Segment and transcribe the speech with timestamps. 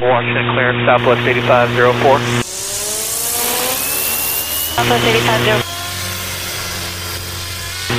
[0.00, 2.18] Washington clear, Southwest 8504.
[4.76, 5.62] Southwest 850.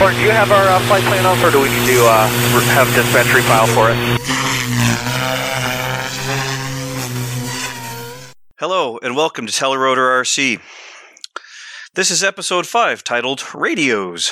[0.04, 2.28] Or do you have our uh, flight plan off, or do we need to uh,
[2.76, 3.98] have dispatchery file for it?
[8.60, 10.62] Hello, and welcome to Telerotor RC.
[11.96, 14.32] This is episode 5, titled Radios.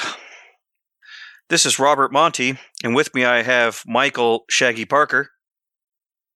[1.50, 5.32] This is Robert Monty, and with me I have Michael Shaggy Parker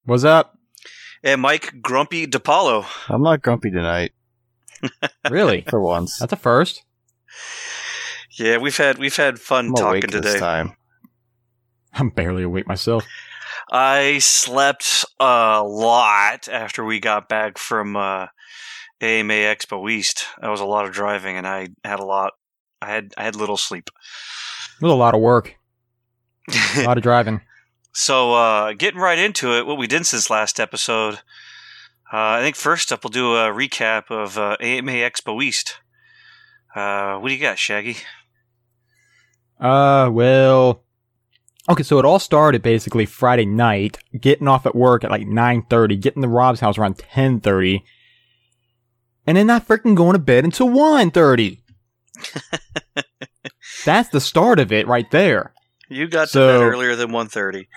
[0.05, 0.58] What's up?
[1.23, 2.85] And Mike Grumpy DePaulo.
[3.09, 4.11] I'm not grumpy tonight,
[5.29, 5.61] Really?
[5.69, 6.17] for once.
[6.19, 6.83] That's a first.
[8.37, 10.39] Yeah, we've had we've had fun I'm talking awake this today.
[10.39, 10.73] time.
[11.93, 13.05] I'm barely awake myself.
[13.71, 18.27] I slept a lot after we got back from uh,
[19.01, 20.25] AMA Expo East.
[20.41, 22.33] That was a lot of driving, and I had a lot.
[22.81, 23.89] I had I had little sleep.
[24.81, 25.55] It was a lot of work,
[26.77, 27.41] a lot of driving.
[27.93, 31.15] So, uh, getting right into it, what we did since last episode.
[32.11, 35.77] Uh, I think first up, we'll do a recap of uh, AMA Expo East.
[36.75, 37.97] Uh, what do you got, Shaggy?
[39.59, 40.83] Uh, well,
[41.69, 41.83] okay.
[41.83, 45.97] So it all started basically Friday night, getting off at work at like nine thirty,
[45.97, 47.83] getting to Rob's house around ten thirty,
[49.27, 51.61] and then not freaking going to bed until one thirty.
[53.85, 55.53] That's the start of it right there.
[55.89, 57.67] You got to bed earlier than 1.30.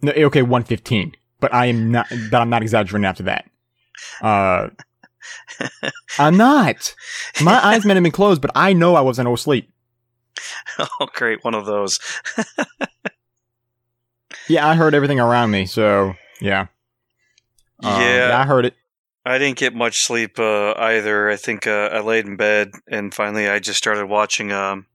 [0.00, 2.06] No, okay, one fifteen, but I am not.
[2.30, 3.50] But I'm not exaggerating after that.
[4.22, 4.68] Uh,
[6.18, 6.94] I'm not.
[7.42, 9.70] My eyes might have been closed, but I know I wasn't asleep.
[10.78, 11.98] oh, great, one of those.
[14.48, 16.68] Yeah, I heard everything around me, so yeah.
[17.82, 18.30] Um, Yeah.
[18.34, 18.74] I heard it.
[19.26, 21.28] I didn't get much sleep uh, either.
[21.28, 24.50] I think uh, I laid in bed, and finally, I just started watching.
[24.50, 24.86] Um,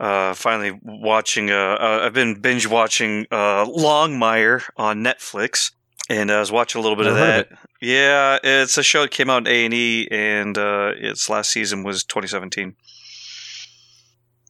[0.00, 1.50] uh, finally, watching.
[1.50, 5.72] Uh, uh, I've been binge watching uh, Longmire on Netflix,
[6.08, 7.52] and I was watching a little bit of Never heard that.
[7.52, 11.28] of Yeah, it's a show that came out in A and E, and uh, its
[11.28, 12.74] last season was 2017.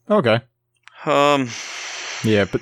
[0.09, 0.41] Okay.
[1.05, 1.49] Um,
[2.25, 2.61] Yeah, but,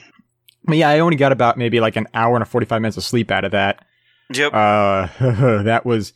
[0.64, 3.04] but yeah, I only got about maybe like an hour and a 45 minutes of
[3.04, 3.84] sleep out of that.
[4.32, 4.52] yep.
[4.54, 5.08] Uh,
[5.62, 6.12] that was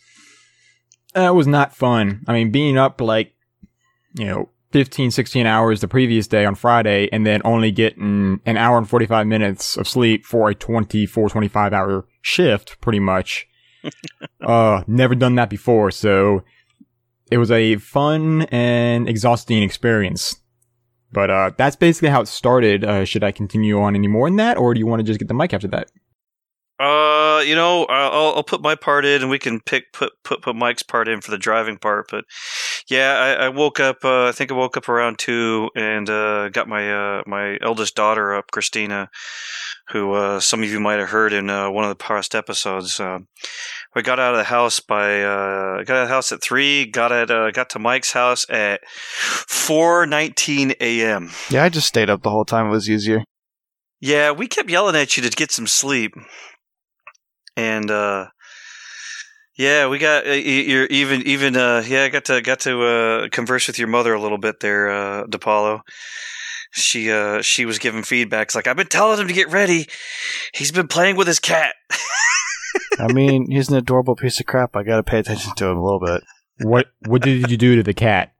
[1.14, 2.22] that was not fun.
[2.26, 3.34] I mean, being up like
[4.14, 8.56] you know 15, 16 hours the previous day on Friday, and then only getting an
[8.56, 13.46] hour and 45 minutes of sleep for a 24, 25 hour shift, pretty much.
[14.40, 16.42] uh, never done that before, so
[17.30, 20.36] it was a fun and exhausting experience.
[21.12, 22.84] But uh, that's basically how it started.
[22.84, 25.18] Uh, should I continue on any more than that, or do you want to just
[25.18, 25.90] get the mic after that?
[26.78, 30.42] Uh, you know, I'll, I'll put my part in, and we can pick put put
[30.42, 32.06] put Mike's part in for the driving part.
[32.10, 32.24] But
[32.88, 34.04] yeah, I, I woke up.
[34.04, 37.94] Uh, I think I woke up around two, and uh, got my uh, my eldest
[37.94, 39.08] daughter up, Christina,
[39.88, 42.98] who uh, some of you might have heard in uh, one of the past episodes.
[42.98, 43.20] Uh,
[43.94, 46.86] we got out of the house by uh, got out of the house at three.
[46.86, 51.30] Got at uh, got to Mike's house at four nineteen a.m.
[51.50, 52.66] Yeah, I just stayed up the whole time.
[52.66, 53.24] It was easier.
[54.00, 56.14] Yeah, we kept yelling at you to get some sleep,
[57.56, 58.26] and uh,
[59.56, 63.28] yeah, we got uh, you're even even uh, yeah, I got to got to uh,
[63.30, 65.80] converse with your mother a little bit there, uh, DePaulo.
[66.72, 68.48] She uh, she was giving feedback.
[68.48, 69.86] It's like I've been telling him to get ready.
[70.54, 71.74] He's been playing with his cat.
[72.98, 74.74] I mean, he's an adorable piece of crap.
[74.76, 76.22] I gotta pay attention to him a little bit.
[76.60, 78.32] What What did you do to the cat?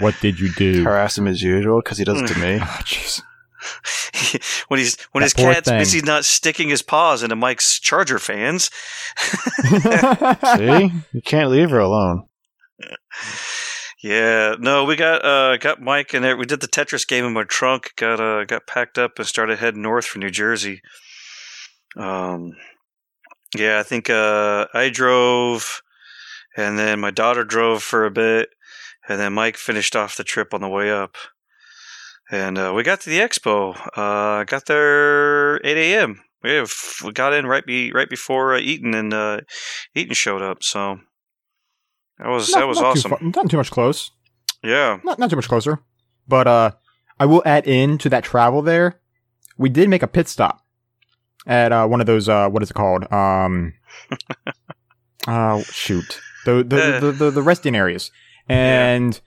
[0.00, 0.82] What did you do?
[0.82, 2.56] Harass him as usual because he does it to me.
[2.60, 3.22] Oh, jeez.
[4.68, 5.78] When he's when That his cat's thing.
[5.78, 8.70] busy not sticking his paws into Mike's Charger fans.
[10.56, 12.26] See, you can't leave her alone.
[14.02, 16.38] Yeah, no, we got uh got Mike and.
[16.38, 17.92] We did the Tetris game in my trunk.
[17.96, 20.82] Got uh got packed up and started heading north for New Jersey.
[21.96, 22.52] Um,
[23.56, 25.80] yeah, I think uh I drove,
[26.56, 28.50] and then my daughter drove for a bit,
[29.08, 31.16] and then Mike finished off the trip on the way up.
[32.30, 33.76] And uh, we got to the expo.
[33.96, 36.20] Uh, got there eight a.m.
[36.42, 36.72] We have,
[37.04, 39.40] we got in right be right before uh, Eaton and uh,
[39.94, 40.62] Eaton showed up.
[40.62, 40.98] So
[42.18, 43.10] that was Not- that was not awesome.
[43.10, 44.10] Too far, not too much close.
[44.62, 44.98] Yeah.
[45.04, 45.80] Not not too much closer.
[46.26, 46.70] But uh,
[47.20, 49.00] I will add in to that travel there.
[49.58, 50.64] We did make a pit stop
[51.46, 52.28] at uh, one of those.
[52.28, 53.10] Uh, what is it called?
[53.12, 53.74] Um,
[55.26, 58.10] uh, shoot, the the, the, the the resting areas,
[58.48, 59.20] and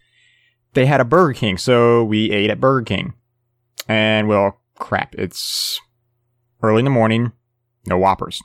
[0.74, 3.14] they had a Burger King, so we ate at Burger King.
[3.88, 5.80] And well, crap, it's
[6.62, 7.31] early in the morning,
[7.86, 8.42] no Whoppers.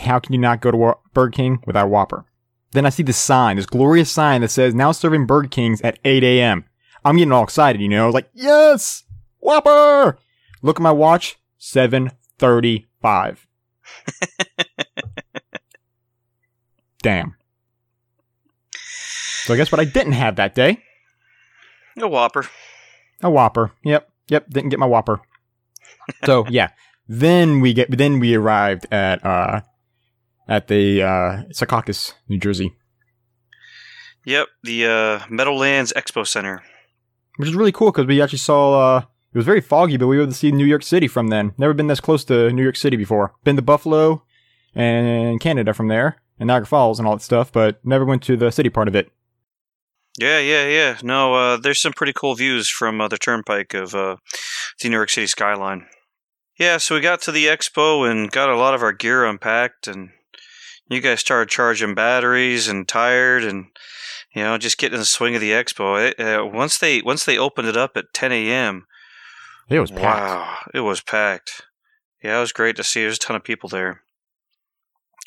[0.00, 2.24] How can you not go to Burger King without a Whopper?
[2.72, 5.98] Then I see this sign, this glorious sign that says now serving Burger Kings at
[6.04, 6.64] 8 a.m.
[7.04, 9.04] I'm getting all excited, you know, like, yes,
[9.38, 10.18] Whopper!
[10.62, 13.38] Look at my watch, 7.35.
[17.02, 17.34] damn.
[19.44, 20.82] So I guess what I didn't have that day,
[22.02, 22.46] A Whopper.
[23.22, 23.72] a Whopper.
[23.84, 25.20] Yep, yep, didn't get my Whopper.
[26.24, 26.70] so yeah,
[27.08, 29.60] then we get then we arrived at uh
[30.48, 32.74] at the uh Secaucus, New Jersey,
[34.24, 36.62] Yep, the uh, Meadowlands Expo Center.
[37.36, 38.96] which is really cool because we actually saw.
[38.96, 38.98] uh
[39.32, 41.52] It was very foggy, but we were able to see New York City from then.
[41.58, 43.32] Never been this close to New York City before.
[43.44, 44.22] Been to Buffalo
[44.74, 48.36] and Canada from there, and Niagara Falls and all that stuff, but never went to
[48.36, 49.10] the city part of it.
[50.18, 50.98] Yeah, yeah, yeah.
[51.02, 54.16] No, uh, there's some pretty cool views from uh, the turnpike of uh,
[54.82, 55.86] the New York City skyline.
[56.58, 59.86] Yeah, so we got to the expo and got a lot of our gear unpacked,
[59.86, 60.10] and
[60.88, 63.66] you guys started charging batteries and tired, and
[64.34, 66.10] you know just getting in the swing of the expo.
[66.10, 68.86] It, uh, once they once they opened it up at 10 a.m.
[69.70, 70.02] It was packed.
[70.02, 71.62] Wow, it was packed.
[72.24, 73.02] Yeah, it was great to see.
[73.02, 74.02] There's a ton of people there.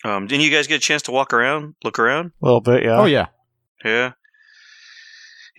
[0.03, 2.31] Um, didn't you guys get a chance to walk around, look around?
[2.41, 2.97] A little bit, yeah.
[2.97, 3.27] Oh yeah.
[3.85, 4.13] Yeah.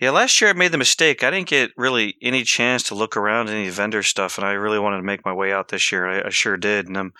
[0.03, 1.23] Yeah, last year I made the mistake.
[1.23, 4.77] I didn't get really any chance to look around any vendor stuff, and I really
[4.77, 6.05] wanted to make my way out this year.
[6.05, 7.13] I, I sure did, and I'm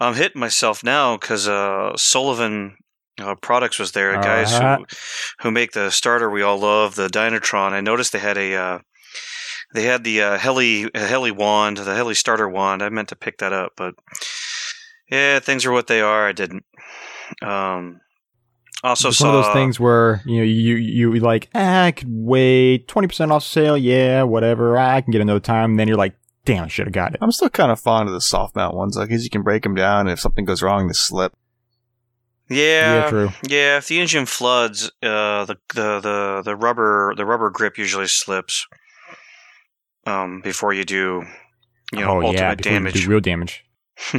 [0.00, 2.78] I'm hitting myself now because uh, Sullivan
[3.20, 4.78] uh, Products was there, guys Uh-huh.
[4.78, 4.86] who
[5.40, 7.72] who make the starter we all love, the Dynatron.
[7.72, 8.78] I noticed they had a uh,
[9.74, 12.82] they had the uh, heli heli wand, the heli starter wand.
[12.82, 13.94] I meant to pick that up, but
[15.10, 16.26] yeah, things are what they are.
[16.26, 16.64] I didn't.
[17.42, 18.00] Um,
[18.84, 21.84] also it's saw one of those things where you know you you you like ah,
[21.84, 24.76] I could wait twenty percent off sale, yeah, whatever.
[24.78, 25.70] ah, I can get another time.
[25.70, 26.14] And then you're like,
[26.44, 27.18] damn, I should have got it.
[27.20, 29.62] I'm still kind of fond of the soft mount ones, like, because you can break
[29.62, 31.34] them down, and if something goes wrong, they slip.
[32.50, 33.28] Yeah, yeah, true.
[33.46, 38.06] Yeah, if the engine floods, uh, the, the the the rubber the rubber grip usually
[38.06, 38.66] slips.
[40.06, 41.24] Um, before you do,
[41.92, 43.04] you know, oh ultimate yeah, before you damage.
[43.04, 43.66] do real damage.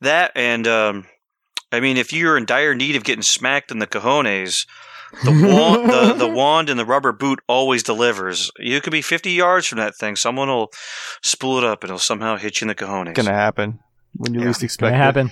[0.00, 1.06] that and um,
[1.72, 4.66] I mean, if you're in dire need of getting smacked in the cojones,
[5.24, 8.50] the wand, the, the wand and the rubber boot always delivers.
[8.58, 10.16] You could be 50 yards from that thing.
[10.16, 10.70] Someone will
[11.22, 13.10] spool it up and it'll somehow hit you in the cojones.
[13.10, 13.80] It's Gonna happen
[14.16, 14.46] when you Yeah.
[14.48, 14.98] least expect Gonna it.
[14.98, 15.30] happen.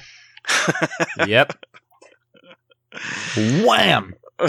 [1.29, 1.53] yep.
[3.37, 4.15] Wham!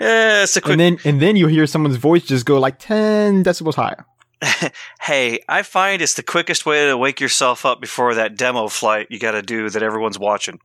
[0.00, 2.78] yeah, it's a quick And then and then you hear someone's voice just go like
[2.78, 4.04] ten decibels higher.
[5.00, 9.08] hey, I find it's the quickest way to wake yourself up before that demo flight
[9.10, 10.60] you got to do that everyone's watching.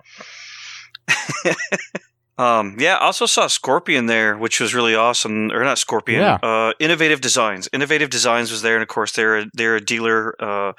[2.38, 5.52] um, yeah, I also saw Scorpion there, which was really awesome.
[5.52, 6.36] Or not Scorpion, Yeah.
[6.42, 7.70] uh, Innovative Designs.
[7.74, 10.36] Innovative Designs was there, and of course they're a, they're a dealer.
[10.42, 10.74] Uh,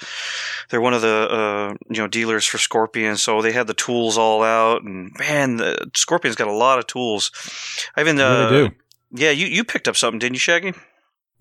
[0.70, 4.19] they're one of the uh, you know dealers for Scorpion, so they had the tools
[4.19, 4.82] all out.
[4.82, 7.31] And man, the, Scorpion's got a lot of tools.
[7.96, 8.69] I even uh,
[9.12, 10.73] yeah, you you picked up something, didn't you, Shaggy?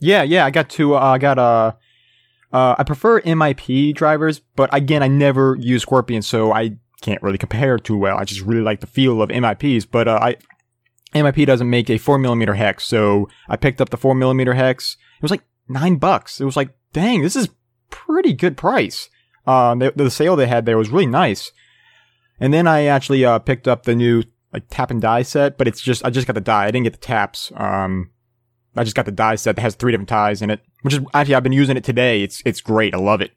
[0.04, 0.46] Yeah, yeah.
[0.46, 0.96] I got two.
[0.96, 1.72] Uh, I got uh,
[2.52, 7.38] uh, I prefer MIP drivers, but again, I never use Scorpion, so I can't really
[7.38, 8.18] compare too well.
[8.18, 10.36] I just really like the feel of MIPs, but uh, I
[11.16, 14.98] MIP doesn't make a four millimeter hex, so I picked up the four millimeter hex.
[15.18, 16.42] It was like nine bucks.
[16.42, 17.48] It was like, dang, this is
[17.90, 19.10] pretty good price.
[19.48, 21.52] Um, the, the sale they had there was really nice.
[22.42, 25.68] And then I actually uh picked up the new like tap and die set, but
[25.68, 26.66] it's just I just got the die.
[26.66, 27.54] I didn't get the taps.
[27.56, 28.10] Um,
[28.76, 31.00] I just got the die set that has three different ties in it, which is
[31.14, 32.24] actually I've been using it today.
[32.24, 32.94] It's it's great.
[32.94, 33.32] I love it.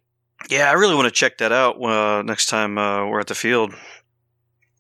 [0.51, 3.35] Yeah, I really want to check that out uh, next time uh, we're at the
[3.35, 3.75] field.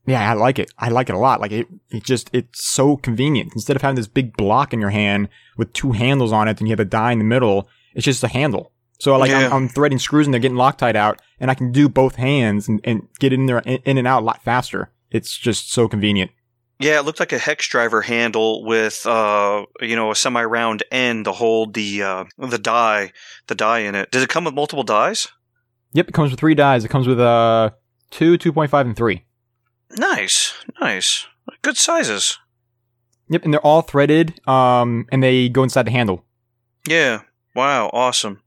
[0.06, 0.70] Yeah, I like it.
[0.78, 1.40] I like it a lot.
[1.40, 3.52] Like it, it just it's so convenient.
[3.54, 6.68] Instead of having this big block in your hand with two handles on it, and
[6.68, 8.72] you have a die in the middle, it's just a handle.
[8.98, 9.46] So like Yeah.
[9.46, 12.68] I'm, I'm threading screws and they're getting Loctite out, and I can do both hands
[12.68, 14.90] and, and get in there in, in and out a lot faster.
[15.10, 16.30] It's just so convenient.
[16.78, 21.24] Yeah, it looked like a hex driver handle with uh, you know a semi-round end
[21.24, 23.12] to hold the uh, the die
[23.46, 24.10] the die in it.
[24.10, 25.28] Did it come with multiple dies?
[25.92, 26.84] Yep, it comes with three dies.
[26.84, 27.70] It comes with uh
[28.10, 29.24] two, two point five, and three.
[29.96, 31.26] Nice, nice,
[31.62, 32.38] good sizes.
[33.30, 34.46] Yep, and they're all threaded.
[34.46, 36.24] Um, and they go inside the handle.
[36.86, 37.22] Yeah,
[37.54, 38.42] wow, awesome.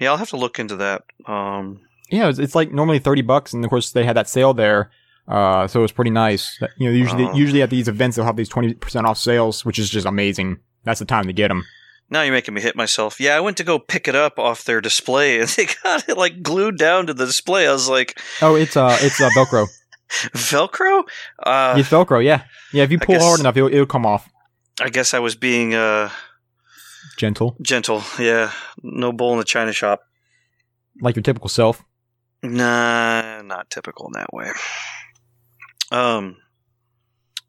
[0.00, 1.04] Yeah, I'll have to look into that.
[1.26, 1.80] Um,
[2.10, 4.90] Yeah, it's, it's like normally thirty bucks, and of course they had that sale there.
[5.28, 6.58] Uh, so it was pretty nice.
[6.78, 7.34] You know, usually Oh.
[7.34, 10.58] usually at these events they'll have these twenty percent off sales, which is just amazing.
[10.84, 11.64] That's the time to get them.
[12.10, 13.20] now you're making me hit myself.
[13.20, 16.16] Yeah, I went to go pick it up off their display, and they got it
[16.16, 17.68] like glued down to the display.
[17.68, 19.66] I was like, Oh, it's uh, it's uh, Velcro.
[20.32, 21.02] Velcro.
[21.42, 22.24] Uh, it's Velcro.
[22.24, 22.84] Yeah, yeah.
[22.84, 24.28] If you pull guess- hard enough, it'll, it'll come off.
[24.80, 26.08] I guess I was being uh,
[27.18, 28.02] Gentle, gentle.
[28.18, 30.00] Yeah, no bull in the china shop.
[31.02, 31.84] like your typical self.
[32.42, 34.50] Nah, not typical in that way.
[35.90, 36.36] Um,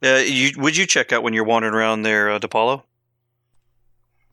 [0.03, 2.84] uh, you would you check out when you're wandering around there, uh, DePaulo?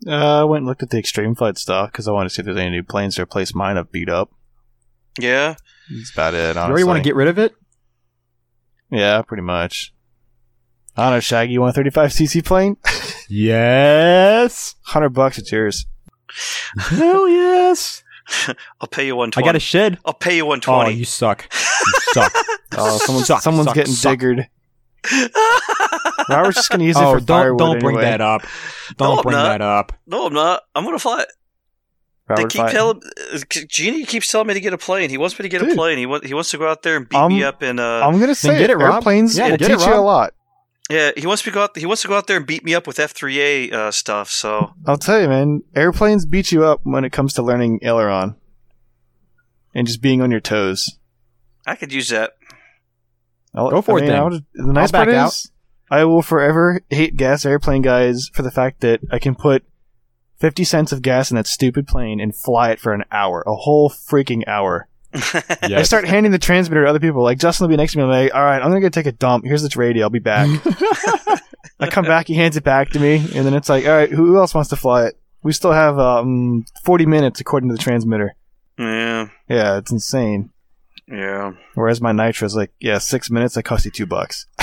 [0.06, 2.40] Uh, I went and looked at the Extreme Flight stuff because I wanted to see
[2.42, 3.76] if there's any new planes to replace mine.
[3.78, 4.30] I've beat up.
[5.18, 5.56] Yeah,
[5.90, 6.38] That's about it.
[6.38, 6.62] You Honestly.
[6.70, 7.54] already want to get rid of it?
[8.90, 9.94] Yeah, pretty much.
[10.96, 11.52] I don't know, Shaggy.
[11.54, 12.76] You want a 35cc plane?
[13.28, 14.76] Yes.
[14.82, 15.86] Hundred bucks, it's yours.
[16.78, 18.04] Hell yes.
[18.80, 19.98] I'll pay you one I got a shed.
[20.04, 20.94] I'll pay you one Oh, twenty.
[20.94, 21.48] you suck.
[21.52, 22.32] You suck.
[22.78, 24.18] Oh, someone's, Suck, someone's suck, getting suck.
[24.18, 24.48] diggered.
[26.28, 28.10] Robert's just gonna use it oh, for don't firewood don't bring anyway.
[28.10, 28.42] that up.
[28.96, 29.48] Don't I'm bring not.
[29.48, 29.92] that up.
[30.06, 30.62] no, I'm not.
[30.74, 31.22] I'm gonna fly.
[31.22, 31.28] it.
[32.28, 33.00] Robert they keep Fi- telling
[33.68, 35.10] Genie keeps telling me to get a plane.
[35.10, 35.96] He wants me to get a plane.
[35.96, 38.00] He wants he wants to go out there and beat Um, me up in uh
[38.04, 38.94] I'm gonna say get it, Rob.
[38.94, 40.34] airplanes Yeah, will get it, teach you a lot.
[40.90, 41.10] Yeah.
[41.16, 41.76] He wants to go out.
[41.76, 43.90] He wants to go out there and beat me up with F three A uh,
[43.90, 44.30] stuff.
[44.30, 45.62] So I'll tell you, man.
[45.74, 48.36] Airplanes beat you up when it comes to learning aileron
[49.74, 50.98] and just being on your toes.
[51.66, 52.32] I could use that.
[53.54, 54.18] I'll, Go for I it mean, then.
[54.20, 55.28] I'll just- the nice back part out.
[55.28, 55.50] is,
[55.90, 59.64] I will forever hate gas airplane guys for the fact that I can put
[60.38, 63.54] 50 cents of gas in that stupid plane and fly it for an hour, a
[63.54, 64.88] whole freaking hour.
[65.62, 67.22] I start handing the transmitter to other people.
[67.22, 68.04] Like Justin will be next to me.
[68.04, 69.44] I'm like, all right, I'm gonna go take a dump.
[69.44, 70.04] Here's the radio.
[70.04, 70.48] I'll be back.
[71.80, 72.26] I come back.
[72.26, 74.54] He hands it back to me, and then it's like, all right, who, who else
[74.54, 75.18] wants to fly it?
[75.42, 78.34] We still have um 40 minutes according to the transmitter.
[78.78, 80.50] yeah, Yeah, it's insane.
[81.06, 81.52] yeah.
[81.74, 83.54] Whereas my nitro is like, yeah, six minutes.
[83.54, 84.46] That cost you two bucks.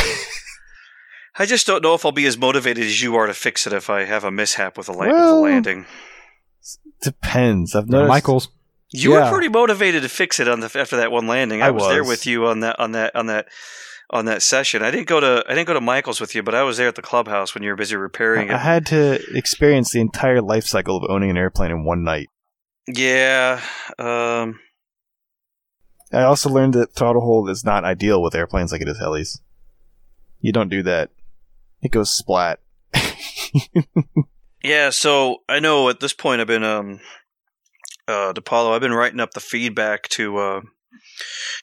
[1.36, 3.74] I just don't know if I'll be as motivated as you are to fix it
[3.74, 5.86] if I have a mishap with a, la- with a landing.
[7.02, 7.76] Depends.
[7.76, 8.10] I've No, noticed.
[8.10, 8.50] Michaels.
[8.96, 9.26] You yeah.
[9.26, 11.64] were pretty motivated to fix it on the after that one landing.
[11.64, 13.48] I, I was, there with you on that on that on that
[14.12, 14.84] on that session.
[14.84, 16.88] I didn't go to I didn't go to Michael's with you, but I was there
[16.88, 18.56] at the clubhouse when you were busy repairing I it.
[18.56, 22.30] I had to experience the entire life cycle of owning an airplane in one night.
[22.88, 23.62] yeah,
[23.98, 24.60] um,
[26.12, 29.40] I also learned that throttle hold is not ideal with airplanes like it is helis.
[30.40, 31.10] You don't do that.
[31.82, 32.60] It goes splat.
[34.64, 34.92] yeah.
[34.92, 37.00] So I know at this point I've been um
[38.08, 38.74] uh DePaulo.
[38.74, 40.62] I've been writing up the feedback to uh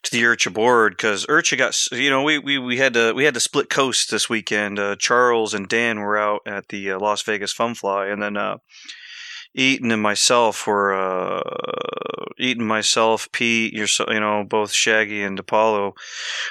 [0.02, 3.24] to the Urcha board because Urcha got you know we, we we had to we
[3.24, 4.78] had to split coast this weekend.
[4.78, 8.36] Uh, Charles and Dan were out at the uh, Las Vegas Fun Fly, and then
[8.36, 8.58] uh,
[9.54, 11.42] Eaton and myself were uh,
[12.38, 15.92] Eaton, myself, Pete, your you know both Shaggy and DePaulo.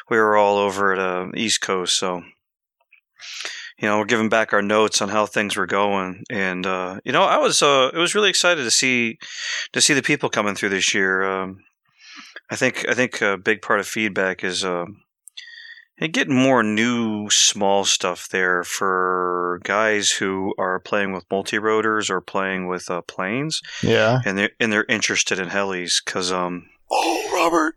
[0.09, 2.23] We were all over at uh, East Coast, so
[3.81, 7.11] you know we're giving back our notes on how things were going, and uh, you
[7.11, 9.17] know I was uh, it was really excited to see
[9.73, 11.23] to see the people coming through this year.
[11.23, 11.57] Um,
[12.51, 14.85] I think I think a big part of feedback is uh,
[16.11, 22.21] getting more new small stuff there for guys who are playing with multi rotors or
[22.21, 24.19] playing with uh, planes, Yeah.
[24.25, 27.75] and they're and they're interested in helis because um Oh, Robert.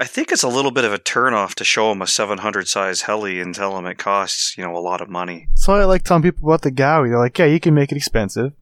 [0.00, 3.02] I think it's a little bit of a turnoff to show them a 700 size
[3.02, 5.48] heli and tell them it costs you know a lot of money.
[5.54, 7.10] So I like telling people about the Gaui.
[7.10, 8.54] They're like, yeah, you can make it expensive.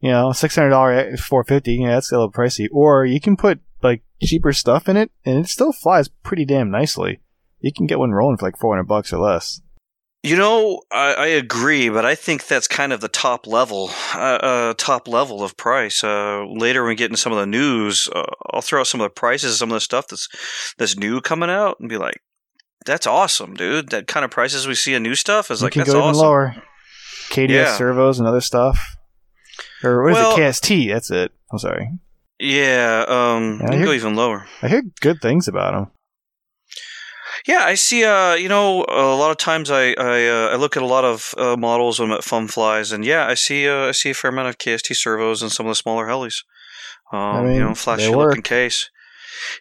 [0.00, 1.76] You know, six hundred dollar eh, four fifty.
[1.76, 2.68] Yeah, that's a little pricey.
[2.70, 6.70] Or you can put like cheaper stuff in it, and it still flies pretty damn
[6.70, 7.20] nicely.
[7.60, 9.61] You can get one rolling for like four hundred bucks or less.
[10.24, 14.18] You know, I, I agree, but I think that's kind of the top level, uh,
[14.18, 16.04] uh, top level of price.
[16.04, 19.00] Uh, later, when we get into some of the news, uh, I'll throw out some
[19.00, 20.28] of the prices, some of the stuff that's
[20.78, 22.20] that's new coming out, and be like,
[22.86, 23.88] "That's awesome, dude!
[23.88, 25.98] That kind of prices we see in new stuff is you like can that's go
[25.98, 26.54] even awesome." lower.
[27.30, 27.76] KDS Yeah.
[27.76, 28.96] servos and other stuff.
[29.82, 30.40] Or what is Well- it?
[30.40, 30.88] KST.
[30.92, 31.32] That's it.
[31.50, 31.88] I'm sorry.
[32.38, 34.46] Yeah, um, Yeah, you can go even lower.
[34.62, 35.90] I hear good things about them.
[37.46, 38.04] Yeah, I see.
[38.04, 41.04] Uh, you know, a lot of times I I, uh, I look at a lot
[41.04, 44.10] of uh, models when I'm at Fun Flies, and yeah, I see uh, I see
[44.10, 46.44] a fair amount of KST servos and some of the smaller helis.
[47.12, 48.88] Um, mean, you know, flashy looking case.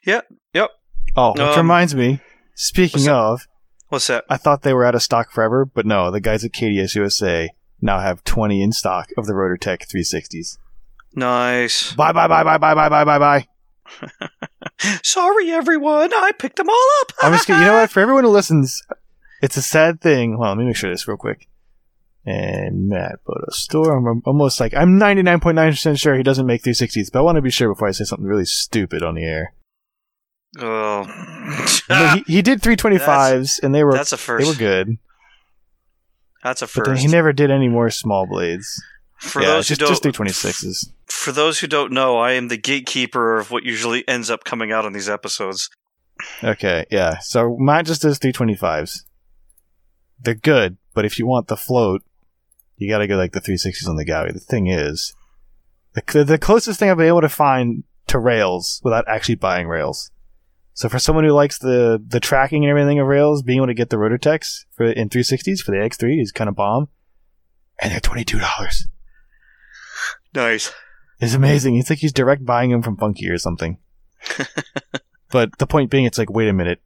[0.06, 0.22] Yeah.
[0.54, 0.70] Yep.
[1.16, 2.20] Oh, which Um, reminds me.
[2.56, 3.14] Speaking what's that?
[3.16, 3.48] of,
[3.90, 4.26] What's that?
[4.30, 6.12] I thought they were out of stock forever, but no.
[6.12, 7.50] The guys at KDS USA
[7.82, 10.58] now have 20 in stock of the RotorTech 360s.
[11.16, 11.94] Nice.
[11.94, 14.28] Bye bye bye bye bye bye bye bye bye.
[15.04, 16.14] Sorry, everyone.
[16.14, 17.12] I picked them all up.
[17.22, 17.62] I'm just kidding.
[17.62, 17.90] You know what?
[17.92, 18.82] For everyone who listens,
[19.42, 20.38] it's a sad thing.
[20.38, 21.48] Well, let me make sure this real quick.
[22.24, 23.98] And Matt Bodo store.
[23.98, 27.50] I'm almost like I'm 99.9% sure he doesn't make 360s, but I want to be
[27.50, 29.54] sure before I say something really stupid on the air.
[30.60, 31.06] Oh,
[31.90, 34.46] I mean, he, he did 325s, and they were that's a first.
[34.46, 34.98] they were good.
[36.44, 36.76] That's a first.
[36.76, 37.06] But then first.
[37.06, 38.82] he never did any more small blades.
[39.18, 40.92] for yeah, those just who just don't, 326s.
[41.12, 44.72] For those who don't know, I am the gatekeeper of what usually ends up coming
[44.72, 45.70] out on these episodes.
[46.44, 47.20] Okay, yeah.
[47.20, 49.04] So Matt just does 325s.
[50.20, 52.04] They're good, but if you want the float,
[52.78, 54.34] you got to go like the 360s on the Gaui.
[54.34, 55.14] The thing is,
[55.94, 60.12] the, the closest thing I've been able to find to rails without actually buying rails.
[60.74, 63.74] So for someone who likes the the tracking and everything of rails, being able to
[63.74, 66.88] get the Rotortex for in 360s for the X3 is kind of bomb,
[67.80, 68.88] and they're twenty two dollars.
[70.34, 70.72] Nice.
[71.22, 71.78] It's amazing.
[71.78, 73.78] It's like he's direct buying them from FunKey or something.
[75.32, 76.82] but the point being, it's like, wait a minute,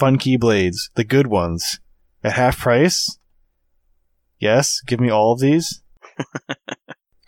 [0.00, 1.78] FunKey blades, the good ones,
[2.24, 3.18] at half price.
[4.40, 5.82] Yes, give me all of these.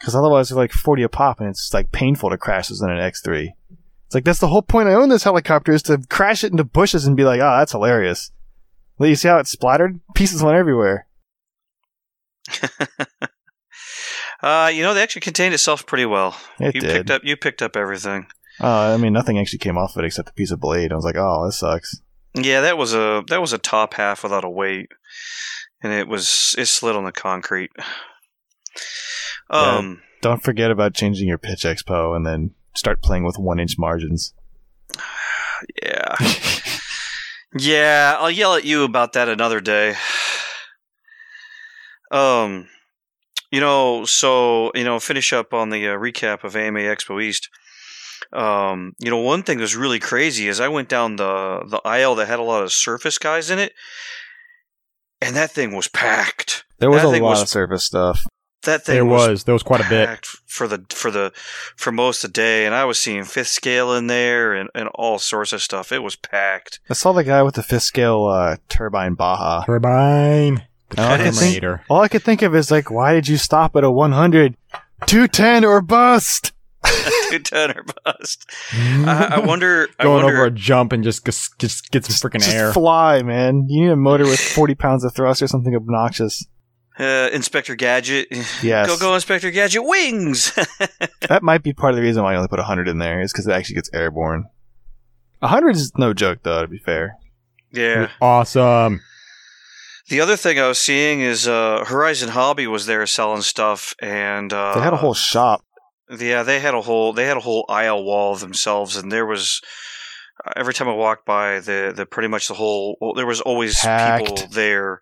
[0.00, 2.88] Because otherwise, they're like forty a pop, and it's like painful to crash this in
[2.88, 3.50] an X3.
[4.06, 4.88] It's like that's the whole point.
[4.88, 7.72] I own this helicopter is to crash it into bushes and be like, "Oh, that's
[7.72, 8.32] hilarious."
[8.96, 10.00] Well, you see how it splattered?
[10.14, 11.06] Pieces went everywhere.
[14.42, 16.36] uh, you know, they actually contained itself pretty well.
[16.58, 16.92] It you did.
[16.92, 18.26] picked up you picked up everything.
[18.60, 20.92] Uh, I mean, nothing actually came off of it except a piece of blade.
[20.92, 22.00] I was like, "Oh, this sucks."
[22.34, 24.88] Yeah, that was a that was a top half without a weight,
[25.82, 27.70] and it was it slid on the concrete.
[29.48, 33.76] Um, Don't forget about changing your pitch expo and then start playing with one inch
[33.78, 34.32] margins.
[35.82, 36.14] yeah,
[37.58, 38.16] yeah.
[38.18, 39.94] I'll yell at you about that another day.
[42.12, 42.66] Um,
[43.50, 47.48] you know, so you know, finish up on the uh, recap of AMA Expo East.
[48.32, 51.80] Um, you know, one thing that was really crazy is I went down the the
[51.84, 53.72] aisle that had a lot of surface guys in it,
[55.20, 56.64] and that thing was packed.
[56.78, 58.26] There was That a lot was- of surface stuff.
[58.64, 59.44] That thing There was.
[59.44, 60.26] There was quite a bit.
[60.46, 61.32] for the for the
[61.76, 64.90] for most of the day, and I was seeing fifth scale in there and, and
[64.94, 65.90] all sorts of stuff.
[65.92, 66.78] It was packed.
[66.90, 69.64] I saw the guy with the fifth scale uh, turbine Baja.
[69.64, 70.66] Turbine.
[70.90, 73.36] The Oh, I can think- All I could think of is like, why did you
[73.36, 74.56] stop at a 100?
[75.06, 76.52] 210 or bust.
[77.30, 78.50] two ten or bust.
[78.72, 79.88] I, I wonder.
[79.98, 82.72] I Going wonder, over a jump and just just, just get some freaking air.
[82.72, 83.66] fly, man.
[83.68, 86.46] You need a motor with 40 pounds of thrust or something obnoxious.
[86.98, 88.28] uh, Inspector Gadget.
[88.62, 88.86] Yes.
[88.88, 90.52] Go go Inspector Gadget wings.
[91.28, 93.30] That might be part of the reason why I only put 100 in there, is
[93.32, 94.46] because it actually gets airborne.
[95.40, 97.16] 100 is no joke, though, to be fair.
[97.72, 98.08] yeah.
[98.22, 99.00] Awesome.
[100.10, 104.52] The other thing I was seeing is uh, Horizon Hobby was there selling stuff, and
[104.52, 105.64] uh, They had a whole shop.
[106.18, 109.60] Yeah, they had a whole they had a whole aisle wall themselves, and there was
[110.44, 113.40] uh, every time I walked by, the the pretty much the whole well, there was
[113.40, 114.26] always Packed.
[114.26, 115.00] people there,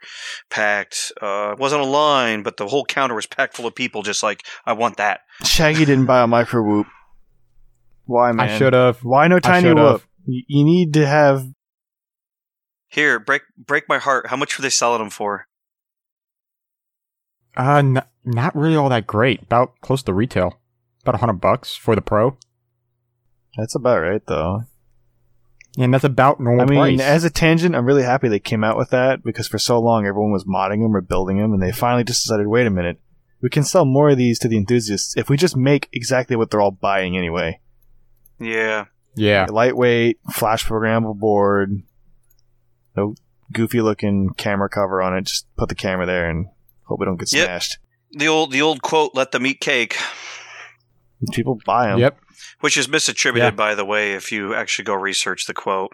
[0.50, 1.10] packed.
[1.22, 4.02] Uh, it wasn't a line, but the whole counter was packed full of people.
[4.02, 5.20] Just like I want that.
[5.42, 6.86] Shaggy didn't buy a micro whoop.
[8.04, 8.50] Why, man?
[8.50, 9.02] I should have.
[9.02, 10.02] Why no tiny whoop?
[10.26, 11.46] You you need to have.
[12.88, 14.28] Here, break break my heart.
[14.28, 15.46] How much were they selling them for?
[17.56, 19.42] Uh, n- not really all that great.
[19.42, 20.58] About close to retail.
[21.02, 22.36] About a hundred bucks for the pro.
[23.56, 24.64] That's about right, though.
[25.78, 27.06] And that's about normal I mean, price.
[27.06, 30.06] as a tangent, I'm really happy they came out with that because for so long
[30.06, 33.00] everyone was modding them or building them, and they finally just decided, wait a minute,
[33.40, 36.50] we can sell more of these to the enthusiasts if we just make exactly what
[36.50, 37.60] they're all buying anyway.
[38.40, 39.46] Yeah, yeah.
[39.48, 41.82] Lightweight, flash programmable board,
[42.98, 43.14] no
[43.52, 45.22] goofy looking camera cover on it.
[45.26, 46.46] Just put the camera there and
[46.84, 47.44] hope we don't get Yep.
[47.46, 47.78] smashed.
[48.12, 49.96] the old the old quote, "Let them eat cake,"
[51.32, 51.98] People buy them.
[51.98, 52.18] Yep.
[52.60, 53.50] which is misattributed, Yeah.
[53.50, 55.92] by the way, if you actually go research the quote.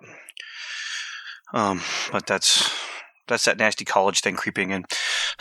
[1.53, 1.81] Um,
[2.13, 2.71] but that's
[3.29, 4.85] that's that nasty college thing creeping in.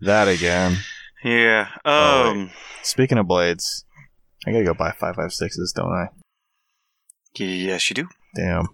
[0.00, 0.78] that again.
[1.24, 1.68] Yeah.
[1.84, 2.50] Oh, Um.
[2.82, 3.84] Speaking of blades,
[4.46, 6.08] I gotta go buy 556s, don't I?
[7.38, 8.08] yes, you do.
[8.34, 8.68] Damn.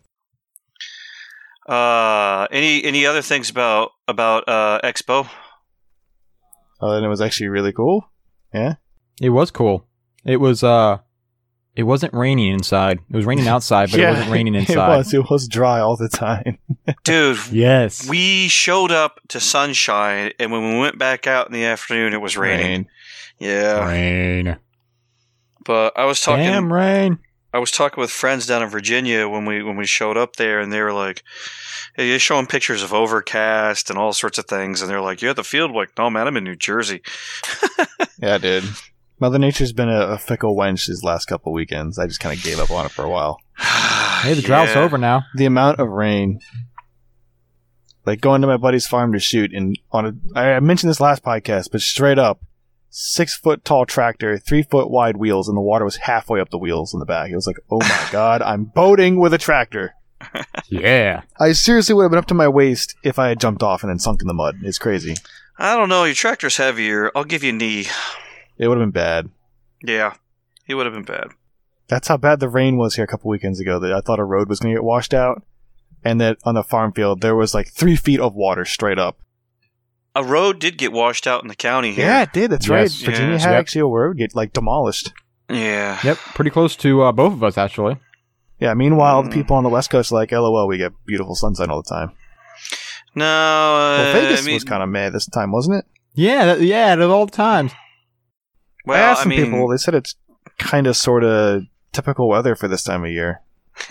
[1.68, 2.46] Uh.
[2.50, 5.28] Any any other things about about uh Expo?
[6.80, 8.10] Oh, and it was actually really cool.
[8.52, 8.74] Yeah,
[9.20, 9.86] it was cool.
[10.24, 10.98] It was, uh,
[11.76, 12.98] it wasn't raining inside.
[13.08, 14.72] It was raining outside, but it wasn't raining inside.
[14.72, 14.96] It inside.
[14.96, 15.14] was.
[15.14, 16.58] It was dry all the time.
[17.04, 18.08] Dude, Yes.
[18.08, 22.20] we showed up to sunshine, and when we went back out in the afternoon, it
[22.20, 22.66] was raining.
[22.66, 22.88] Rain.
[23.38, 23.88] Yeah.
[23.88, 24.56] rain.
[25.64, 26.44] But I was talking.
[26.44, 27.18] Damn rain.
[27.54, 30.60] I was talking with friends down in Virginia when we when we showed up there,
[30.60, 31.22] and they were like,
[31.96, 35.30] hey, "You're showing pictures of overcast and all sorts of things," and they're like, "You're
[35.30, 37.02] at the field." I'm like, no, man, I'm in New Jersey.
[38.18, 38.62] Yeah, dude.
[39.18, 41.98] Mother Nature's been a, a fickle wench these last couple weekends.
[41.98, 43.40] I just kind of gave up on it for a while.
[43.58, 44.82] Ah, hey, the drought's Yeah.
[44.82, 45.24] over now.
[45.34, 46.38] The amount of rain,
[48.06, 51.24] like going to my buddy's farm to shoot, and on a, I mentioned this last
[51.24, 52.40] podcast, but straight up,
[52.92, 56.58] six foot tall tractor, three foot wide wheels, and the water was halfway up the
[56.58, 57.30] wheels in the back.
[57.30, 59.94] It was like, oh my god, I'm boating with a tractor.
[60.68, 61.22] Yeah.
[61.40, 63.90] I seriously would have been up to my waist if I had jumped off and
[63.90, 64.58] then sunk in the mud.
[64.62, 65.16] It's crazy.
[65.58, 66.04] I don't know.
[66.04, 67.10] Your tractor's heavier.
[67.14, 67.86] I'll give you a knee.
[68.58, 69.30] It would have been bad.
[69.82, 70.14] Yeah,
[70.68, 71.28] it would have been bad.
[71.88, 73.78] That's how bad the rain was here a couple weekends ago.
[73.78, 75.42] That I thought a road was going to get washed out,
[76.04, 79.18] and that on the farm field there was like three feet of water straight up.
[80.14, 82.04] A road did get washed out in the county here.
[82.06, 82.50] Yeah, it did.
[82.50, 82.70] That's Yes.
[82.70, 83.06] right.
[83.10, 83.44] Virginia Yes.
[83.44, 83.60] had Yep.
[83.60, 85.12] actually a road get like demolished.
[85.48, 85.98] Yeah.
[86.04, 86.18] Yep.
[86.34, 87.96] Pretty close to uh, both of us, actually.
[88.60, 88.74] Yeah.
[88.74, 89.30] Meanwhile, Mm.
[89.30, 91.88] the people on the west coast are like, "LOL, we get beautiful sunshine all the
[91.88, 92.12] time."
[93.14, 95.84] No, uh, Well, Vegas I mean, was kind of mad this time, wasn't it?
[96.14, 96.44] Yeah.
[96.46, 96.86] That, yeah.
[96.92, 97.72] At all times.
[98.84, 99.68] well, I asked I some mean, people.
[99.68, 100.14] They said it's
[100.58, 103.40] kind of sort of typical weather for this time of year.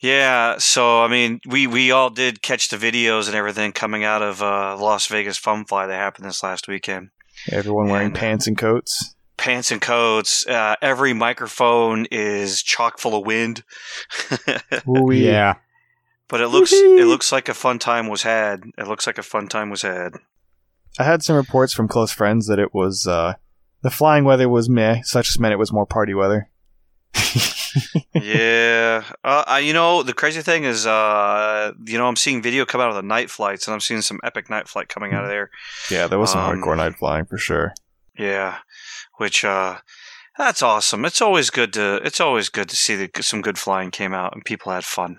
[0.00, 4.22] Yeah, so I mean, we we all did catch the videos and everything coming out
[4.22, 7.10] of uh, Las Vegas Fun Fly that happened this last weekend.
[7.52, 9.14] Everyone wearing And- pants and coats.
[9.36, 10.46] Pants and coats.
[10.46, 13.62] Uh, every microphone is chock full of wind.
[14.88, 15.54] Ooh, Yeah.
[16.28, 17.00] But it looks Whee!
[17.00, 18.64] it looks like a fun time was had.
[18.76, 20.12] It looks like a fun time was had.
[20.98, 23.34] I had some reports from close friends that it was uh,
[23.82, 26.49] the flying weather was meh, such as meant it was more party weather.
[28.14, 32.64] yeah, uh, I, you know the crazy thing is, uh, you know, I'm seeing video
[32.64, 35.24] come out of the night flights, and I'm seeing some epic night flight coming out
[35.24, 35.50] of there.
[35.90, 37.72] yeah, there was some Um, hardcore night flying for sure.
[38.18, 38.58] Yeah,
[39.18, 39.78] which uh,
[40.38, 41.04] that's awesome.
[41.04, 44.34] It's always good to it's always good to see that some good flying came out
[44.34, 45.18] and people had fun.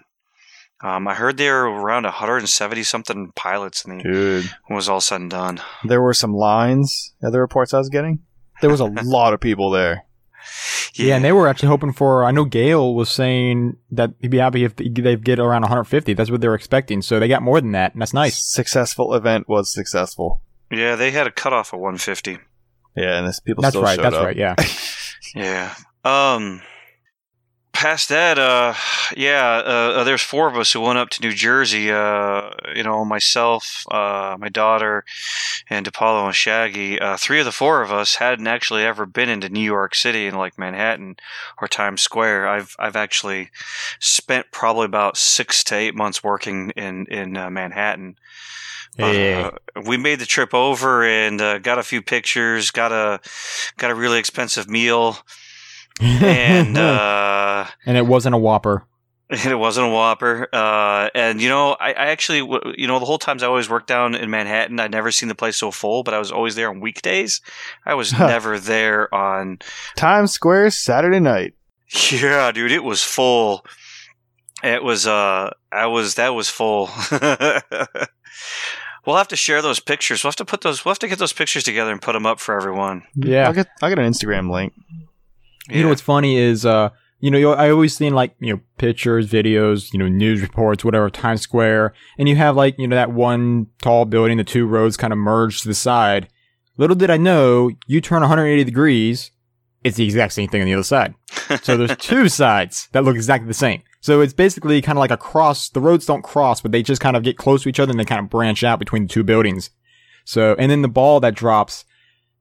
[0.84, 4.90] Um, I heard there were around 170 something pilots in the Dude, when it was
[4.90, 5.62] all said and done.
[5.84, 7.14] there were some lines.
[7.24, 8.20] Other reports I was getting.
[8.62, 10.06] There was a lot of people there.
[10.96, 12.24] Yeah, and they were actually hoping for.
[12.26, 16.14] I know Gail was saying that he'd be happy if they get around 150.
[16.14, 17.02] That's what they were expecting.
[17.02, 18.42] So they got more than that, and that's nice.
[18.44, 20.42] Successful event was successful.
[20.70, 22.38] yeah, they had a cutoff of 150.
[22.96, 23.96] Yeah, and this people That's still right.
[23.96, 24.26] showed That's up.
[24.26, 24.36] right.
[24.38, 24.56] Yeah.
[25.34, 25.74] Yeah.
[26.04, 26.62] Um.
[27.82, 28.76] Past that, uh,
[29.18, 31.92] yeah, uh, uh, there's four of us who went up to New Jersey.
[31.92, 35.04] Uh, you know, myself, uh, my daughter,
[35.68, 37.00] and DePaulo and Shaggy.
[37.00, 40.28] Uh, three of the four of us hadn't actually ever been into New York City
[40.28, 41.16] in like Manhattan
[41.60, 42.48] or Times Square.
[42.48, 43.50] I've I've actually
[44.00, 48.16] spent probably about six to eight months working in in uh, Manhattan.
[49.00, 49.50] Uh,
[49.88, 52.70] we made the trip over and uh, got a few pictures.
[52.70, 53.20] Got a
[53.78, 55.18] got a really expensive meal,
[56.00, 58.86] and uh, and it wasn't a Whopper.
[59.30, 60.48] and it wasn't a Whopper.
[60.54, 62.40] Uh, and you know, I, I actually,
[62.78, 65.36] you know, the whole times I always worked down in Manhattan, I'd never seen the
[65.36, 66.04] place so full.
[66.04, 67.42] But I was always there on weekdays.
[67.86, 69.60] I was never there on.
[69.96, 71.54] Times Square Saturday night.
[72.12, 73.66] Yeah, dude, it was full.
[74.64, 75.08] It was.
[75.08, 76.16] Uh, I was.
[76.16, 76.90] That was full.
[79.06, 80.24] we'll have to share those pictures.
[80.24, 80.86] We'll have to put those.
[80.86, 83.04] We'll have to get those pictures together and put them up for everyone.
[83.16, 83.48] Yeah.
[83.48, 84.74] I'll get I'll get an Instagram link.
[85.72, 89.30] You know what's funny is, uh, you know, I always seen like, you know, pictures,
[89.30, 93.12] videos, you know, news reports, whatever, Times Square, and you have like, you know, that
[93.12, 96.28] one tall building, the two roads kind of merge to the side.
[96.78, 99.32] Little did I know, you turn 180 degrees,
[99.84, 101.16] it's the exact same thing on the other side.
[101.64, 103.84] So there's two sides that look exactly the same.
[104.00, 105.68] So it's basically kind of like a cross.
[105.68, 108.00] The roads don't cross, but they just kind of get close to each other and
[108.00, 109.70] they kind of branch out between the two buildings.
[110.24, 111.84] So, and then the ball that drops,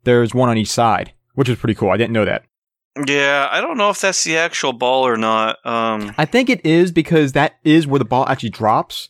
[0.04, 1.90] there's one on each side, which is pretty cool.
[1.90, 2.44] I didn't know that.
[3.06, 5.64] Yeah, I don't know if that's the actual ball or not.
[5.64, 9.08] Um, I think it is because that is where the ball actually drops.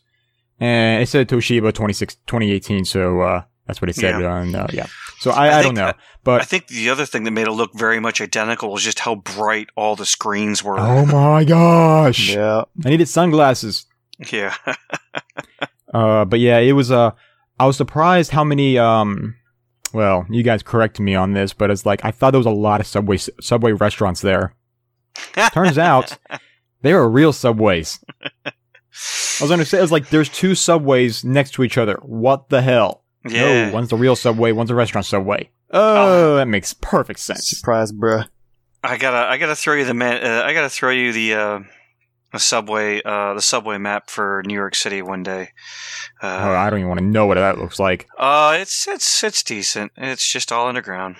[0.58, 4.20] And it said Toshiba 26, 2018, so uh, that's what it said.
[4.20, 4.26] Yeah.
[4.30, 4.86] On, uh, yeah.
[5.20, 5.90] So I, I I, think- don't know.
[5.90, 8.82] I But I think the other thing that made it look very much identical was
[8.82, 10.78] just how bright all the screens were.
[10.78, 12.64] oh my gosh, Yeah.
[12.84, 13.86] I needed sunglasses.
[14.30, 14.54] Yeah.
[15.92, 16.92] Uh, but yeah, it was.
[16.92, 17.10] Uh,
[17.58, 18.78] I was surprised how many.
[18.78, 19.34] Um,
[19.92, 22.50] well, you guys corrected me on this, but it's like I thought there was a
[22.50, 24.55] lot of subway subway restaurants there.
[25.53, 26.16] Turns out
[26.83, 27.98] they were real subways.
[28.44, 28.53] I
[29.40, 31.98] was gonna say it was like there's two subways next to each other.
[32.03, 33.05] What the hell?
[33.29, 33.68] yeah.
[33.68, 35.50] No, one's the real subway, one's a restaurant subway.
[35.70, 37.48] Oh, that makes perfect sense.
[37.48, 38.26] Surprise, bruh.
[38.83, 40.24] I gotta, I gotta throw you the man.
[40.24, 41.61] Uh, I gotta throw you the uh,
[42.32, 45.50] the subway, uh, the subway map for New York City one day.
[46.22, 48.06] Oh, Uh, I don't even want to know what that looks like.
[48.18, 49.92] uh, it's it's it's decent.
[49.96, 51.16] It's just all underground.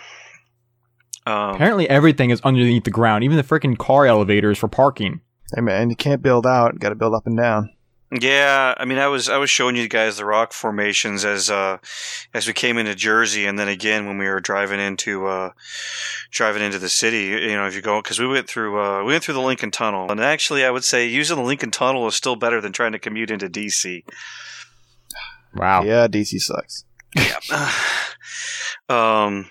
[1.27, 5.21] Um, Apparently, everything is underneath the ground, even the freaking car elevators for parking.
[5.55, 6.73] Hey man, you can't build out.
[6.75, 7.71] You Got to build up and down.
[8.13, 11.79] Yeah, I mean, I was I was showing you guys the rock formations as uh
[12.35, 15.51] as we came into Jersey, and then again when we were driving into uh
[16.33, 17.27] driving into the city.
[17.27, 19.71] You know, if you go because we went through uh we went through the Lincoln
[19.71, 22.93] Tunnel, and actually, I would say using the Lincoln Tunnel is still better than trying
[22.93, 24.03] to commute into DC.
[25.55, 25.85] Wow.
[25.85, 26.85] Yeah, DC sucks.
[27.17, 27.71] Yeah.
[28.89, 29.47] um.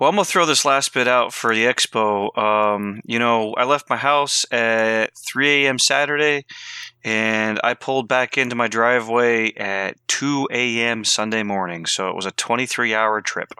[0.00, 2.36] Well, I'm gonna throw this last bit out for the expo.
[2.36, 5.78] Um, you know, I left my house at 3 a.m.
[5.78, 6.46] Saturday,
[7.04, 11.04] and I pulled back into my driveway at 2 a.m.
[11.04, 11.86] Sunday morning.
[11.86, 13.52] So it was a 23-hour trip.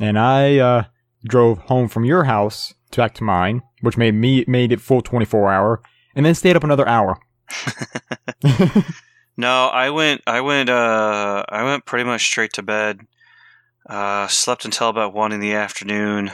[0.00, 0.84] And I uh,
[1.24, 5.52] drove home from your house back to mine, which made me made it full 24
[5.52, 5.82] hour,
[6.14, 7.18] and then stayed up another hour.
[9.36, 10.22] No, I went.
[10.26, 10.68] I went.
[10.68, 13.00] Uh, I went pretty much straight to bed.
[13.88, 16.30] Uh, slept until about one in the afternoon.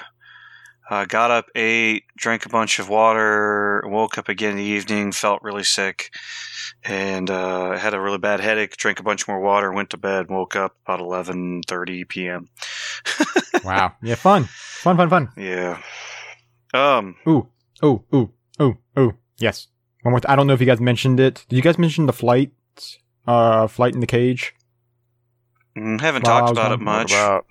[0.90, 5.12] Uh, got up, ate, drank a bunch of water, woke up again in the evening,
[5.12, 6.10] felt really sick,
[6.82, 8.74] and uh, had a really bad headache.
[8.76, 12.48] Drank a bunch more water, went to bed, woke up about eleven thirty p.m.
[13.64, 13.92] wow.
[14.02, 14.44] Yeah, fun.
[14.44, 15.28] Fun, fun, fun.
[15.36, 15.82] Yeah.
[16.72, 17.16] Um.
[17.28, 17.48] Ooh,
[17.84, 19.18] ooh, ooh, ooh, ooh.
[19.38, 19.66] Yes.
[20.02, 21.44] One more th- I don't know if you guys mentioned it.
[21.48, 22.52] Did you guys mention the flight?
[23.26, 24.54] Uh, flight in the cage.
[25.76, 27.12] Mm, haven't Well, talked about it much.
[27.12, 27.44] about?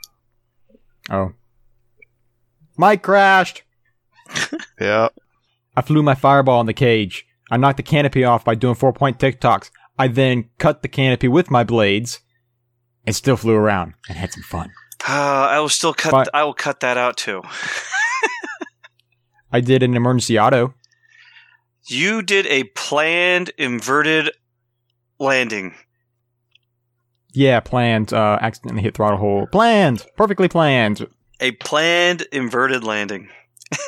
[1.11, 1.33] Oh,
[2.77, 3.63] Mike crashed.
[4.79, 5.09] Yeah.
[5.75, 7.25] I flew my fireball in the cage.
[7.49, 9.71] I knocked the canopy off by doing four point tic-tocs.
[9.97, 12.19] I then cut the canopy with my blades
[13.05, 14.71] and still flew around and had some fun.
[15.07, 16.11] Uh, I will still cut.
[16.11, 17.41] But- I will cut that out too.
[19.51, 20.73] I did an emergency auto.
[21.87, 24.31] You did a planned inverted
[25.19, 25.75] landing.
[27.31, 28.11] Yeah, planned.
[28.11, 29.51] Uh, accidentally hit throttle hold.
[29.51, 30.05] Planned.
[30.17, 31.07] Perfectly planned.
[31.39, 33.29] A planned inverted landing,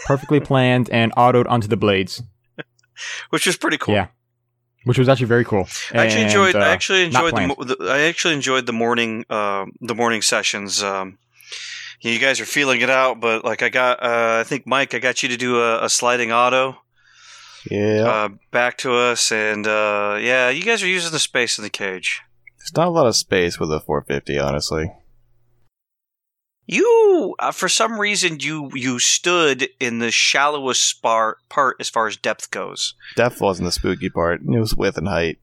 [0.05, 2.21] Perfectly planned and autoed onto the blades,
[3.29, 3.95] which was pretty cool.
[3.95, 4.07] Yeah.
[4.83, 5.67] which was actually very cool.
[5.93, 6.55] I actually And, enjoyed.
[6.55, 7.89] uh, I actually enjoyed the, the.
[7.89, 9.25] I actually enjoyed the morning.
[9.29, 10.83] Um, the morning sessions.
[10.83, 11.17] Um,
[12.01, 14.01] you guys are feeling it out, but like I got.
[14.03, 16.77] Uh, I think Mike, I got you to do a, a sliding auto
[17.69, 18.03] Yeah.
[18.07, 21.69] uh, back to us, and uh, yeah, you guys are using the space in the
[21.69, 22.21] cage.
[22.57, 24.91] There's not a lot of space with a 450, honestly.
[26.71, 32.05] You, uh, for some reason, you you stood in the shallowest spar- part as far
[32.05, 32.93] as depth goes.
[33.15, 34.41] Depth wasn't the spooky part.
[34.41, 35.39] It was width and height.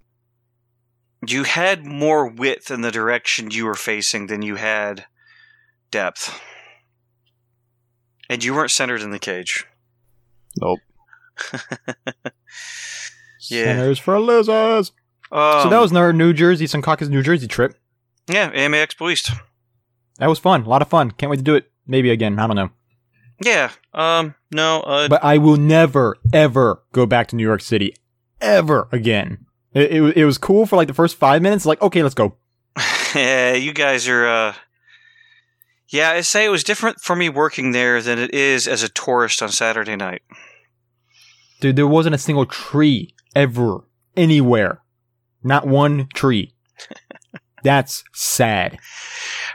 [1.27, 5.07] You had more width in the direction you were facing than you had
[5.91, 6.41] depth,
[8.31, 9.67] and you weren't centered in the cage.
[10.61, 10.79] Nope.
[13.49, 13.65] Yeah.
[13.65, 14.91] Centers for losers.
[15.31, 17.79] Um, so that was our New Jersey, Secaucus, New Jersey trip.
[18.29, 19.31] yeah, AMA Expo East.
[20.19, 20.63] That was fun.
[20.63, 21.11] A lot of fun.
[21.13, 21.71] Can't wait to do it.
[21.87, 22.39] Maybe again.
[22.39, 22.71] I don't know.
[23.43, 23.71] Yeah.
[23.93, 24.35] Um.
[24.51, 24.81] No.
[24.81, 25.09] Uh.
[25.09, 27.95] But I will never, ever go back to New York City
[28.41, 29.47] ever again.
[29.75, 31.67] It, it, it was cool for like the first five minutes.
[31.67, 32.37] Like, okay, let's go.
[33.15, 33.55] yeah.
[33.55, 34.27] You guys are.
[34.27, 34.55] Uh.
[35.89, 38.89] Yeah, I say it was different for me working there than it is as a
[38.89, 40.23] tourist on Saturday night.
[41.61, 43.85] Dude, there wasn't a single tree ever
[44.17, 44.83] anywhere.
[45.45, 46.56] Not one tree.
[47.67, 48.79] That's sad.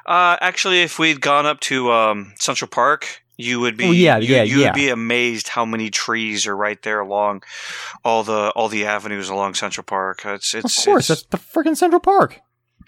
[0.06, 4.17] Uh, actually, if we'd gone up to um, Central Park, you would be Oh, yeah,
[4.17, 4.67] you, yeah, you yeah.
[4.67, 7.41] would be amazed how many trees are right there along
[8.04, 10.21] all the all the avenues along Central Park.
[10.26, 12.39] It's it's of course, it's- that's the freaking Central Park.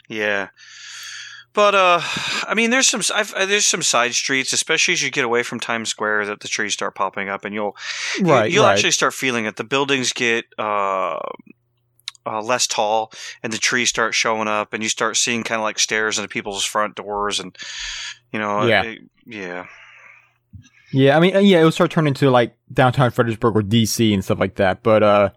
[0.08, 0.50] yeah.
[1.56, 2.02] But uh,
[2.48, 5.44] I mean, there's some I've, uh, there's some side streets, especially as you get away
[5.44, 7.76] from Times Square, that the trees start popping up, and you'll
[8.18, 8.74] you- Right, you'll right.
[8.74, 9.56] actually start feeling it.
[9.56, 11.20] The buildings get uh,
[12.26, 15.64] uh, less tall, and the trees start showing up, and you start seeing kind of
[15.64, 17.56] like stairs into people's front doors, and
[18.32, 18.84] you know, Yeah.
[18.84, 19.66] it- yeah.
[20.92, 24.24] Yeah, I mean, uh, yeah, it'll start turning into like downtown Fredericksburg or DC and
[24.24, 24.84] stuff like that.
[24.84, 25.30] But uh,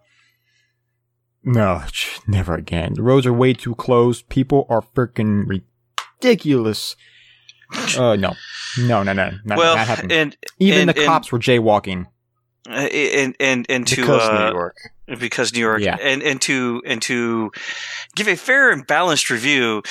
[1.44, 1.83] no,
[2.27, 2.94] never again.
[2.94, 4.20] The roads are way too close.
[4.22, 5.62] People are freaking
[6.20, 6.94] ridiculous.
[7.96, 8.35] Uh, no,
[8.79, 10.12] no, no, no, not, well, not happening.
[10.16, 12.07] and Even and- the and- cops were jaywalking.
[12.69, 14.77] And and and to because uh, New York.
[15.19, 15.97] because New York, Yeah.
[16.01, 17.51] and and to and to
[18.15, 19.83] give a fair and balanced review,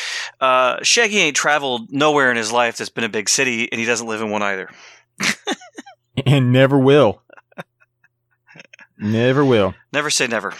[0.41, 3.85] uh, Shaggy ain't traveled nowhere in his life that's been a big city, and he
[3.85, 4.69] doesn't live in one either.
[6.25, 7.21] and never will.
[8.97, 9.73] never will.
[9.93, 10.53] Never say never.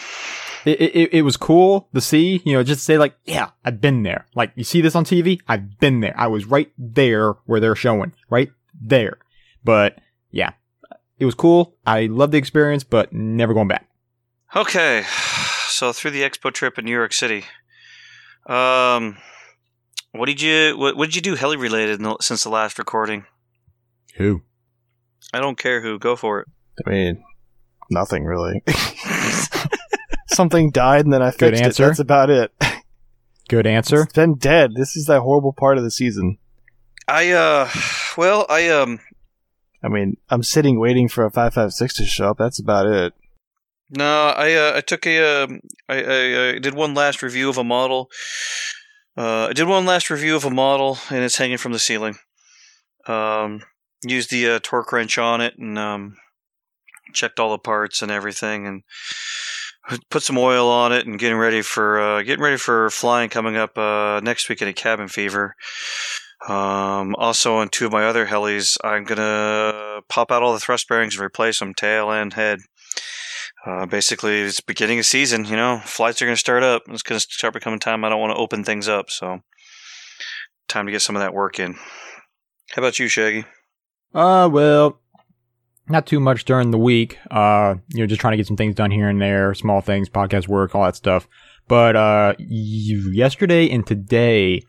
[0.65, 4.01] It, it, it was cool to see, you know, just say like, yeah, I've been
[4.01, 4.25] there.
[4.34, 5.39] Like, you see this on TV?
[5.47, 6.15] I've been there.
[6.17, 9.19] I was right there where they're showing, right there.
[9.63, 9.99] But
[10.32, 10.54] yeah,
[11.17, 11.75] it was cool.
[11.86, 13.88] I loved the experience, but never going back.
[14.56, 15.04] Okay,
[15.67, 17.45] so through the expo trip in New York City,
[18.47, 19.17] um,
[20.12, 22.78] what did you what, what did you do heli related in the, since the last
[22.80, 23.25] recording?
[24.15, 24.41] Who?
[25.34, 25.99] I don't care who.
[25.99, 26.47] Go for it.
[26.86, 27.23] I mean,
[27.89, 28.63] nothing really.
[30.28, 31.84] Something died and then I Good fixed answer.
[31.84, 31.88] it.
[31.88, 32.51] That's about it.
[33.47, 34.01] Good answer.
[34.04, 34.71] It's been dead.
[34.75, 36.38] This is that horrible part of the season.
[37.08, 37.69] I uh,
[38.17, 38.99] well, I um,
[39.85, 42.39] I mean, I'm sitting waiting for a 556 to show up.
[42.39, 43.13] That's about it.
[43.91, 47.59] No, I uh, I took a um, I, I, I did one last review of
[47.59, 48.09] a model.
[49.15, 52.15] Uh, I did one last review of a model, and it's hanging from the ceiling.
[53.05, 53.61] Um,
[54.03, 56.17] used the uh, torque wrench on it, and um,
[57.13, 61.61] checked all the parts and everything, and put some oil on it, and getting ready
[61.61, 65.55] for uh, getting ready for flying coming up uh, next week in a cabin fever.
[66.47, 70.88] Um, also on two of my other helis, I'm gonna pop out all the thrust
[70.88, 72.60] bearings and replace them, tail and head.
[73.65, 75.45] Uh, basically, it's beginning of season.
[75.45, 76.84] You know, flights are going to start up.
[76.88, 78.05] It's going to start becoming time.
[78.05, 79.39] I don't want to open things up, so
[80.67, 81.73] time to get some of that work in.
[82.71, 83.43] How about you, Shaggy?
[84.13, 84.99] Uh, well,
[85.88, 87.17] not too much during the week.
[87.31, 90.10] Uh, you know, just trying to get some things done here and there, small things,
[90.10, 91.27] podcast work, all that stuff.
[91.67, 94.62] But uh, yesterday and today,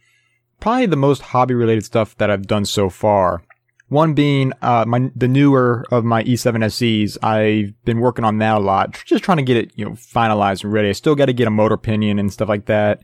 [0.61, 3.43] probably the most hobby related stuff that I've done so far.
[3.89, 7.19] One being uh, my the newer of my E7 SEs.
[7.23, 10.65] I've been working on that a lot, just trying to get it you know finalized
[10.65, 10.89] and ready.
[10.89, 13.01] I still got to get a motor pinion and stuff like that,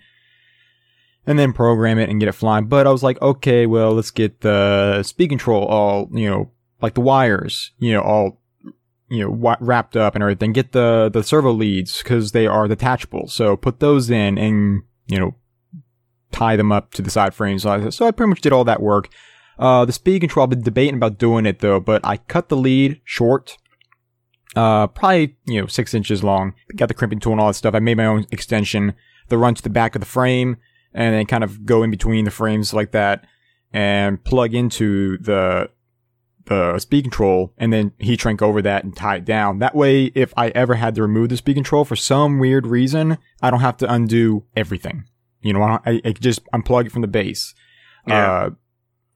[1.24, 2.66] and then program it and get it flying.
[2.66, 6.50] But I was like, okay, well, let's get the speed control all you know
[6.82, 8.40] like the wires, you know, all
[9.08, 10.52] you know wrapped up and everything.
[10.52, 13.28] Get the the servo leads because they are detachable.
[13.28, 15.36] So put those in and you know
[16.32, 17.62] tie them up to the side frames.
[17.62, 19.08] So I pretty much did all that work.
[19.58, 22.56] Uh, the speed control, I've been debating about doing it though, but I cut the
[22.56, 23.56] lead short.
[24.56, 26.54] Uh, probably, you know, six inches long.
[26.76, 27.74] Got the crimping tool and all that stuff.
[27.74, 28.94] I made my own extension
[29.28, 30.56] that runs to the back of the frame
[30.92, 33.26] and then kind of go in between the frames like that
[33.72, 35.70] and plug into the,
[36.46, 39.60] the speed control and then heat shrink over that and tie it down.
[39.60, 43.16] That way, if I ever had to remove the speed control for some weird reason,
[43.40, 45.04] I don't have to undo everything.
[45.42, 47.54] You know, I, I just unplug it from the base.
[48.06, 48.32] Yeah.
[48.32, 48.50] Uh,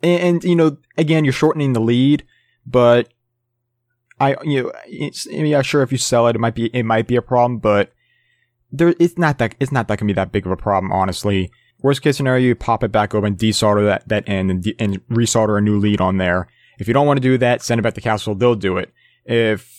[0.02, 2.24] and, and, you know, again, you're shortening the lead,
[2.66, 3.12] but
[4.20, 7.06] I, you know, it's, yeah, sure, if you sell it, it might be, it might
[7.06, 7.92] be a problem, but
[8.70, 11.50] there, it's not that, it's not that gonna be that big of a problem, honestly.
[11.80, 15.06] Worst case scenario, you pop it back open, desolder that, that end and, de- and
[15.08, 16.48] resolder a new lead on there.
[16.78, 18.92] If you don't want to do that, send it back to Castle, they'll do it.
[19.24, 19.72] If,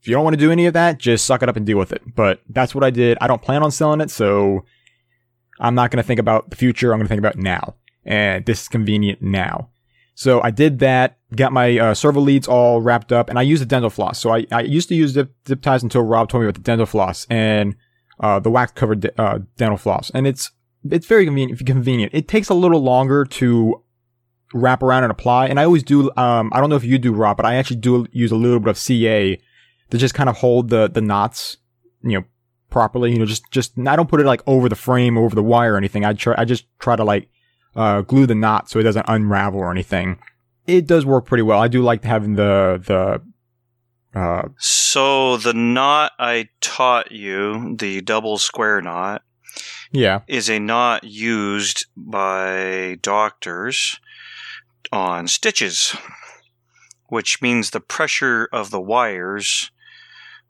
[0.00, 1.78] if you don't want to do any of that, just suck it up and deal
[1.78, 2.02] with it.
[2.14, 3.16] But that's what I did.
[3.20, 4.64] I don't plan on selling it, so
[5.64, 6.92] I'm not going to think about the future.
[6.92, 7.74] I'm going to think about now.
[8.04, 9.70] And this is convenient now.
[10.14, 13.62] So I did that, got my uh, servo leads all wrapped up, and I used
[13.62, 14.20] the dental floss.
[14.20, 16.60] So I, I used to use zip, zip ties until Rob told me about the
[16.60, 17.74] dental floss and
[18.20, 20.10] uh, the wax covered uh, dental floss.
[20.14, 20.52] And it's
[20.88, 21.66] it's very convenient.
[21.66, 22.14] Convenient.
[22.14, 23.82] It takes a little longer to
[24.52, 25.46] wrap around and apply.
[25.46, 26.10] And I always do.
[26.16, 28.60] Um, I don't know if you do, Rob, but I actually do use a little
[28.60, 29.40] bit of CA
[29.90, 31.56] to just kind of hold the the knots,
[32.02, 32.24] you know,
[32.74, 33.12] properly.
[33.12, 35.74] You know, just just I don't put it like over the frame, over the wire
[35.74, 36.04] or anything.
[36.04, 36.34] I try.
[36.36, 37.30] I just try to like
[37.76, 40.18] uh, glue the knot so it doesn't unravel or anything.
[40.66, 41.60] It does work pretty well.
[41.60, 48.38] I do like having the the uh, So the knot I taught you, the double
[48.38, 49.22] square knot,
[49.92, 54.00] yeah is a knot used by doctors
[54.90, 55.96] on stitches,
[57.06, 59.70] which means the pressure of the wires,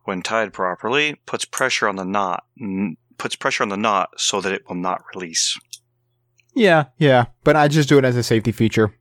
[0.04, 4.40] when tied properly, puts pressure on the knot, n- puts pressure on the knot so
[4.40, 5.58] that it will not release.
[6.54, 7.26] yeah yeah.
[7.42, 8.94] But I just do it as a safety feature.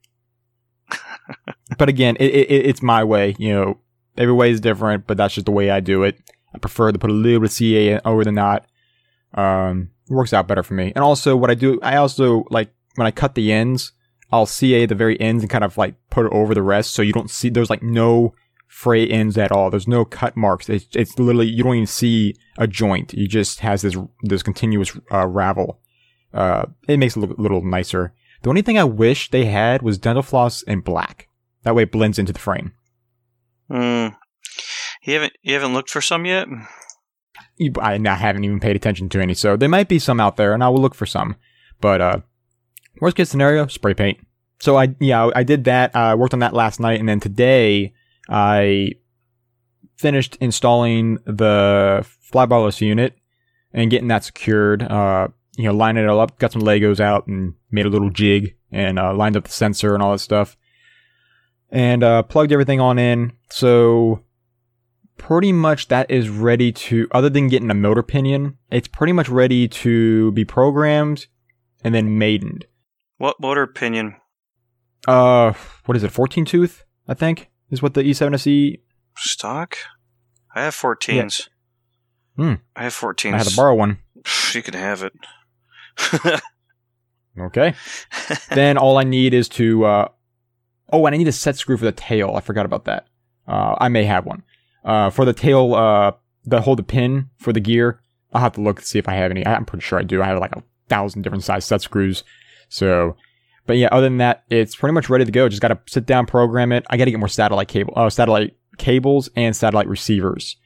[1.77, 3.35] but again, it, it it's my way.
[3.37, 3.77] You know,
[4.17, 6.19] every way is different, but that's just the way I do it.
[6.53, 8.65] I prefer to put a little bit of CA over the knot.
[9.33, 10.91] Um, works out better for me.
[10.95, 13.91] And also, what I do, I also like when I cut the ends,
[14.31, 17.01] I'll CA the very ends and kind of like put it over the rest, so
[17.01, 17.49] you don't see.
[17.49, 18.33] There's like no
[18.73, 19.69] fray ends at all.
[19.69, 20.67] There's no cut marks.
[20.67, 23.13] It's it's literally you don't even see a joint.
[23.13, 25.79] You just has this this continuous uh, ravel.
[26.33, 28.13] Uh, it makes it look a little nicer.
[28.41, 31.29] The only thing I wish they had was dental floss in black.
[31.61, 32.73] That way it blends into the frame.
[33.69, 34.07] Hmm.
[35.03, 36.47] You haven't you haven't looked for some yet?
[37.57, 40.35] You, I, I haven't even paid attention to any, so there might be some out
[40.35, 41.35] there, and I will look for some.
[41.79, 42.19] But uh,
[42.99, 44.17] worst case scenario, spray paint.
[44.59, 45.95] So I yeah I did that.
[45.95, 47.93] I worked on that last night, and then today
[48.29, 48.93] I
[49.97, 53.17] finished installing the flybarless unit
[53.73, 54.83] and getting that secured.
[54.83, 58.09] Uh, you know, lining it all up, got some Legos out and made a little
[58.09, 60.57] jig and uh, lined up the sensor and all that stuff.
[61.69, 63.33] And uh, plugged everything on in.
[63.49, 64.23] So
[65.17, 69.29] pretty much that is ready to, other than getting a motor pinion, it's pretty much
[69.29, 71.27] ready to be programmed
[71.83, 72.65] and then maidened.
[73.17, 74.15] What motor pinion?
[75.07, 75.53] Uh,
[75.85, 76.11] what is it?
[76.11, 78.79] 14 tooth, I think, is what the E E7SE.
[79.15, 79.77] Stock?
[80.55, 81.49] I have 14s.
[82.35, 82.53] Hmm.
[82.75, 83.33] I have 14s.
[83.33, 83.99] I had to borrow one.
[84.53, 85.13] You can have it.
[87.39, 87.73] Okay.
[88.49, 90.07] then all I need is to, uh,
[90.91, 92.33] oh, and I need a set screw for the tail.
[92.35, 93.07] I forgot about that.
[93.47, 94.43] Uh, I may have one.
[94.85, 96.11] Uh, for the tail, uh,
[96.45, 97.99] the hold the pin for the gear.
[98.33, 99.45] I'll have to look to see if I have any.
[99.45, 100.21] I'm pretty sure I do.
[100.21, 102.23] I have like a thousand different size set screws.
[102.69, 103.15] So,
[103.65, 105.47] but yeah, other than that, it's pretty much ready to go.
[105.47, 106.85] Just got to sit down, program it.
[106.89, 110.57] I got to get more satellite cable, uh, satellite cables and satellite receivers.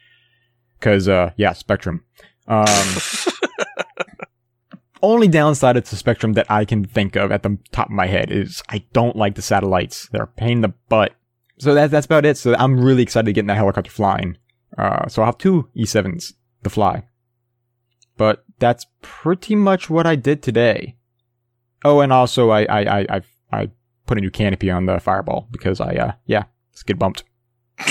[0.80, 2.02] Cause, uh, yeah, Spektrum.
[2.48, 3.38] Um,
[5.02, 8.32] only downside to Spektrum that I can think of at the top of my head
[8.32, 10.08] is I don't like the satellites.
[10.12, 11.14] They're a pain in the butt.
[11.60, 12.38] So that, that's about it.
[12.38, 14.38] So I'm really excited to get in that helicopter flying.
[14.78, 16.34] Uh, so I'll have two E7s
[16.64, 17.04] to fly.
[18.18, 20.98] But that's pretty much what I did today.
[21.84, 23.22] Oh, and also I, I, I, I,
[23.52, 23.70] I
[24.06, 26.44] put a new canopy on the Fireball because I, uh, yeah,
[26.86, 27.24] get bumped.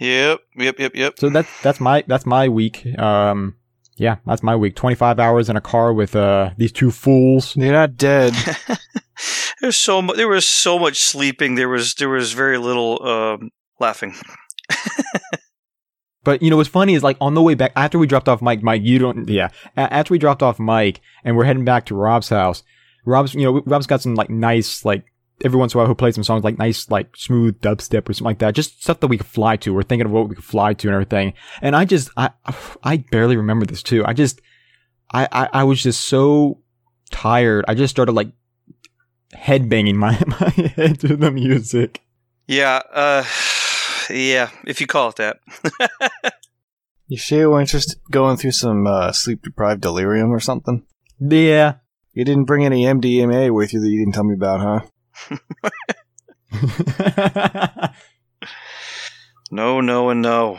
[0.00, 1.14] yep, yep, yep, yep.
[1.18, 2.86] So that's, that's my, that's my week.
[2.98, 3.56] Um,
[3.96, 4.76] yeah, that's my week.
[4.76, 7.54] 25 hours in a car with, uh, these two fools.
[7.54, 8.34] They're not dead.
[9.60, 10.16] There's so much.
[10.16, 11.54] There was so much sleeping.
[11.54, 14.14] There was there was very little um, laughing.
[16.26, 18.42] But you know what's funny is like on the way back after we dropped off
[18.42, 19.50] Mike, Mike, you don't, yeah.
[19.76, 22.64] a- After we dropped off Mike and we're heading back to Rob's house,
[23.04, 25.04] Rob's, you know, Rob's got some like nice, like
[25.44, 28.12] every once in a while he'll play some songs like nice, like smooth dubstep or
[28.12, 29.72] something like that, just stuff that we could fly to.
[29.72, 31.34] We're thinking of what we could fly to and everything.
[31.62, 32.30] And I just, I,
[32.82, 34.04] I barely remember this too.
[34.04, 34.40] I just,
[35.12, 36.58] I, I, I was just so
[37.12, 37.64] tired.
[37.68, 38.32] I just started like
[39.32, 42.02] head banging my my head to the music.
[42.48, 43.24] Yeah, uh,
[44.10, 45.38] yeah, if you call it that.
[47.08, 50.84] You sure you weren't just going through some uh, sleep deprived delirium or something?
[51.20, 51.74] Yeah.
[52.14, 54.82] You didn't bring any MDMA with you that you didn't tell me about,
[55.30, 55.38] huh?
[59.52, 60.58] no, no, and no.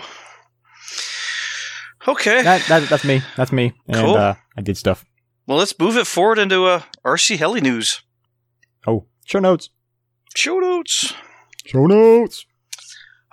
[2.07, 2.41] Okay.
[2.43, 3.21] that, that that's me.
[3.35, 3.73] That's me.
[3.87, 4.15] And Cool.
[4.15, 5.03] uh, I did stuff.
[5.47, 8.01] well, let's move it forward into uh, RC Heli news.
[8.87, 9.69] Oh, show notes.
[10.33, 11.13] Show notes.
[11.65, 12.45] Show notes.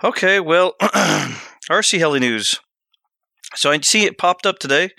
[0.05, 2.59] Okay, well, RC Heli news.
[3.55, 4.91] So I see it popped up today.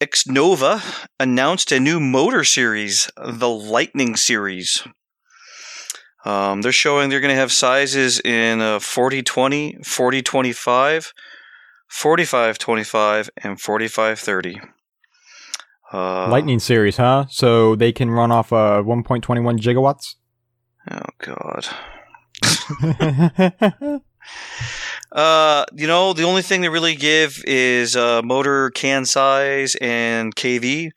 [0.00, 4.86] Xnova announced a new motor series, the Lightning series.
[6.24, 11.12] Um, they're showing they're going to have sizes in uh, 4020, 4025,
[11.88, 14.60] 4525, and 4530.
[15.92, 17.26] Uh, Lightning series, huh?
[17.30, 20.14] So they can run off uh 1.21 gigawatts.
[20.88, 21.66] Oh, God.
[25.14, 30.34] Uh, you know, the only thing they really give is uh, motor can size and
[30.34, 30.90] KV.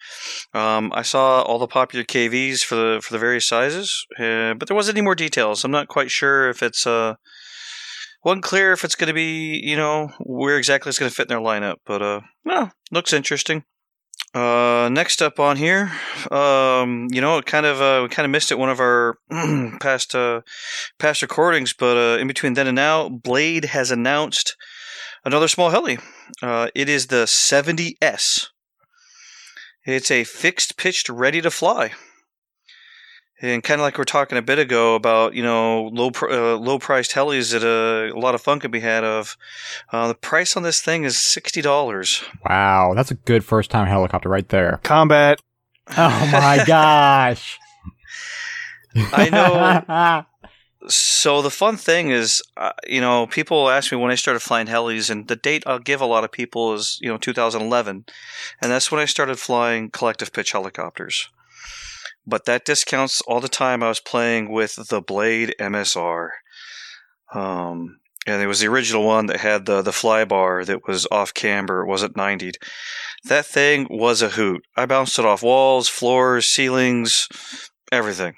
[0.55, 4.67] Um, I saw all the popular KVs for the for the various sizes, uh, but
[4.67, 5.63] there wasn't any more details.
[5.63, 7.15] I'm not quite sure if it's uh
[8.23, 11.29] wasn't clear if it's going to be you know where exactly it's going to fit
[11.29, 11.75] in their lineup.
[11.85, 13.65] But uh, well, looks interesting.
[14.37, 15.91] Uh, next up on here,
[16.29, 19.17] um, you know, kind of uh, we kind of missed it one of our
[19.79, 20.41] past uh,
[20.99, 24.55] past recordings, but uh, in between then and now, Blade has announced
[25.25, 25.97] another small heli.
[26.39, 28.49] Uh, it is the 70S.
[29.85, 31.93] It's a fixed pitched, ready to fly.
[33.39, 36.29] And kind of like we are talking a bit ago about, you know, low pr-
[36.31, 39.37] uh, low priced helis that uh, a lot of fun can be had of.
[39.91, 42.23] Uh, the price on this thing is sixty dollars.
[42.49, 44.79] Wow, that's a good first time helicopter right there.
[44.83, 45.39] Combat.
[45.89, 47.57] Oh my gosh.
[48.95, 50.25] I know.
[50.89, 54.67] So the fun thing is, uh, you know, people ask me when I started flying
[54.67, 58.05] helis, and the date I'll give a lot of people is, you know, 2011,
[58.61, 61.29] and that's when I started flying collective pitch helicopters.
[62.27, 66.29] But that discounts all the time I was playing with the Blade MSR.
[67.33, 71.07] Um, and it was the original one that had the the fly bar that was
[71.09, 71.81] off camber.
[71.81, 72.57] It wasn't 90'd.
[73.23, 74.61] That thing was a hoot.
[74.75, 77.29] I bounced it off walls, floors, ceilings,
[77.91, 78.35] everything,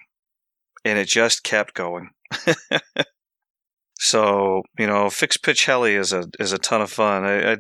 [0.86, 2.12] and it just kept going.
[4.00, 7.26] so you know, fixed pitch heli is a is a ton of fun.
[7.26, 7.58] I I,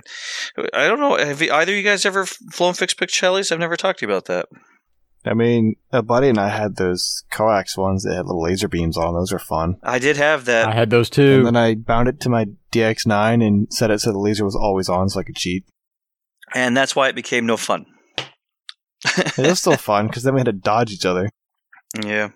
[0.73, 1.17] I don't know.
[1.17, 3.51] Have you, either of you guys ever flown fixed pitch helis?
[3.51, 4.45] I've never talked to you about that.
[5.25, 8.95] I mean, a buddy and I had those coax ones that had little laser beams
[8.97, 9.13] on.
[9.13, 9.75] Those are fun.
[9.83, 10.67] I did have that.
[10.69, 11.37] I had those too.
[11.39, 14.55] And then I bound it to my DX9 and set it so the laser was
[14.55, 15.65] always on so I could cheat.
[16.55, 17.85] and that's why it became no fun.
[19.05, 21.29] It was still fun because then we had to dodge each other.
[22.03, 22.29] Yeah.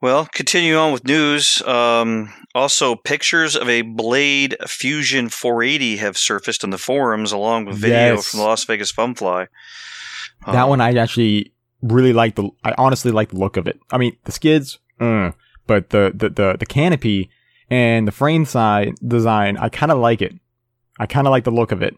[0.00, 1.62] Well, continue on with news.
[1.62, 7.76] Um, also, pictures of a Blade Fusion 480 have surfaced on the forums, along with
[7.78, 8.28] video Yes.
[8.30, 9.46] from the Las Vegas Fun Fly.
[10.46, 11.53] that Um, one I actually
[11.84, 13.78] really like the I honestly like the look of it.
[13.90, 15.32] I mean, the skids, uh,
[15.66, 17.30] but the, the the the canopy
[17.70, 20.34] and the frame side design, I kind of like it.
[20.98, 21.96] I kind of like the look of it.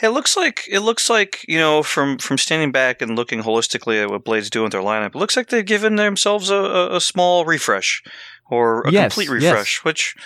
[0.00, 4.02] It looks like it looks like you know from from standing back and looking holistically
[4.02, 5.14] at what Blade's doing with their lineup.
[5.14, 8.02] It looks like they've given themselves a, a, small refresh
[8.50, 9.52] or a Yes, complete yes.
[9.52, 9.84] refresh.
[9.84, 10.16] Which,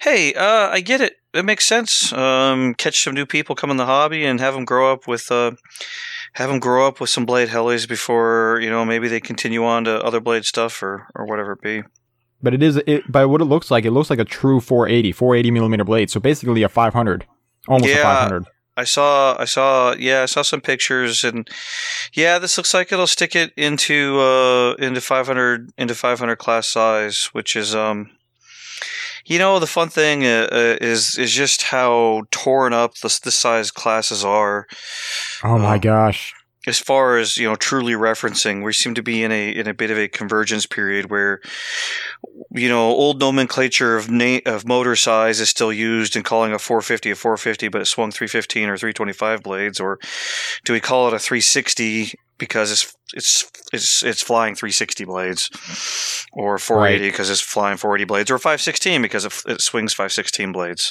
[0.00, 1.16] hey, uh, I get it.
[1.32, 2.12] It makes sense.
[2.12, 5.30] Um, catch some new people come in the hobby and have them grow up with
[5.30, 5.52] uh,
[6.32, 9.84] have them grow up with some Blade helis before you know maybe they continue on
[9.84, 11.82] to other Blade stuff or or whatever it be.
[12.42, 13.84] But it is it by what it looks like.
[13.84, 16.10] It looks like a true 480, 480 millimeter blade.
[16.10, 17.26] So basically a 500,
[17.68, 18.46] almost a 500.
[18.74, 21.48] I saw, I saw, yeah, I saw some pictures, and
[22.14, 27.26] yeah, this looks like it'll stick it into uh into 500 into 500 class size,
[27.32, 28.10] which is um,
[29.26, 33.38] you know, the fun thing uh, uh, is is just how torn up this this
[33.38, 34.66] size classes are.
[35.44, 36.34] Oh my Um, gosh.
[36.66, 39.74] as far as you know truly referencing we seem to be in a in a
[39.74, 41.40] bit of a convergence period where
[42.52, 46.58] you know old nomenclature of na- of motor size is still used in calling a
[46.60, 49.98] 450 a 450 but it swung 315 or 325 blades or
[50.64, 55.48] do we call it a 360 because it's it's it's it's flying 360 blades,
[56.32, 60.90] or 480 because it's flying 480 blades, or 516 because it, it swings 516 blades.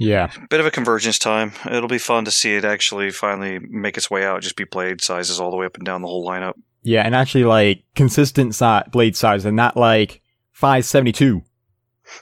[0.00, 0.32] Yeah.
[0.48, 1.52] Bit of a convergence time.
[1.70, 4.40] It'll be fun to see it actually finally make its way out.
[4.40, 6.54] Just be blade sizes all the way up and down the whole lineup.
[6.82, 11.42] Yeah, and actually like consistent si- blade size and not like 572.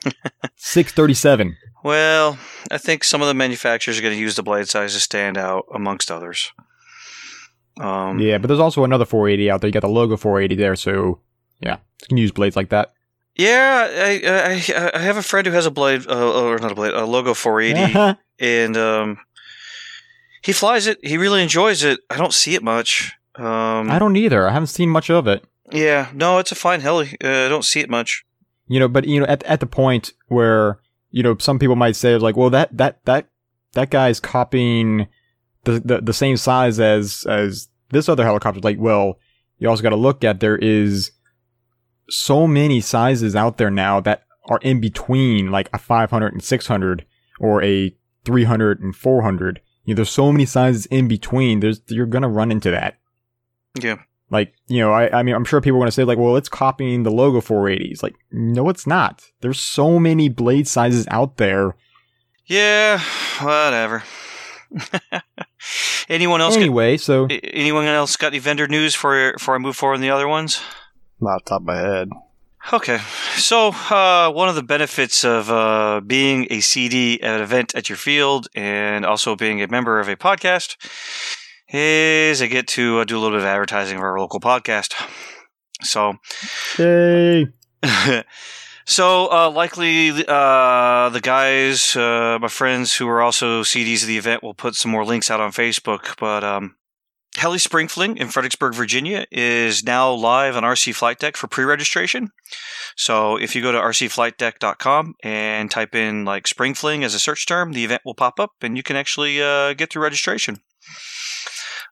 [0.56, 1.56] 637.
[1.84, 2.36] Well,
[2.68, 5.38] I think some of the manufacturers are going to use the blade size to stand
[5.38, 6.50] out amongst others.
[7.78, 9.68] Um, Yeah, but there's also another 480 out there.
[9.68, 11.20] You got the logo 480 there, so
[11.60, 12.92] yeah, you can use blades like that.
[13.36, 16.74] Yeah, I, I I have a friend who has a blade, uh, or not a
[16.74, 19.18] blade, a logo 480, and um,
[20.42, 20.98] he flies it.
[21.02, 22.00] He really enjoys it.
[22.10, 23.12] I don't see it much.
[23.36, 24.48] Um, I don't either.
[24.48, 25.44] I haven't seen much of it.
[25.70, 27.16] Yeah, no, it's a fine heli.
[27.22, 28.24] Uh, I don't see it much.
[28.66, 31.96] You know, but you know, at at the point where you know some people might
[31.96, 33.28] say like, well, that that that
[33.72, 35.06] that guy's copying
[35.64, 38.60] the the, the same size as as this other helicopter.
[38.60, 39.18] Like, well,
[39.58, 41.12] you also got to look at there is
[42.08, 47.06] so many sizes out there now that are in between like a 500 and 600
[47.38, 47.94] or a
[48.24, 49.60] 300 and 400.
[49.84, 51.60] You know, there's so many sizes in between.
[51.60, 52.98] There's you're gonna run into that.
[53.80, 53.96] Yeah.
[54.30, 56.36] Like, you know, I, I mean, I'm sure people are going to say, like, well,
[56.36, 58.00] it's copying the logo 480s.
[58.00, 59.24] Like, no, it's not.
[59.40, 61.74] There's so many blade sizes out there.
[62.46, 63.00] Yeah,
[63.40, 64.04] whatever.
[66.08, 66.56] anyone else?
[66.56, 70.10] Anyway, so anyone else got any vendor news for before I move forward on the
[70.10, 70.60] other ones?
[71.20, 72.08] Not off the top of my head.
[72.72, 72.98] Okay,
[73.36, 77.88] so uh, one of the benefits of uh, being a CD at an event at
[77.88, 80.76] your field and also being a member of a podcast
[81.72, 84.92] is I get to uh, do a little bit of advertising of our local podcast.
[85.82, 86.14] So,
[86.76, 87.46] hey,
[88.90, 94.18] so uh, likely uh, the guys, uh, my friends who are also CDs of the
[94.18, 96.18] event, will put some more links out on Facebook.
[96.18, 96.74] But um,
[97.36, 102.30] Heli Spring Fling in Fredericksburg, Virginia, is now live on RC Flight Deck for pre-registration.
[102.96, 107.72] So if you go to rcflightdeck.com and type in like Springfling as a search term,
[107.72, 110.60] the event will pop up, and you can actually uh, get through registration.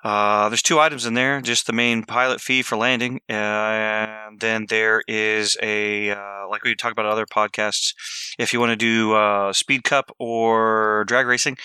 [0.05, 4.67] Uh, there's two items in there, just the main pilot fee for landing, and then
[4.67, 7.95] there is a uh, like we talked about other podcasts.
[8.39, 11.59] If you want to do uh, speed cup or drag racing,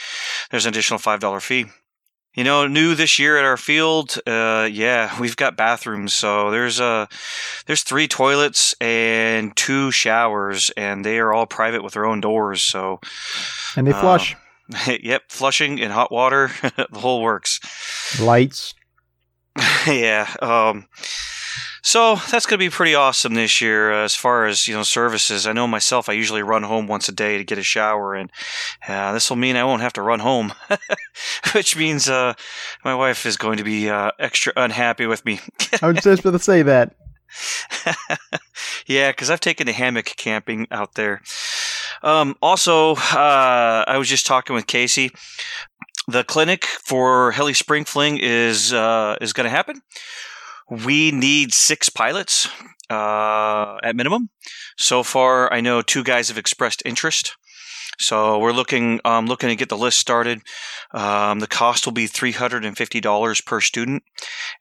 [0.49, 1.65] there's an additional five dollar fee.
[2.33, 6.15] You know, new this year at our field, uh, yeah, we've got bathrooms.
[6.15, 7.05] So there's uh,
[7.67, 12.63] there's three toilets and two showers, and they are all private with their own doors.
[12.63, 12.99] So
[13.75, 14.35] and they uh, flush
[14.87, 17.59] yep, flushing in hot water, the whole works.
[18.19, 18.73] lights.
[19.87, 20.33] yeah.
[20.41, 20.87] Um,
[21.85, 24.83] so that's going to be pretty awesome this year uh, as far as you know
[24.83, 25.45] services.
[25.45, 26.07] I know myself.
[26.07, 28.31] I usually run home once a day to get a shower, and
[28.87, 30.53] uh, this will mean I won't have to run home,
[31.53, 32.33] which means uh,
[32.85, 35.41] my wife is going to be uh, extra unhappy with me.
[35.81, 36.95] I was just going to say that.
[38.85, 41.21] yeah, because I've taken a hammock camping out there.
[42.01, 45.11] Um, also, uh, I was just talking with Casey.
[46.07, 49.81] The clinic for Heli Spring Fling is uh, is going to happen.
[50.69, 52.49] We need six pilots
[52.89, 54.29] uh, at minimum.
[54.77, 57.35] So far, I know two guys have expressed interest.
[57.99, 60.41] So we're looking um, looking to get the list started.
[60.93, 64.03] Um, the cost will be three hundred and fifty dollars per student,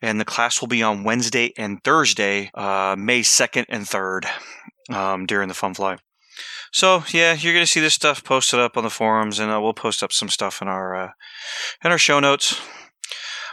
[0.01, 4.27] and the class will be on Wednesday and Thursday, uh, May second and third,
[4.91, 5.97] um, during the Fun Fly.
[6.73, 9.75] So yeah, you're gonna see this stuff posted up on the forums, and uh, we'll
[9.75, 11.11] post up some stuff in our uh,
[11.85, 12.61] in our show notes.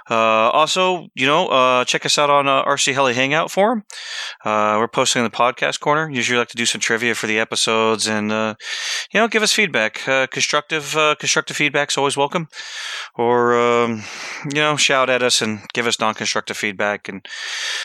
[0.10, 3.84] Uh, also, you know, uh, check us out on uh, RC Heli Hangout forum.
[4.44, 6.10] Uh, we're posting in the podcast corner.
[6.10, 8.56] Usually, like to do some trivia for the episodes, and uh,
[9.14, 10.08] you know, give us feedback.
[10.08, 12.48] Uh, constructive, uh, constructive feedback's always welcome.
[13.16, 14.04] Or um,
[14.46, 17.24] you know, shout at us and give us non-constructive feedback, and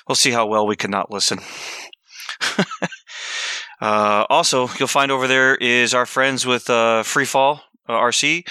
[0.09, 1.41] we'll see how well we can not listen.
[3.81, 8.49] Uh, also, you'll find over there is our friends with uh, Freefall uh, RC,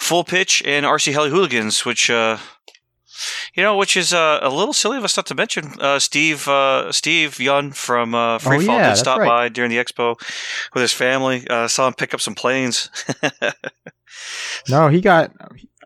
[0.00, 2.38] Full Pitch, and RC Heli Hooligans, which uh,
[3.54, 5.72] you know, which is uh, a little silly of us not to mention.
[5.80, 9.28] Uh, Steve uh, Steve Yun from uh, Freefall Oh, yeah, did stop right.
[9.28, 10.18] by during the expo
[10.74, 11.46] with his family.
[11.48, 12.90] Uh, saw him pick up some planes.
[14.68, 15.32] No, he got,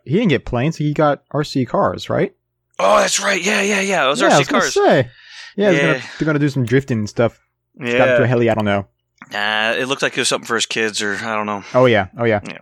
[0.05, 0.76] he didn't get planes.
[0.76, 2.34] He got RC cars, right?
[2.78, 3.43] oh, that's right.
[3.43, 4.05] Yeah, yeah, yeah.
[4.05, 4.74] Those yeah, I RC was cars.
[4.74, 5.11] Say.
[5.57, 5.70] Yeah, Yeah.
[5.70, 7.41] They're, gonna, they're gonna do some drifting and stuff.
[7.79, 8.22] Got to Yeah.
[8.22, 8.51] a heli.
[8.51, 8.87] I don't know.
[9.33, 11.64] Nah, it looked like it was something for his kids, or I don't know.
[11.74, 12.41] Oh yeah, oh yeah.
[12.45, 12.59] Yeah.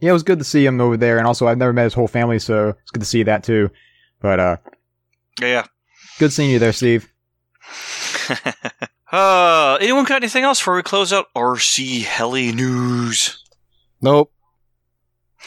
[0.00, 1.94] Yeah, it was good to see him over there, and also I've never met his
[1.94, 3.70] whole family, so it's good to see that too.
[4.20, 4.56] But uh,
[5.40, 5.66] Yeah.
[6.18, 7.08] good seeing you there, Steve.
[9.12, 13.42] uh, anyone got anything else before we close out RC Heli news?
[14.00, 14.32] Nope.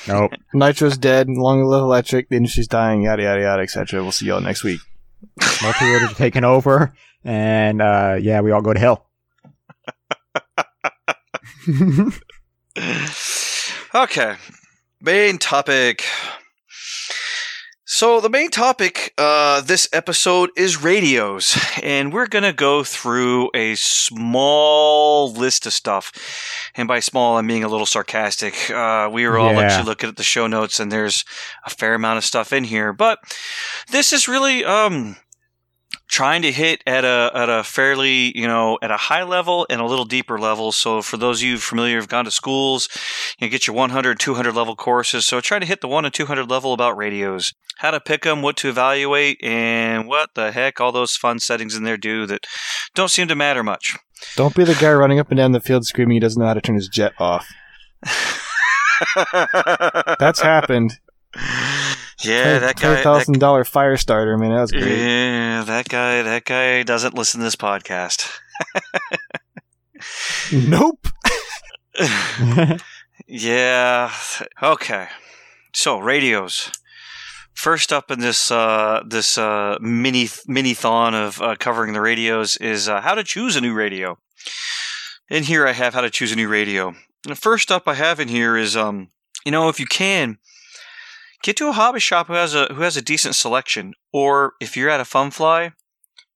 [0.07, 0.31] Nope.
[0.53, 1.27] Nitro's dead.
[1.29, 2.29] Long live electric.
[2.29, 3.01] The industry's dying.
[3.03, 4.01] Yada yada yada, etc.
[4.01, 4.79] We'll see y'all next week.
[5.61, 6.93] Multi-rotators taking over,
[7.25, 9.09] and uh, yeah, we all go to hell.
[13.95, 14.35] okay.
[15.01, 16.03] Main topic.
[17.87, 23.75] So the main topic uh, this episode is radios, and we're gonna go through a
[23.75, 26.11] small list of stuff.
[26.75, 28.69] And by small, I'm being a little sarcastic.
[28.69, 29.61] Uh, we were all Yeah.
[29.61, 31.23] actually looking at the show notes, and there's
[31.65, 32.91] a fair amount of stuff in here.
[32.91, 33.19] But
[33.91, 35.15] this is really um,
[36.07, 39.81] trying to hit at a at a fairly you know at a high level and
[39.81, 40.71] a little deeper level.
[40.71, 42.87] So for those of you familiar who've gone to schools,
[43.39, 45.25] you get your 100, 200 level courses.
[45.25, 48.41] So try to hit the one and 200 level about radios, how to pick them,
[48.41, 52.45] what to evaluate, and what the heck all those fun settings in there do that
[52.93, 53.95] don't seem to matter much.
[54.35, 56.53] Don't be the guy running up and down the field screaming he doesn't know how
[56.53, 57.47] to turn his jet off.
[60.19, 60.99] That's happened.
[62.23, 63.01] Yeah, that guy.
[63.03, 64.51] Thousand dollar fire starter, man.
[64.51, 64.97] That was great.
[64.97, 66.21] yeah, that guy.
[66.21, 68.29] That guy doesn't listen to this podcast.
[70.51, 71.07] Nope.
[73.27, 74.11] Yeah.
[74.61, 75.07] Okay.
[75.73, 76.71] So radios.
[77.53, 82.57] First up in this uh, this uh, mini mini thon of uh, covering the radios
[82.57, 84.17] is uh, how to choose a new radio.
[85.29, 86.89] In here, I have how to choose a new radio.
[86.89, 89.09] And the first up I have in here is um,
[89.45, 90.37] you know, if you can,
[91.45, 94.75] get to a hobby shop who has a who has a decent selection, or if
[94.75, 95.73] you're at a fun fly,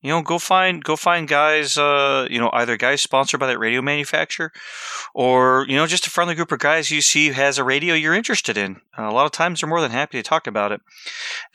[0.01, 3.57] you know, go find go find guys, uh, you know, either guys sponsored by that
[3.57, 4.51] radio manufacturer,
[5.15, 8.13] or you know, just a friendly group of guys you see has a radio you're
[8.13, 8.81] interested in.
[8.97, 10.79] Uh, a lot of times they're more than happy to talk about it.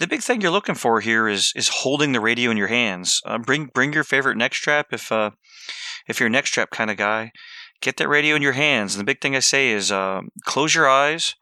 [0.01, 3.21] The big thing you're looking for here is is holding the radio in your hands.
[3.25, 5.31] Uh, bring bring your favorite neck strap if uh,
[6.09, 7.31] if you're a neck strap kind of guy.
[7.81, 8.95] Get that radio in your hands.
[8.95, 11.35] And the big thing I say is uh, close your eyes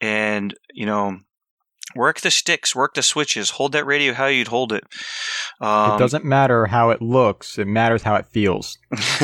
[0.00, 1.20] and you know
[1.94, 4.84] work the sticks, work the switches, hold that radio how you'd hold it.
[5.60, 8.76] Um, it doesn't matter how it looks; it matters how it feels.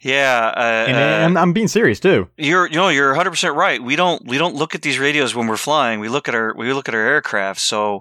[0.00, 2.28] yeah, uh, And, uh, and I'm being serious too.
[2.36, 3.82] you're you know you're 100 percent right.
[3.82, 6.00] We don't we don't look at these radios when we're flying.
[6.00, 7.60] We look at our we look at our aircraft.
[7.60, 8.00] So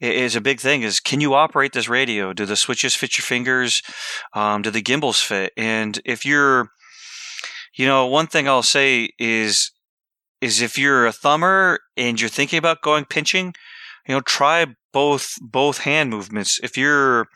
[0.00, 0.82] it is a big thing.
[0.82, 2.32] Is can you operate this radio?
[2.32, 3.82] Do the switches fit your fingers?
[4.34, 5.52] Um, do the gimbals fit?
[5.56, 6.68] And if you're,
[7.74, 9.70] you know, one thing I'll say is
[10.44, 13.54] is if you're a thumber and you're thinking about going pinching,
[14.06, 16.60] you know, try both both hand movements.
[16.62, 17.28] If you're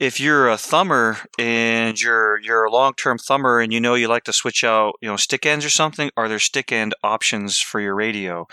[0.00, 4.08] if you're a thumber and you're you're a long term thumber and you know you
[4.08, 7.58] like to switch out you know stick ends or something, are there stick end options
[7.58, 8.48] for your radio?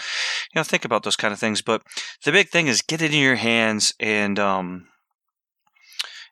[0.54, 1.64] You know, think about those kind of things.
[1.64, 1.82] But
[2.24, 4.88] the big thing is get it in your hands and um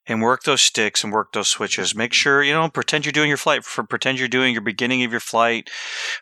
[0.07, 1.95] and work those sticks and work those switches.
[1.95, 3.63] Make sure you know pretend you're doing your flight.
[3.63, 5.69] For pretend you're doing your beginning of your flight,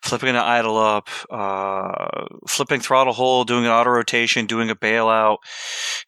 [0.01, 5.38] flipping an idle up, uh, flipping throttle hold, doing an auto rotation, doing a bailout.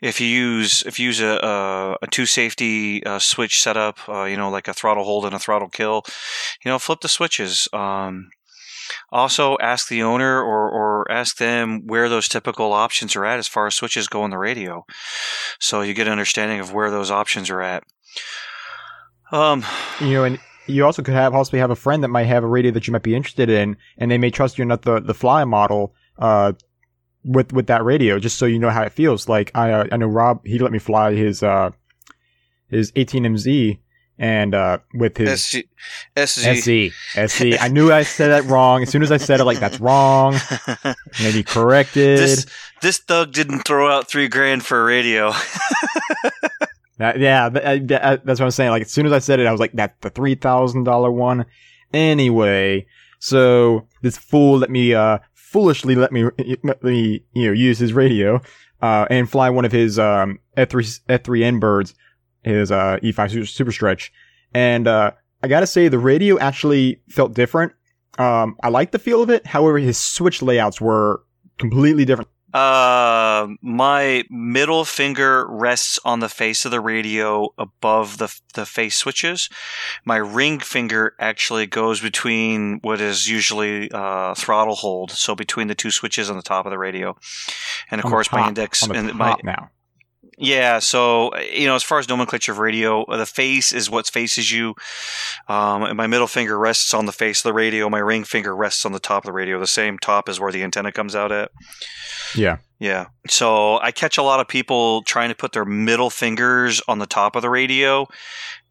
[0.01, 4.23] If you use if you use a a, a two safety uh, switch setup, uh,
[4.23, 6.03] you know like a throttle hold and a throttle kill,
[6.63, 7.67] you know flip the switches.
[7.73, 8.29] Um,
[9.11, 13.47] also, ask the owner or, or ask them where those typical options are at as
[13.47, 14.85] far as switches go on the radio.
[15.59, 17.83] So you get an understanding of where those options are at.
[19.31, 19.63] Um,
[20.01, 22.47] You know, and you also could have possibly have a friend that might have a
[22.47, 25.13] radio that you might be interested in, and they may trust you enough the the
[25.13, 26.53] fly model uh
[27.23, 29.27] with with that radio, just so you know how it feels.
[29.27, 31.71] Like I uh, I know Rob he let me fly his uh
[32.67, 33.79] his 18MZ
[34.17, 35.67] and uh with his SG,
[36.15, 36.91] SG.
[36.91, 37.61] SC SC.
[37.61, 38.83] I knew I said that wrong.
[38.83, 40.35] As soon as I said it, like that's wrong.
[41.15, 42.19] He corrected.
[42.19, 42.45] this
[42.81, 45.31] this thug didn't throw out three grand for a radio.
[46.97, 48.69] That, yeah, uh, th- uh, that's what I'm saying.
[48.71, 51.11] Like as soon as I said it, I was like, "That's the three thousand dollar
[51.11, 51.45] one."
[51.93, 52.85] Anyway,
[53.19, 56.23] so this fool let me uh foolishly let me
[56.63, 58.41] let me you know use his radio
[58.81, 61.93] uh and fly one of his um F3 F3N birds,
[62.45, 64.11] his uh E5 super, super stretch,
[64.53, 65.11] and uh
[65.43, 67.73] I gotta say the radio actually felt different.
[68.17, 69.45] Um, I like the feel of it.
[69.45, 71.21] However, his switch layouts were
[71.57, 72.29] completely different.
[72.55, 78.95] Uh, my middle finger rests on the face of the radio above the the face
[78.95, 79.49] switches.
[80.05, 85.75] My ring finger actually goes between what is usually uh, throttle hold, so between the
[85.75, 87.17] two switches on the top of the radio,
[87.91, 89.69] and of on course my index and top my now.
[90.37, 94.51] Yeah, so you know, as far as nomenclature of radio, the face is what faces
[94.51, 94.75] you.
[95.47, 97.89] Um, and my middle finger rests on the face of the radio.
[97.89, 99.59] My ring finger rests on the top of the radio.
[99.59, 101.51] The same top is where the antenna comes out at.
[102.35, 102.57] Yeah.
[102.79, 103.07] Yeah.
[103.29, 107.05] So I catch a lot of people trying to put their middle fingers on the
[107.05, 108.07] top of the radio,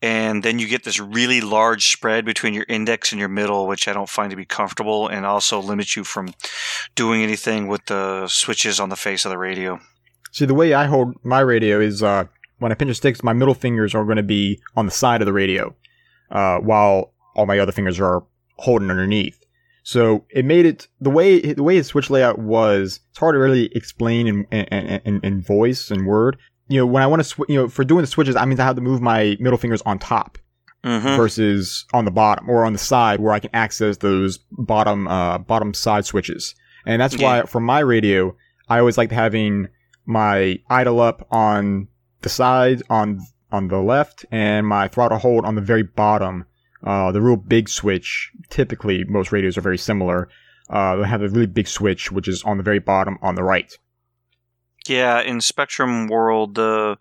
[0.03, 3.89] and then you get this really large spread between your index and your middle, which
[3.89, 6.35] I don't find to be comfortable, and also limits you from
[6.95, 9.81] doing anything with the switches on the face of the radio.
[10.35, 12.25] See, the way I hold my radio is uh,
[12.59, 15.23] when I pinch the sticks, my middle fingers are going to be on the side
[15.23, 15.75] of the radio,
[16.31, 18.25] uh, while all my other fingers are
[18.57, 19.39] holding underneath.
[19.85, 22.99] So it made it the way the way the switch layout was.
[23.11, 24.65] It's hard to really explain in in,
[25.05, 26.37] in, in voice and word.
[26.67, 28.59] You know, when I want to, sw- you know, for doing the switches, I mean
[28.59, 30.39] I have to move my middle fingers on top
[30.85, 31.17] Mm-hmm.
[31.17, 35.39] versus on the bottom or on the side where I can access those bottom uh,
[35.39, 36.55] bottom side switches.
[36.85, 38.37] And that's why for my radio,
[38.69, 39.69] I always liked having
[40.07, 41.89] my idle up on
[42.23, 43.21] the side on
[43.53, 46.47] on the left and my throttle hold on the very bottom.
[46.83, 48.31] Uh, the real big switch.
[48.51, 50.29] Typically, most radios are very similar.
[50.69, 53.43] Uh, they have a really big switch, which is on the very bottom on the
[53.43, 53.73] right.
[54.87, 56.99] Yeah, in Spektrum World, the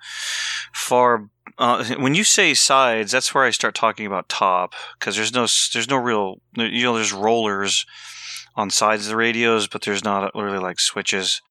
[0.73, 5.33] far uh, when you say sides, that's where I start talking about top because there's
[5.33, 7.85] no there's no real you know there's rollers
[8.55, 11.41] on sides of the radios, but there's not really like switches.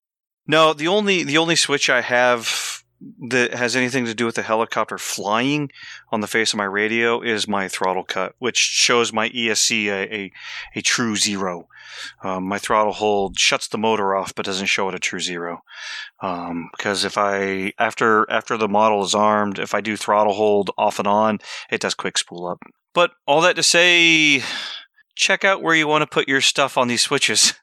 [0.47, 2.83] No, the only the only switch I have
[3.29, 5.71] that has anything to do with the helicopter flying
[6.11, 10.15] on the face of my radio is my throttle cut, which shows my ESC a
[10.15, 10.33] a,
[10.77, 11.69] a true zero.
[12.23, 15.63] Um, my throttle hold shuts the motor off, but doesn't show it a true zero.
[16.21, 20.71] Um, because if I after after the model is armed, if I do throttle hold
[20.77, 21.39] off and on,
[21.71, 22.59] it does quick spool up.
[22.95, 24.43] But all that to say,
[25.15, 27.55] check out where you want to put your stuff on these switches.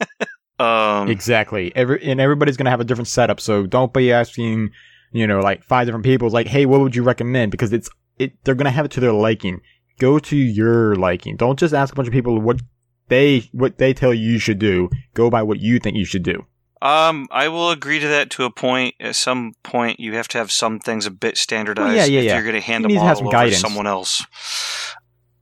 [0.58, 1.72] um, Exactly.
[1.76, 4.70] Every and everybody's gonna have a different setup, so don't be asking,
[5.12, 6.30] you know, like five different people.
[6.30, 7.50] Like, hey, what would you recommend?
[7.50, 7.88] Because it's
[8.18, 8.32] it.
[8.44, 9.60] They're gonna have it to their liking.
[9.98, 11.36] Go to your liking.
[11.36, 12.60] Don't just ask a bunch of people what
[13.08, 14.90] they what they tell you you should do.
[15.14, 16.44] Go by what you think you should do.
[16.80, 18.94] Um, I will agree to that to a point.
[19.00, 21.88] At some point, you have to have some things a bit standardized.
[21.88, 22.34] Well, yeah, yeah, if yeah.
[22.34, 23.60] You're going to hand You a need to have some over guidance.
[23.60, 24.24] someone else.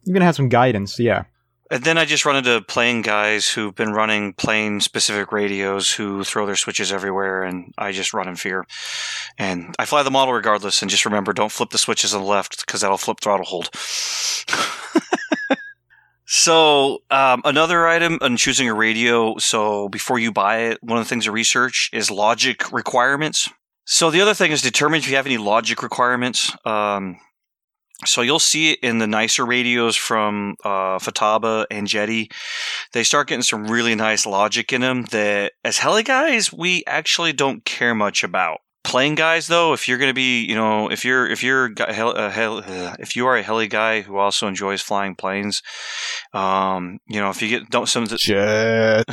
[0.05, 0.99] You're gonna have some guidance.
[0.99, 1.25] Yeah.
[1.71, 6.23] And then I just run into plane guys who've been running plane specific radios who
[6.23, 8.67] throw their switches everywhere, and I just run in fear.
[9.37, 12.29] And I fly the model regardless, and just remember don't flip the switches on the
[12.29, 13.71] left because that'll flip throttle hold.
[16.25, 19.37] so, um, another item on choosing a radio.
[19.39, 23.51] So, before you buy it, one of the things to research is logic requirements.
[23.85, 26.57] So, the other thing is determine if you have any logic requirements.
[26.65, 27.19] Um,
[28.05, 32.31] so you'll see it in the nicer radios from uh, Futaba and Jeti.
[32.93, 37.33] They start getting some really nice logic in them that, as heli guys, we actually
[37.33, 38.59] don't care much about.
[38.87, 41.93] Plane guys, though, if you're going to be, you know, if you're if you're a
[41.93, 45.61] hel- uh, if you are a heli guy who also enjoys flying planes,
[46.33, 49.05] um, you know, if you get don't some of the, Jet.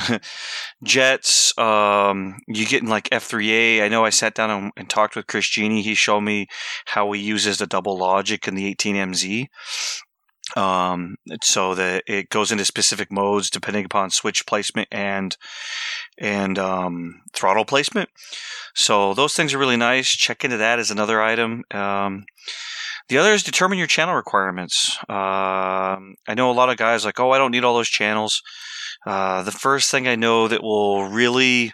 [0.83, 1.57] jets.
[1.57, 3.81] Um, you get in like F3A.
[3.81, 5.81] I know I sat down and, and talked with Chris Genie.
[5.81, 6.45] He showed me
[6.85, 9.47] how he uses the double logic in the 18MZ.
[10.55, 15.35] Um, so that it goes into specific modes depending upon switch placement and
[16.19, 18.09] and um, throttle placement.
[18.75, 20.09] So those things are really nice.
[20.09, 21.63] Check into that as another item.
[21.71, 22.25] Um,
[23.09, 24.97] the other is determine your channel requirements.
[25.09, 28.41] Um, I know a lot of guys like, oh, I don't need all those channels.
[29.05, 31.73] Uh, the first thing I know that will really,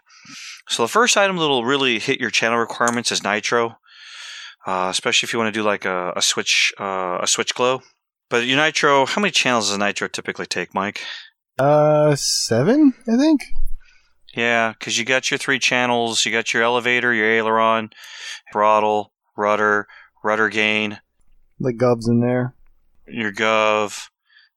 [0.67, 3.75] so the first item that will really hit your channel requirements is nitro,
[4.65, 7.81] uh, especially if you want to do like a, a switch, uh, a switch glow.
[8.29, 11.01] But your nitro, how many channels does nitro typically take, Mike?
[11.57, 13.41] Uh, seven, I think.
[14.35, 16.25] Yeah, because you got your three channels.
[16.25, 17.89] You got your elevator, your aileron,
[18.53, 19.87] throttle, rudder,
[20.23, 20.99] rudder gain,
[21.59, 22.53] The gubs in there.
[23.07, 24.09] your gov.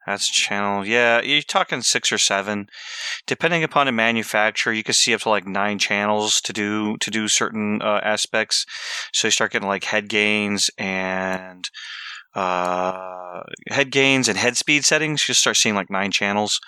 [0.07, 0.85] That's channel.
[0.85, 2.67] Yeah, you're talking six or seven,
[3.29, 4.73] depending upon the manufacturer.
[4.73, 8.67] You can see up to like nine channels to do to do certain uh, aspects.
[9.13, 11.65] So you start getting like head gains and
[12.35, 15.27] uh, head gains and head speed settings.
[15.29, 16.61] You start seeing like nine channels.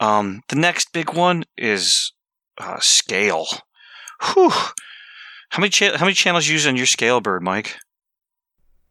[0.00, 2.12] Um, the next big one is
[2.58, 3.46] uh, scale.
[4.34, 4.50] Whew.
[4.50, 7.76] How many cha- how many channels you use on your scale bird, Mike?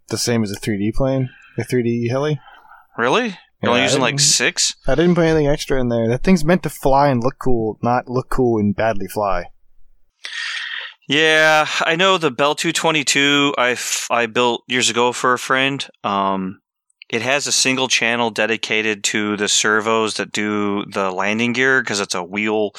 [0.10, 1.30] The same as a 3D plane.
[1.58, 2.40] a 3D heli.
[2.98, 3.38] Really?
[3.62, 4.74] You're only Yeah, using like six?
[4.88, 6.08] I didn't put anything extra in there.
[6.08, 9.46] That thing's meant to fly and look cool, not look cool and badly fly.
[11.08, 15.86] Yeah, I know the Bell 222 I, f- I built years ago for a friend.
[16.04, 16.62] Um,
[17.10, 22.00] it has a single channel dedicated to the servos that do the landing gear because
[22.00, 22.72] it's a wheel.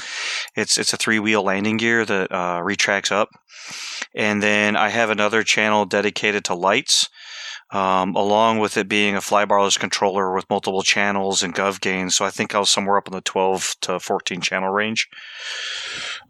[0.56, 3.28] It's it's a three wheel landing gear that uh, retracts up,
[4.12, 7.08] and then I have another channel dedicated to lights.
[7.72, 12.24] Um, along with it being a flybarless controller with multiple channels and gov gains, so
[12.24, 15.08] I think I was somewhere up in the 12 to 14 channel range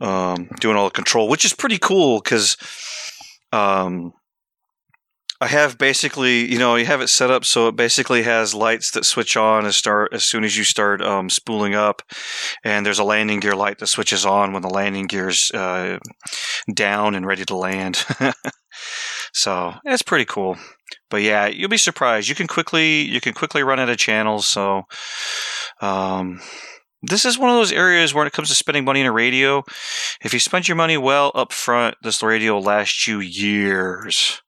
[0.01, 2.57] um, doing all the control, which is pretty cool because
[3.53, 4.13] um,
[5.41, 8.93] I have basically, you know, you have it set up so it basically has lights
[8.93, 12.03] that switch on as start as soon as you start um, spooling up,
[12.65, 15.99] and there's a landing gear light that switches on when the landing gear's uh,
[16.73, 18.05] down and ready to land.
[19.33, 20.57] so it's pretty cool.
[21.11, 22.29] But yeah, you'll be surprised.
[22.29, 24.47] You can quickly you can quickly run out of channels.
[24.47, 24.85] So
[25.83, 26.41] um,
[27.09, 29.13] this is one of those areas where, when it comes to spending money in a
[29.13, 29.63] radio,
[30.23, 34.41] if you spend your money well up front, this radio will last you years.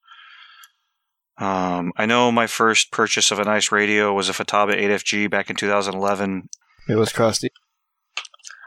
[1.38, 5.48] Um, I know my first purchase of a nice radio was a Futaba 8FG back
[5.50, 6.48] in 2011.
[6.88, 7.50] It was crusty.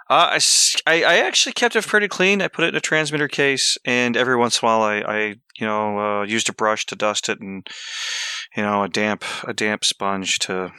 [0.09, 0.39] Uh, I,
[0.87, 2.41] I- I actually kept it pretty clean.
[2.41, 5.17] I put it in a transmitter case, and every once in a while, I, I
[5.57, 7.65] you know uh, used a brush to dust it, and
[8.55, 10.71] you know a damp a damp sponge to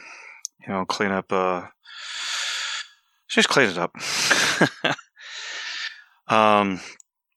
[0.61, 1.31] you know clean up.
[1.33, 1.63] Uh,
[3.33, 3.95] just clean it up.
[6.27, 6.79] um,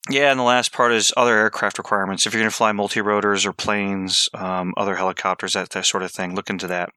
[0.09, 2.27] yeah, and the last part is other aircraft requirements.
[2.27, 6.03] If you're going to fly multi rotors or planes, um, other helicopters, that, that sort
[6.03, 6.91] of thing, look into that.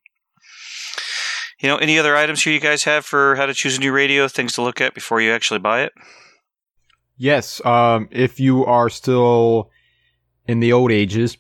[1.60, 3.92] You know, any other items here you guys have for how to choose a new
[3.92, 5.94] radio, things to look at before you actually buy it?
[7.18, 9.70] Yes, um, if you are still
[10.48, 11.38] in the old ages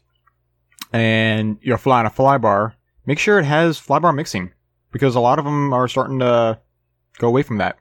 [0.91, 2.73] and you're flying a flybar,
[3.05, 4.51] make sure it has flybar mixing
[4.91, 6.59] because a lot of them are starting to
[7.19, 7.77] go away from that.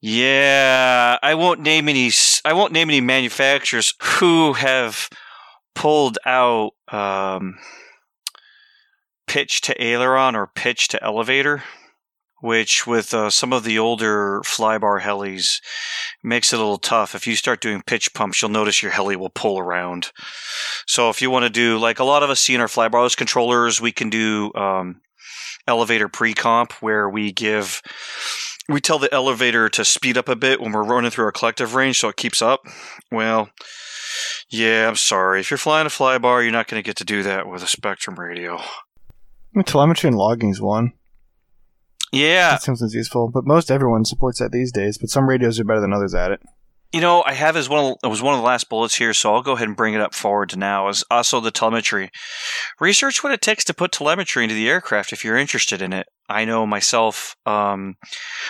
[0.00, 2.10] Yeah, I won't name any.
[2.44, 5.10] I won't name any manufacturers who have
[5.74, 7.58] pulled out um,
[9.26, 11.64] pitch to aileron or pitch to elevator,
[12.40, 15.60] which with uh, some of the older flybar helis
[16.22, 17.16] makes it a little tough.
[17.16, 20.12] If you start doing pitch pumps, you'll notice your heli will pull around.
[20.86, 23.16] So if you want to do like a lot of us see in our flybarless
[23.16, 25.00] controllers, we can do um,
[25.68, 27.82] elevator pre-comp where we give
[28.68, 31.74] we tell the elevator to speed up a bit when we're running through our collective
[31.74, 32.60] range so it keeps up.
[33.10, 33.50] Well,
[34.50, 35.40] yeah, I'm sorry.
[35.40, 37.66] If you're flying a flybar, you're not going to get to do that with a
[37.66, 38.56] Spektrum radio.
[38.58, 38.64] I
[39.54, 40.92] mean, telemetry and logging is one.
[42.12, 44.96] Yeah, That seems useful, but most everyone supports that these days.
[44.96, 46.40] But some radios are better than others at it.
[46.92, 47.84] You know, I have as one.
[47.84, 49.92] Of, it was one of the last bullets here, so I'll go ahead and bring
[49.92, 50.88] it up forward to now.
[50.88, 52.10] Is also the telemetry.
[52.80, 56.06] Research what it takes to put telemetry into the aircraft if you're interested in it.
[56.30, 57.36] I know myself.
[57.44, 57.96] Um,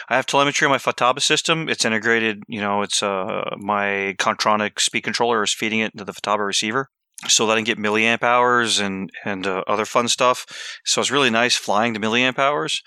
[0.09, 1.68] I have telemetry on my Futaba system.
[1.68, 2.45] It's integrated.
[2.47, 6.91] You know, it's uh, my Kontronik speed controller is feeding it into the Futaba receiver.
[7.26, 10.47] So that I can get milliamp hours and and uh, other fun stuff.
[10.84, 12.80] So it's really nice flying to milliamp hours.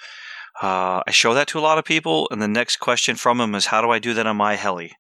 [0.62, 3.54] Uh, I show that to a lot of people, and the next question from them
[3.56, 4.93] is, "How do I do that on my heli?"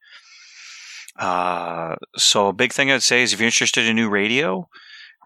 [1.21, 4.67] Uh, so a big thing I'd say is if you're interested in new radio,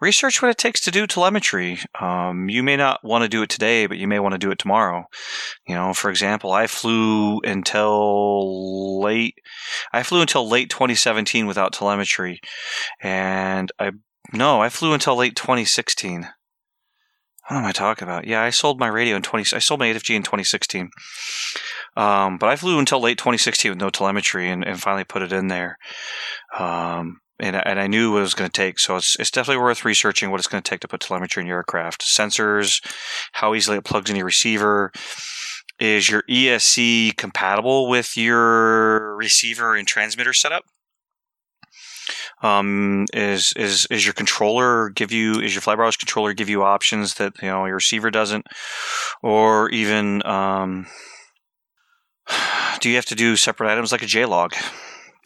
[0.00, 1.78] research what it takes to do telemetry.
[1.98, 4.50] Um, you may not want to do it today, but you may want to do
[4.50, 5.04] it tomorrow.
[5.66, 9.36] You know, for example, I flew until late.
[9.92, 12.40] I flew until late 2017 without telemetry,
[13.02, 13.92] and I
[14.32, 16.28] no, I flew until late 2016.
[17.48, 18.26] What am I talking about?
[18.26, 19.54] Yeah, I sold my radio in 20.
[19.54, 20.90] I sold my 8FG in 2016.
[21.96, 25.32] Um, but I flew until late 2016 with no telemetry and, and finally put it
[25.32, 25.78] in there.
[26.58, 28.80] Um, and, and I knew what it was going to take.
[28.80, 31.46] So it's, it's definitely worth researching what it's going to take to put telemetry in
[31.46, 32.02] your aircraft.
[32.02, 32.84] Sensors,
[33.32, 34.90] how easily it plugs in your receiver.
[35.78, 40.64] Is your ESC compatible with your receiver and transmitter setup?
[42.46, 47.14] Um, is is is your controller give you is your flybarless controller give you options
[47.14, 48.46] that you know your receiver doesn't,
[49.22, 50.86] or even um,
[52.80, 54.52] do you have to do separate items like a JLog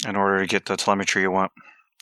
[0.07, 1.53] in order to get the telemetry you want?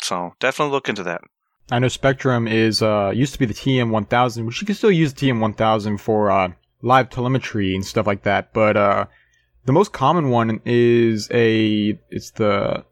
[0.03, 1.23] So definitely look into that.
[1.71, 5.13] I know Spektrum is uh, used to be the TM1000, which you can still use
[5.13, 8.55] the TM1000 for uh, live telemetry and stuff like that.
[8.55, 9.07] But uh,
[9.67, 12.85] the most common one is a it's the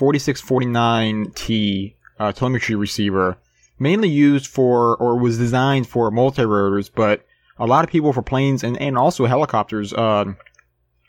[0.00, 3.36] 4649T uh, telemetry receiver,
[3.78, 7.26] mainly used for or was designed for multi-rotors, but
[7.58, 10.24] a lot of people for planes and, and also helicopters uh,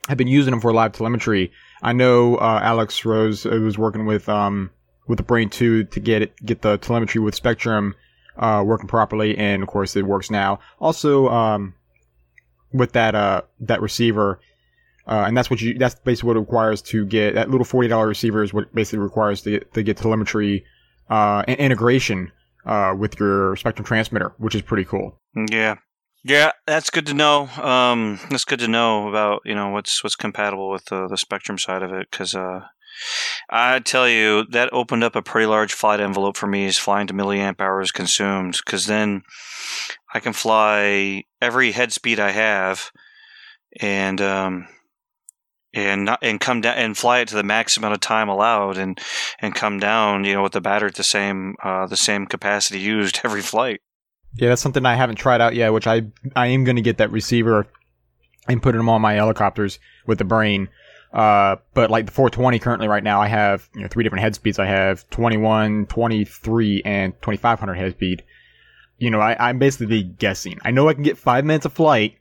[0.10, 1.52] have been using them for live telemetry.
[1.82, 4.70] I know uh, Alex Rose uh, was working with um,
[5.08, 7.94] with the Brain 2 to get it get the telemetry with Spektrum
[8.38, 10.60] uh, working properly, and of course it works now.
[10.80, 11.76] Also, um,
[12.74, 14.39] with that uh, that receiver,
[15.08, 17.88] uh, and that's what you that's basically what it requires to get that little forty
[17.88, 20.66] dollar receiver is what basically requires to get, to get telemetry
[21.10, 22.32] uh, and integration
[22.66, 25.20] uh, with your Spektrum transmitter, which is pretty cool.
[25.49, 25.76] Yeah.
[26.24, 27.47] Yeah, that's good to know.
[27.47, 31.60] Um, that's good to know about you know what's what's compatible with the, the Spektrum
[31.60, 32.62] side of it because uh,
[33.49, 37.08] I tell you that opened up a pretty large flight envelope for me is flying
[37.08, 39.24] to milliamp hours consumed because then
[40.14, 42.91] I can fly every head speed I have
[43.80, 44.68] and um,
[45.74, 48.78] and not, and come down and fly it to the max amount of time allowed
[48.78, 48.99] and
[49.39, 52.80] and come down you know with the battery at the same uh, the same capacity
[52.80, 53.82] used every flight
[54.36, 56.03] Yeah, that's something I haven't tried out yet, which I
[56.36, 57.67] I am going to get that receiver
[58.47, 60.69] and put them on my helicopters with the brain.
[61.13, 64.36] Uh, but like the 420 currently right now, I have you know three different head
[64.36, 64.59] speeds.
[64.59, 68.24] I have 21, 23, and 2500 head speed.
[68.97, 70.59] You know, I, I'm basically guessing.
[70.63, 72.15] I know I can get five minutes of flight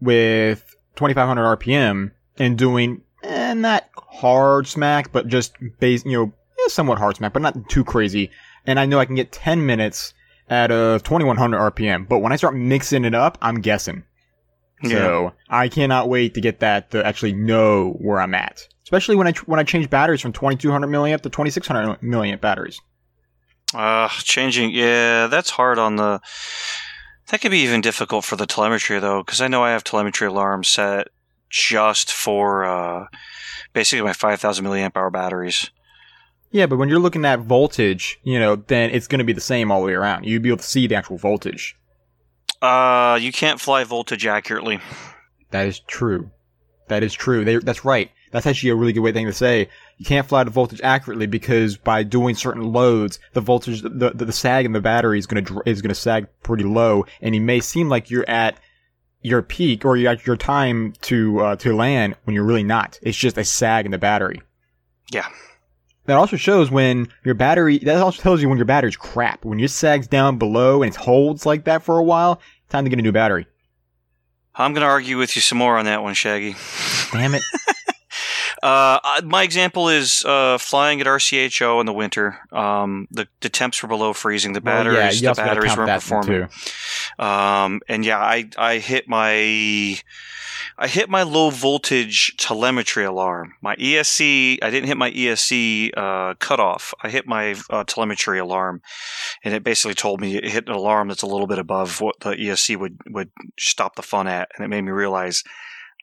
[0.00, 6.32] with 2500 RPM and doing eh, not hard smack, but just base, you know,
[6.64, 8.30] eh, somewhat hard smack, but not too crazy.
[8.66, 10.14] And I know I can get 10 minutes
[10.50, 12.08] out of 2100 RPM.
[12.08, 14.04] But when I start mixing it up, I'm guessing.
[14.84, 18.68] So I cannot wait to get that to actually know where I'm at.
[18.82, 22.80] Especially when I when I change batteries from 2200 milliamp to 2600 milliamp batteries.
[23.74, 26.20] Uh, changing, yeah, that's hard on the.
[27.28, 30.28] That could be even difficult for the telemetry though, because I know I have telemetry
[30.28, 31.08] alarms set
[31.56, 33.06] just for uh,
[33.72, 35.70] basically my 5,000 milliamp hour batteries.
[36.50, 39.40] Yeah, but when you're looking at voltage, you know, then it's going to be the
[39.40, 40.24] same all the way around.
[40.24, 41.76] You'd be able to see the actual voltage.
[42.62, 44.80] Uh, you can't fly voltage accurately.
[45.50, 46.30] That is true.
[46.88, 47.44] That is true.
[47.44, 48.10] They, that's right.
[48.32, 49.68] That's actually a really good way thing to say.
[49.98, 54.26] You can't fly the voltage accurately because by doing certain loads, the voltage, the, the,
[54.26, 57.34] the sag in the battery is going to is going to sag pretty low, and
[57.34, 58.58] it may seem like you're at
[59.26, 62.98] your peak or you're your time to uh, to land when you're really not.
[63.02, 64.40] It's just a sag in the battery.
[65.10, 65.26] Yeah.
[66.04, 67.78] That also shows when your battery.
[67.78, 69.44] That also tells you when your battery's crap.
[69.44, 72.90] When your sags down below and it holds like that for a while, time to
[72.90, 73.46] get a new battery.
[74.54, 76.54] I'm going to argue with you some more on that one, Shaggy.
[77.12, 77.42] Damn it.
[78.66, 82.40] Uh, uh, my example is uh, flying at RCHO in the winter.
[82.50, 84.54] Um, the, the temps were below freezing.
[84.54, 86.48] The Well, batteries, yeah, the batteries weren't performing.
[86.48, 87.24] too.
[87.24, 90.00] Um, and yeah, I, I hit my
[90.78, 93.54] I hit my low voltage telemetry alarm.
[93.62, 96.92] My ESC, I didn't hit my ESC uh, cutoff.
[97.02, 98.82] I hit my uh, telemetry alarm,
[99.44, 102.18] and it basically told me it hit an alarm that's a little bit above what
[102.18, 105.44] the ESC would would stop the fun at, and it made me realize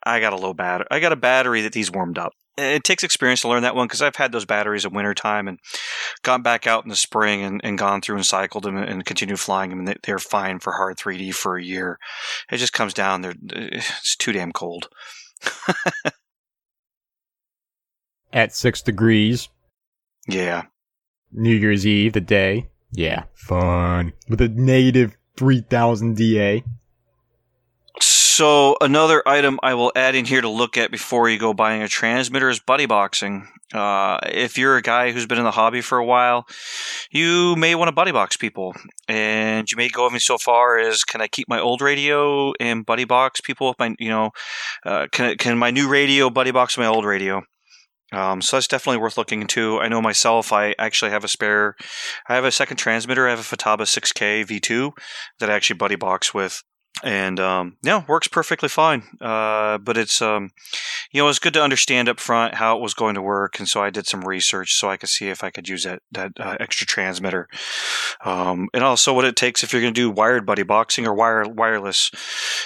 [0.05, 0.87] I got a low battery.
[0.89, 2.33] I got a battery that these warmed up.
[2.55, 5.57] It takes experience to learn that one because I've had those batteries in wintertime and
[6.21, 9.05] gone back out in the spring and, and gone through and cycled them and, and
[9.05, 9.79] continued flying them.
[9.79, 11.97] And they, they're fine for hard 3D for a year.
[12.51, 13.21] It just comes down.
[13.21, 14.89] They're, it's too damn cold.
[18.31, 19.49] At six degrees,
[20.27, 20.63] Yeah.
[21.31, 22.69] New Year's Eve, the day.
[22.91, 24.13] Yeah, fun.
[24.29, 26.63] With a negative 3000 DA.
[28.35, 31.83] So another item I will add in here to look at before you go buying
[31.83, 33.47] a transmitter is buddy boxing.
[33.71, 36.47] Uh, if you're a guy who's been in the hobby for a while,
[37.11, 38.73] you may want to buddy box people,
[39.07, 42.83] and you may go even so far as, "Can I keep my old radio and
[42.83, 44.31] buddy box people with my, you know,
[44.83, 47.43] uh, can can my new radio buddy box my old radio?"
[48.11, 49.79] Um, so that's definitely worth looking into.
[49.79, 51.75] I know myself, I actually have a spare.
[52.27, 53.27] I have a second transmitter.
[53.27, 54.91] I have a Futaba 6K V2
[55.39, 56.63] that I actually buddy box with
[57.01, 59.03] and um, yeah, works perfectly fine.
[59.19, 60.51] Uh, but it's um,
[61.11, 63.67] you know, it's good to understand up front how it was going to work, and
[63.67, 66.33] so I did some research so I could see if I could use that that
[66.39, 67.47] uh, extra transmitter,
[68.23, 71.13] um, and also what it takes if you're going to do wired buddy boxing or
[71.13, 72.11] wire wireless.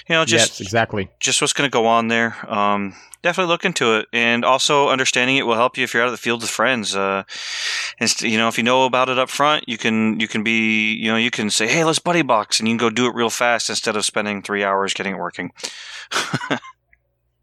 [0.10, 1.10] You know, just yes, exactly.
[1.20, 2.36] just what's going to go on there.
[3.28, 6.14] Definitely look into it, and also understanding it will help you if you're out of
[6.14, 6.96] the field with friends.
[6.96, 7.24] Uh,
[8.00, 10.94] and you know, if you know about it up front, you can you can be
[10.94, 13.16] you know you can say, hey, let's buddy box, and you can go do it
[13.16, 15.52] real fast instead of spending three hours getting it working.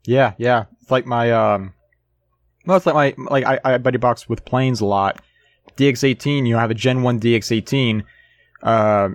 [0.07, 0.65] Yeah, yeah.
[0.83, 1.73] It's like my um
[2.67, 5.21] well it's like my like I, I buddy box with planes a lot.
[5.77, 8.05] DX eighteen, you know, I have a Gen one DX eighteen.
[8.63, 9.11] Uh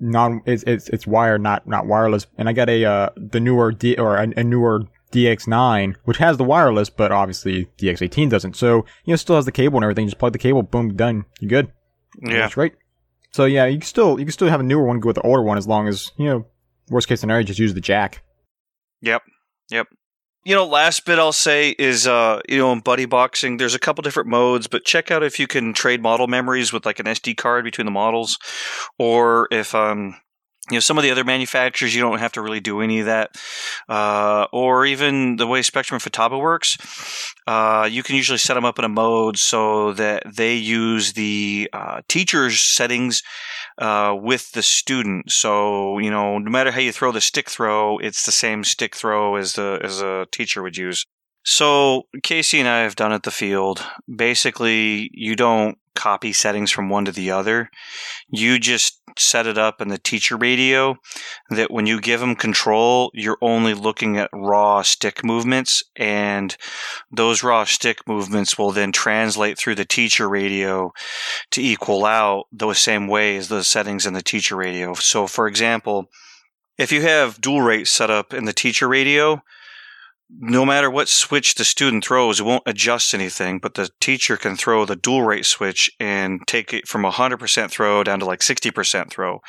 [0.00, 2.26] non it's it's it's wired, not not wireless.
[2.36, 4.82] And I got a uh the newer D or a, a newer
[5.14, 8.56] DX nine, which has the wireless, but obviously DX eighteen doesn't.
[8.56, 11.24] So, you know, still has the cable and everything, just plug the cable, boom, done.
[11.40, 11.72] You good.
[12.20, 12.40] Yeah.
[12.40, 12.74] That's great.
[13.30, 15.22] So yeah, you can still you can still have a newer one go with the
[15.22, 16.46] older one as long as, you know,
[16.90, 18.22] worst case scenario, just use the jack.
[19.02, 19.22] Yep.
[19.70, 19.86] Yep.
[20.46, 23.78] You know, last bit I'll say is, uh, you know, in buddy boxing, there's a
[23.78, 27.06] couple different modes, but check out if you can trade model memories with like an
[27.06, 28.36] SD card between the models,
[28.98, 30.16] or if, um,
[30.70, 33.06] you know, some of the other manufacturers, you don't have to really do any of
[33.06, 33.36] that,
[33.88, 36.78] uh, or even the way Spektrum Futaba works,
[37.46, 41.68] uh, you can usually set them up in a mode so that they use the
[41.72, 43.22] uh, teacher's settings
[43.78, 45.30] uh, with the student.
[45.30, 48.96] So you know, no matter how you throw the stick throw, it's the same stick
[48.96, 51.04] throw as the as a teacher would use.
[51.44, 53.84] So Casey and I have done at the field.
[54.08, 57.68] Basically, you don't copy settings from one to the other.
[58.28, 60.96] You just set it up in the teacher radio
[61.50, 66.56] that when you give them control, you're only looking at raw stick movements, and
[67.10, 70.92] those raw stick movements will then translate through the teacher radio
[71.50, 74.94] to equal out the same way as the settings in the teacher radio.
[74.94, 76.10] So, for example,
[76.76, 79.42] if you have dual rate set up in the teacher radio,
[80.30, 84.56] no matter what switch the student throws, it won't adjust anything, but the teacher can
[84.56, 89.10] throw the dual rate switch and take it from 100% throw down to like 60%
[89.10, 89.40] throw.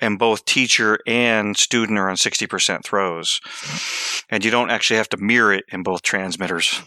[0.00, 3.40] And both teacher and student are on 60% throws.
[4.30, 6.80] And you don't actually have to mirror it in both transmitters.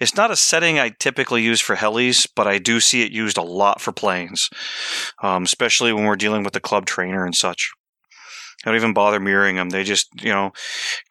[0.00, 3.38] It's not a setting I typically use for helis, but I do see it used
[3.38, 4.50] a lot for planes,
[5.22, 7.72] um, especially when we're dealing with the club trainer and such.
[8.64, 9.70] I don't even bother mirroring them.
[9.70, 10.50] They just, you know,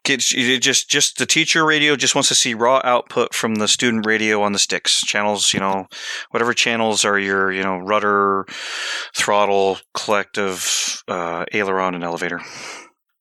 [0.04, 4.06] get just just the teacher radio just wants to see raw output from the student
[4.06, 5.54] radio on the sticks channels.
[5.54, 5.88] You know,
[6.32, 8.46] whatever channels are your, you know, rudder,
[9.16, 12.42] throttle, collective, uh, aileron, and elevator.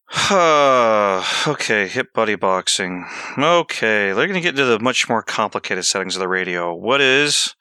[0.33, 3.07] okay, hip buddy boxing.
[3.39, 6.74] Okay, they're going to get into the much more complicated settings of the radio.
[6.74, 7.55] What is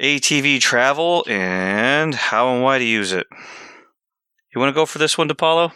[0.00, 3.26] ATV travel and how and why to use it?
[4.54, 5.72] You want to go for this one, DePaulo?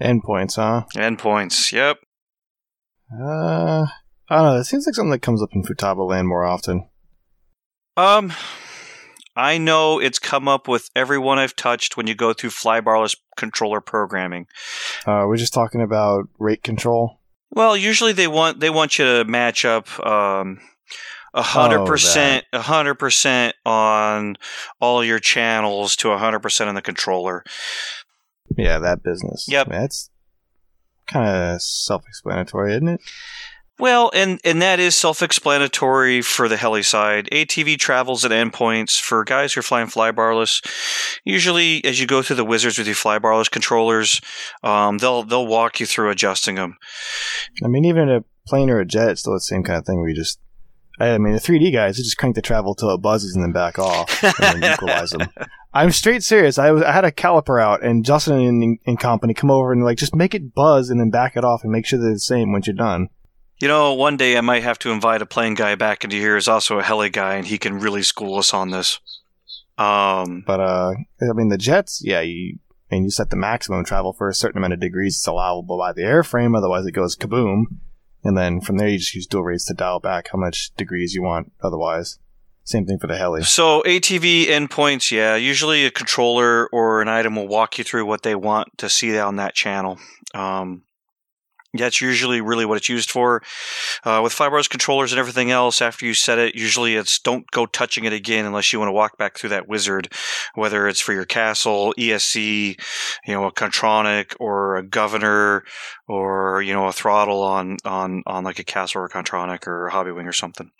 [0.00, 0.84] Endpoints, huh?
[0.96, 1.98] Endpoints, yep.
[3.12, 3.86] Uh,
[4.28, 4.56] I don't know.
[4.58, 6.88] It seems like something that comes up in Futaba Land more often.
[7.96, 8.32] Um,
[9.36, 13.80] I know it's come up with everyone I've touched when you go through Flybarless controller
[13.80, 14.46] programming.
[15.06, 17.20] Uh, we're just talking about rate control.
[17.50, 20.60] Well, usually they want they want you to match up um,
[21.34, 24.36] a hundred percent, a hundred percent on
[24.80, 27.44] all your channels to a hundred percent on the controller.
[28.56, 29.46] Yeah, that business.
[29.48, 29.68] Yep.
[29.68, 30.10] That's
[31.06, 33.00] kind of self-explanatory, isn't it?
[33.78, 37.28] Well, and and that is self-explanatory for the heli side.
[37.32, 40.64] ATV travels at endpoints for guys who are flying flybarless.
[41.24, 44.20] Usually, as you go through the wizards with your flybarless controllers,
[44.62, 46.76] um, they'll they'll walk you through adjusting them.
[47.64, 49.98] I mean, even a plane or a jet, it's still the same kind of thing
[49.98, 50.38] where you just.
[51.00, 53.50] I mean, the 3D guys, they just crank the travel till it buzzes and then
[53.50, 55.28] back off and then equalize them.
[55.74, 56.56] I'm straight serious.
[56.56, 59.84] I was I had a caliper out, and Justin and, and company come over and
[59.84, 62.20] like just make it buzz and then back it off and make sure they're the
[62.20, 63.08] same once you're done.
[63.60, 66.36] You know, one day I might have to invite a plane guy back into here.
[66.36, 69.00] Is also a heli guy, and he can really school us on this.
[69.76, 72.60] Um, But uh, I mean, the jets, yeah, you
[72.90, 75.92] and you set the maximum travel for a certain amount of degrees it's allowable by
[75.92, 76.56] the airframe.
[76.56, 77.64] Otherwise, it goes kaboom,
[78.22, 81.14] and then from there you just use dual rates to dial back how much degrees
[81.14, 81.50] you want.
[81.60, 82.20] Otherwise,
[82.64, 83.42] same thing for the heli.
[83.42, 88.22] So ATV endpoints, yeah, usually a controller or an item will walk you through what
[88.22, 89.98] they want to see on that channel.
[90.34, 90.82] Um,
[91.76, 93.42] that's usually really what it's used for.
[94.04, 97.66] Uh, with Flybarless controllers and everything else, after you set it, usually it's don't go
[97.66, 100.12] touching it again unless you want to walk back through that wizard,
[100.54, 102.80] whether it's for your castle, ESC,
[103.26, 105.64] you know, a Kontronik or a governor
[106.06, 109.88] or, you know, a throttle on, on, on like a castle or a Kontronik or
[109.88, 110.70] a Hobby Wing or something.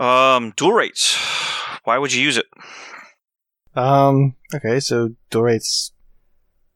[0.00, 1.16] Um, dual rates.
[1.84, 2.46] Why would you use it?
[3.74, 4.34] Um.
[4.54, 4.80] Okay.
[4.80, 5.92] So dual rates.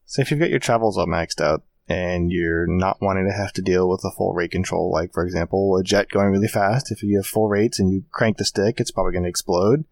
[0.05, 3.51] So if you've got your travels all maxed out and you're not wanting to have
[3.53, 6.91] to deal with a full rate control, like for example a jet going really fast,
[6.91, 9.83] if you have full rates and you crank the stick, it's probably going to explode.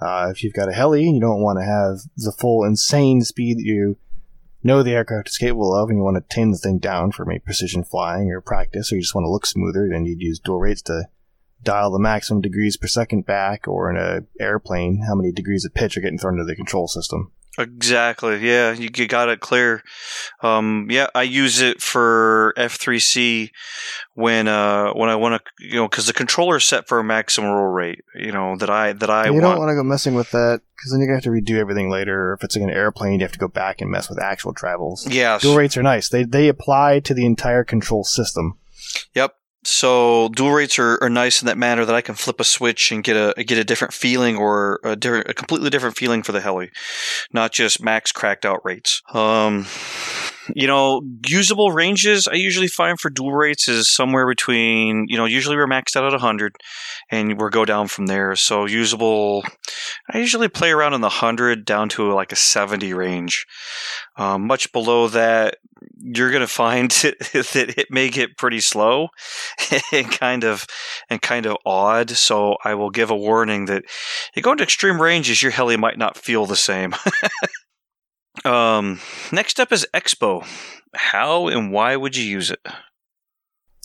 [0.00, 3.20] Uh, if you've got a heli and you don't want to have the full insane
[3.22, 3.96] speed that you
[4.62, 7.24] know the aircraft is capable of, and you want to tame the thing down for
[7.24, 10.38] maybe precision flying or practice, or you just want to look smoother, then you'd use
[10.38, 11.08] dual rates to
[11.62, 15.74] dial the maximum degrees per second back, or in an airplane, how many degrees of
[15.74, 17.32] pitch are getting thrown into the control system.
[17.58, 18.38] Exactly.
[18.38, 19.82] Yeah, you, you got it clear.
[20.40, 23.50] Um, yeah, I use it for F3C
[24.14, 27.04] when uh, when I want to, you know, because the controller is set for a
[27.04, 28.04] maximum roll rate.
[28.14, 29.42] You know that I that I you want.
[29.42, 31.90] don't want to go messing with that because then you're gonna have to redo everything
[31.90, 32.32] later.
[32.32, 35.06] If it's like an airplane, you have to go back and mess with actual travels.
[35.06, 35.38] yeah.
[35.38, 36.08] Dual rates are nice.
[36.08, 38.56] They they apply to the entire control system.
[39.14, 39.34] Yep.
[39.64, 42.90] So dual rates are, are nice in that manner that I can flip a switch
[42.90, 46.32] and get a get a different feeling or a different a completely different feeling for
[46.32, 46.70] the heli,
[47.32, 49.02] not just max cracked out rates.
[49.14, 49.66] Um,
[50.54, 55.24] you know, usable ranges I usually find for dual rates is somewhere between you know
[55.24, 56.56] usually we're maxed out at 100,
[57.10, 58.34] and we'll go down from there.
[58.36, 59.44] So usable,
[60.10, 63.46] I usually play around in the 100 down to like a 70 range.
[64.16, 65.56] Um, much below that,
[65.98, 69.08] you're going to find that it may get pretty slow
[69.92, 70.66] and kind of
[71.08, 72.10] and kind of odd.
[72.10, 73.84] So I will give a warning that
[74.34, 76.94] you go into extreme ranges, your heli might not feel the same.
[78.44, 79.00] um,
[79.30, 80.46] next up is Expo.
[80.94, 82.60] How and why would you use it?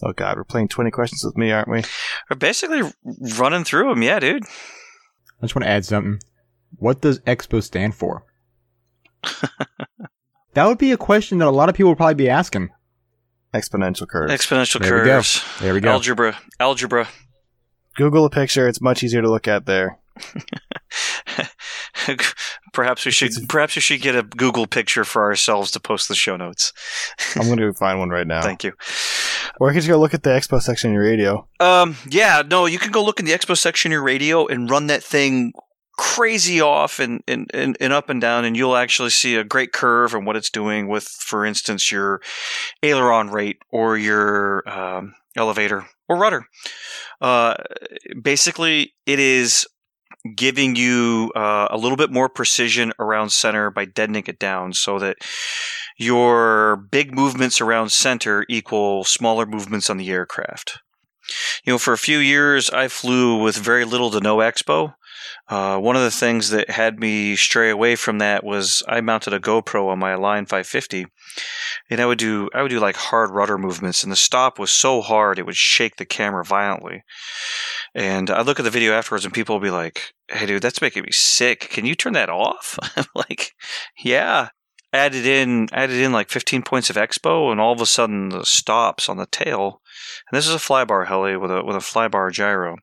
[0.04, 1.84] Oh god, we're playing twenty questions with me, aren't we?
[2.30, 2.82] We're basically
[3.38, 4.44] running through them, yeah, dude.
[4.44, 6.20] I just want to add something.
[6.78, 8.24] What does Expo stand for?
[10.54, 12.70] that would be a question that a lot of people would probably be asking.
[13.54, 14.30] Exponential curve.
[14.30, 15.44] Exponential There we curves.
[15.60, 15.90] There we go.
[15.90, 16.38] Algebra.
[16.60, 17.08] Algebra.
[17.96, 18.68] Google a picture.
[18.68, 19.98] It's much easier to look at there.
[22.74, 26.16] perhaps we should perhaps we should get a Google picture for ourselves to post the
[26.16, 26.74] show notes.
[27.36, 28.42] I'm going to find one right now.
[28.42, 28.74] Thank you.
[29.60, 31.48] Or you could go look at the expo section in your radio.
[31.60, 34.70] Um, yeah, no, you can go look in the expo section of your radio and
[34.70, 35.54] run that thing
[35.98, 39.74] crazy off and, and, and, and up and down, and you'll actually see a great
[39.74, 42.22] curve and what it's doing with, for instance, your
[42.84, 46.46] aileron rate or your um, elevator or rudder.
[47.20, 47.56] Uh,
[48.22, 49.68] basically, it is
[50.36, 55.00] giving you uh, a little bit more precision around center by deadening it down so
[55.00, 55.18] that
[55.98, 60.80] your big movements around center equal smaller movements on the aircraft.
[61.66, 64.94] You know, for a few years, I flew with very little to no expo.
[65.50, 69.34] Uh, one of the things that had me stray away from that was I mounted
[69.34, 71.08] a GoPro on my Line 550,
[71.90, 74.72] and I would do I would do like hard rudder movements, and the stop was
[74.72, 77.04] so hard it would shake the camera violently.
[77.98, 80.84] And I look at the video afterwards, and people will be like, "Hey, dude, that's
[80.84, 81.62] making me sick.
[81.62, 83.54] Can you turn that off?" I'm like,
[83.98, 84.50] "Yeah."
[84.94, 88.46] Added in added in like 15 points of expo, and all of a sudden the
[88.46, 89.82] stops on the tail.
[90.32, 92.78] And this is a flybar heli with a with a flybar gyro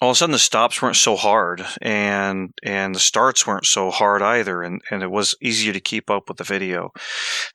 [0.00, 3.90] all of a sudden the stops weren't so hard and and the starts weren't so
[3.90, 6.90] hard either and, and it was easier to keep up with the video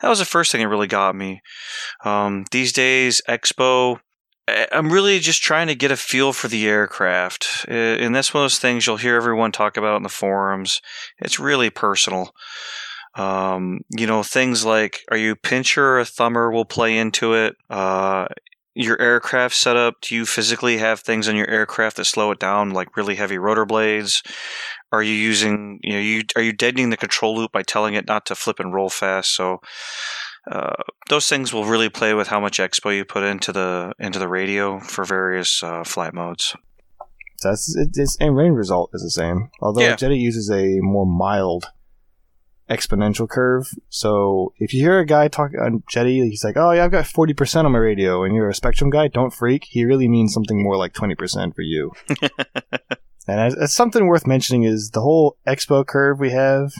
[0.01, 1.41] that was the first thing that really got me
[2.03, 3.99] um, these days expo
[4.47, 8.45] i'm really just trying to get a feel for the aircraft and that's one of
[8.45, 10.81] those things you'll hear everyone talk about in the forums
[11.19, 12.33] it's really personal
[13.15, 17.55] um, you know things like are you pincher or a thumber will play into it
[17.69, 18.25] uh,
[18.73, 19.95] your aircraft setup?
[20.01, 23.37] Do you physically have things on your aircraft that slow it down, like really heavy
[23.37, 24.23] rotor blades?
[24.91, 28.07] Are you using, you know, you are you deadening the control loop by telling it
[28.07, 29.35] not to flip and roll fast?
[29.35, 29.59] So
[30.49, 30.73] uh,
[31.09, 34.27] those things will really play with how much expo you put into the into the
[34.27, 36.55] radio for various uh, flight modes.
[37.43, 39.49] That's it, it's and range result is the same.
[39.61, 39.95] Although Yeah.
[39.95, 41.65] Jeti uses a more mild
[42.69, 43.69] exponential curve.
[43.89, 47.05] So if you hear a guy talk on Jeti, he's like, "Oh yeah, I've got
[47.05, 49.65] forty percent on my radio," and you're a Spektrum guy, don't freak.
[49.65, 51.91] He really means something more like twenty percent for you.
[53.27, 56.71] and as something worth mentioning is the whole expo curve we have.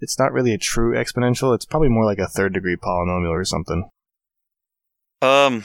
[0.00, 1.54] It's not really a true exponential.
[1.54, 3.88] It's probably more like a third degree polynomial or something.
[5.22, 5.64] Um,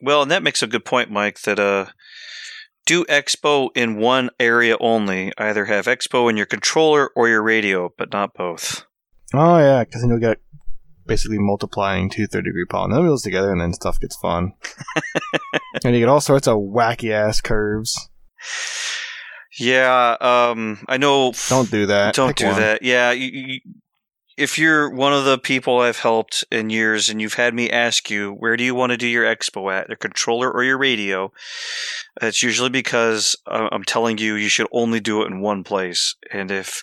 [0.00, 1.40] well, and that makes a good point, Mike.
[1.42, 1.86] That uh,
[2.84, 5.32] do expo in one area only.
[5.38, 8.84] Either have expo in your controller or your radio, but not both.
[9.34, 10.38] Oh yeah, because then you'll get
[11.06, 14.52] basically multiplying two third degree polynomials together, and then stuff gets fun.
[15.84, 18.08] and you get all sorts of wacky ass curves.
[19.58, 21.32] Yeah, um, I know.
[21.48, 22.14] Don't do that.
[22.14, 22.60] Don't Pick do one.
[22.60, 22.82] that.
[22.82, 23.60] Yeah, you, you,
[24.36, 28.10] if you're one of the people I've helped in years, and you've had me ask
[28.10, 31.32] you where do you want to do your expo at, your controller or your radio,
[32.20, 36.14] it's usually because uh, I'm telling you you should only do it in one place.
[36.30, 36.82] And if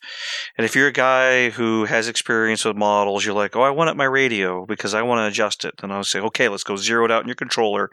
[0.57, 3.91] and if you're a guy who has experience with models, you're like, oh, I want
[3.91, 5.75] it my radio because I want to adjust it.
[5.79, 7.91] Then I'll say, okay, let's go zero it out in your controller,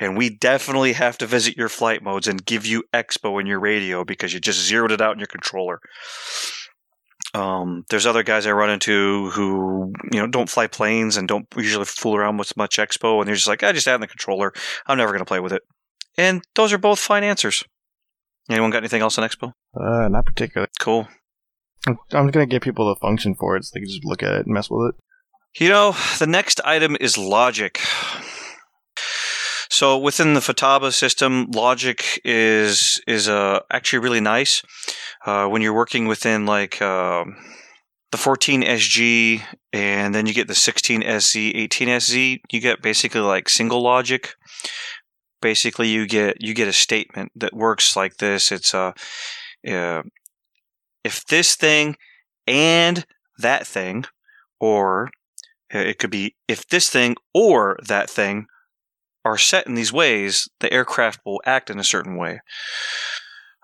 [0.00, 3.60] and we definitely have to visit your flight modes and give you expo in your
[3.60, 5.80] radio because you just zeroed it out in your controller.
[7.34, 11.46] Um, there's other guys I run into who you know don't fly planes and don't
[11.56, 14.06] usually fool around with much expo, and they're just like, I just add in the
[14.06, 14.52] controller.
[14.86, 15.62] I'm never going to play with it.
[16.16, 17.64] And those are both fine answers.
[18.50, 19.52] Anyone got anything else on expo?
[19.78, 20.70] Uh, not particularly.
[20.80, 21.06] Cool.
[21.86, 24.32] I'm, I'm gonna give people the function for it, so they can just look at
[24.32, 25.60] it and mess with it.
[25.60, 27.80] You know, the next item is logic.
[29.70, 34.62] So within the Futaba system, logic is is uh, actually really nice
[35.24, 37.36] uh, when you're working within like um
[38.10, 39.42] the 14 SG,
[39.72, 42.14] and then you get the 16 SZ, 18 SZ.
[42.16, 44.34] You get basically like single logic.
[45.40, 48.50] Basically, you get you get a statement that works like this.
[48.50, 48.92] It's uh,
[49.68, 50.02] uh
[51.04, 51.96] if this thing
[52.46, 53.04] and
[53.38, 54.04] that thing,
[54.58, 55.10] or
[55.72, 58.46] uh, it could be if this thing or that thing
[59.24, 62.40] are set in these ways, the aircraft will act in a certain way.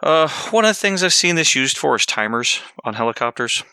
[0.05, 3.64] Uh, one of the things I've seen this used for is timers on helicopters.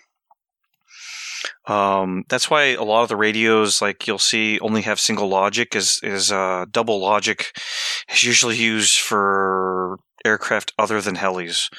[1.68, 5.76] Um, that's why a lot of the radios, like you'll see, only have single logic.
[5.76, 7.52] Is is uh, double logic
[8.10, 11.70] is usually used for aircraft other than helis.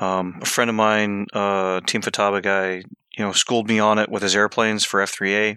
[0.00, 2.82] Um, a friend of mine, uh, Team Futaba guy,
[3.16, 5.56] you know, schooled me on it with his airplanes for F3A.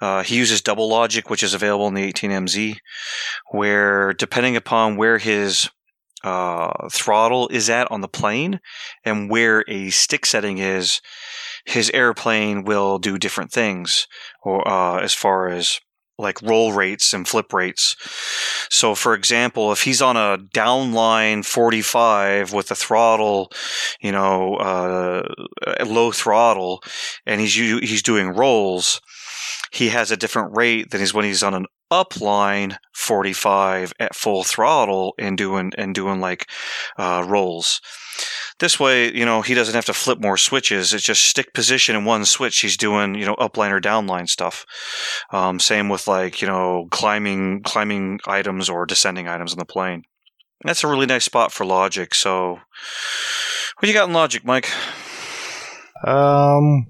[0.00, 2.78] Uh, he uses double logic, which is available in the 18MZ,
[3.52, 5.70] where depending upon where his
[6.24, 8.60] uh, throttle is at on the plane
[9.04, 11.00] and where a stick setting is,
[11.64, 14.06] his airplane will do different things,
[14.42, 15.80] or uh, as far as
[16.18, 17.96] like roll rates and flip rates.
[18.70, 23.50] So, for example, if he's on a downline 45 with the throttle,
[24.00, 25.28] you know, uh,
[25.84, 26.82] low throttle,
[27.26, 29.00] and he's he's doing rolls,
[29.72, 34.42] he has a different rate than he's when he's on an upline 45 at full
[34.42, 36.48] throttle and doing and doing like
[36.98, 37.80] uh, rolls.
[38.58, 40.94] This way, you know, he doesn't have to flip more switches.
[40.94, 42.60] It's just stick position in one switch.
[42.60, 44.64] He's doing, you know, upline or downline stuff.
[45.32, 50.04] Um, same with like, you know, climbing climbing items or descending items on the plane.
[50.64, 52.14] That's a really nice spot for logic.
[52.14, 52.60] So,
[53.78, 54.70] what you got in logic, Mike?
[56.06, 56.86] Um,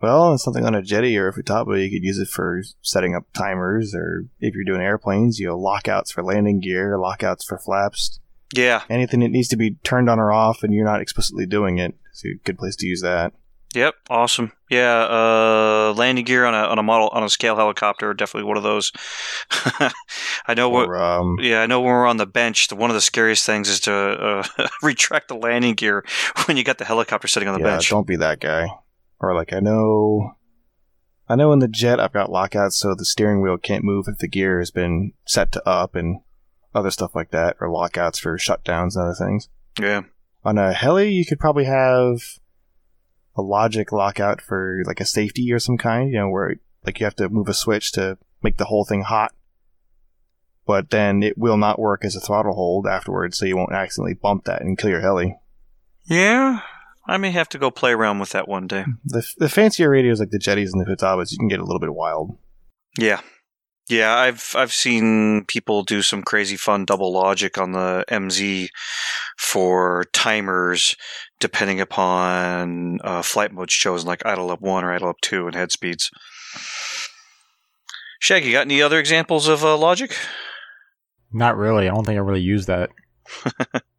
[0.00, 3.24] well, something on a Jeti or a futaba, you could use it for setting up
[3.32, 8.20] timers, or if you're doing airplanes, you know, lockouts for landing gear, lockouts for flaps.
[8.54, 8.82] Yeah.
[8.88, 11.94] Anything that needs to be turned on or off and you're not explicitly doing it,
[12.10, 13.32] it's a good place to use that.
[13.74, 14.50] Yep, awesome.
[14.68, 18.56] Yeah, uh, landing gear on a on a model on a scale helicopter, definitely one
[18.56, 18.90] of those.
[19.50, 20.88] I know what.
[20.88, 23.68] Um, Yeah, I know when we're on the bench, the, one of the scariest things
[23.68, 26.04] is to uh, retract the landing gear
[26.46, 27.90] when you got the helicopter sitting on the yeah, bench.
[27.90, 28.66] don't be that guy.
[29.20, 30.32] Or like I know,
[31.28, 34.18] I know in the jet I've got lockouts so the steering wheel can't move if
[34.18, 36.20] the gear has been set to up and
[36.74, 39.48] other stuff like that, or lockouts for shutdowns and other things.
[39.78, 40.02] Yeah,
[40.44, 42.20] On a heli, you could probably have
[43.36, 47.04] a logic lockout for like a safety or some kind, you know, where like you
[47.06, 49.32] have to move a switch to make the whole thing hot.
[50.66, 54.14] But then it will not work as a throttle hold afterwards, so you won't accidentally
[54.14, 55.36] bump that and kill your heli.
[56.04, 56.60] yeah.
[57.10, 58.84] I may have to go play around with that one day.
[59.04, 61.80] The, the fancier radios like the Jetis and the Futabas, you can get a little
[61.80, 62.38] bit wild.
[62.96, 63.20] Yeah.
[63.88, 68.68] Yeah, I've I've seen people do some crazy fun double logic on the MZ
[69.36, 70.94] for timers
[71.40, 75.56] depending upon uh, flight modes chosen, like idle up one or idle up two and
[75.56, 76.08] head speeds.
[78.20, 80.16] Shaggy, got any other examples of uh, logic?
[81.32, 81.88] Not really.
[81.88, 82.90] I don't think I really use that.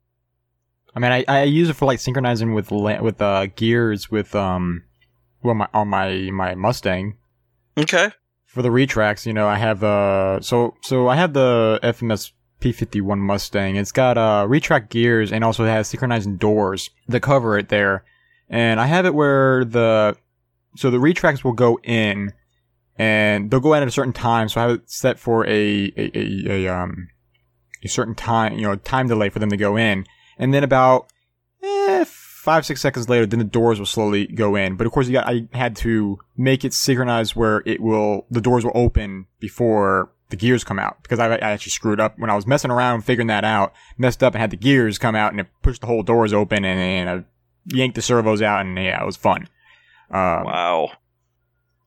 [0.95, 4.83] I mean, I, I use it for like synchronizing with with uh, gears with um,
[5.41, 7.17] well, my on my my Mustang
[7.77, 8.09] Okay.
[8.45, 9.25] for the retracts.
[9.25, 13.75] You know, I have uh, so so I have the FMS P51 Mustang.
[13.75, 18.03] It's got uh retract gears and also has synchronizing doors that cover it there.
[18.49, 20.17] And I have it where the
[20.75, 22.33] so the retracts will go in
[22.97, 24.49] and they'll go in at a certain time.
[24.49, 27.07] So I have it set for a a, a, a um
[27.83, 30.05] a certain time, you know, time delay for them to go in.
[30.41, 31.07] And then about
[31.63, 34.75] eh, five six seconds later, then the doors will slowly go in.
[34.75, 38.41] But of course, you got I had to make it synchronized where it will the
[38.41, 42.29] doors will open before the gears come out because I, I actually screwed up when
[42.29, 43.73] I was messing around figuring that out.
[43.97, 46.65] Messed up and had the gears come out and it pushed the whole doors open
[46.65, 47.23] and, and I
[47.75, 49.47] yanked the servos out and yeah, it was fun.
[50.09, 50.91] Um, Wow.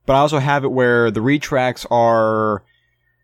[0.06, 2.62] but I also have it where the retracts are.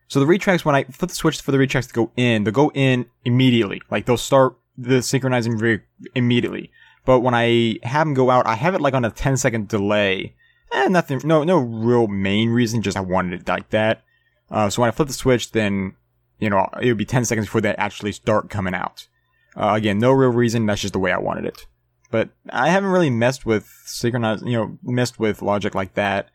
[0.09, 2.53] So the retracts, when I flip the switch for the retracts to go in, they'll
[2.53, 3.81] go in immediately.
[3.91, 5.83] Like they'll start the synchronizing very
[6.15, 6.71] immediately.
[7.05, 9.69] But when I have them go out, I have it like on a 10 second
[9.69, 10.35] delay.
[10.73, 14.03] Eh, nothing, no, no real main reason, just I wanted it like that.
[14.51, 15.95] Uh, so when I flip the switch, then,
[16.39, 19.09] you know, it would be 10 seconds before they actually start coming out.
[19.57, 21.67] Uh, again, no real reason, that's just the way I wanted it.
[22.11, 26.29] But I haven't really messed with synchronized, you know, messed with logic like that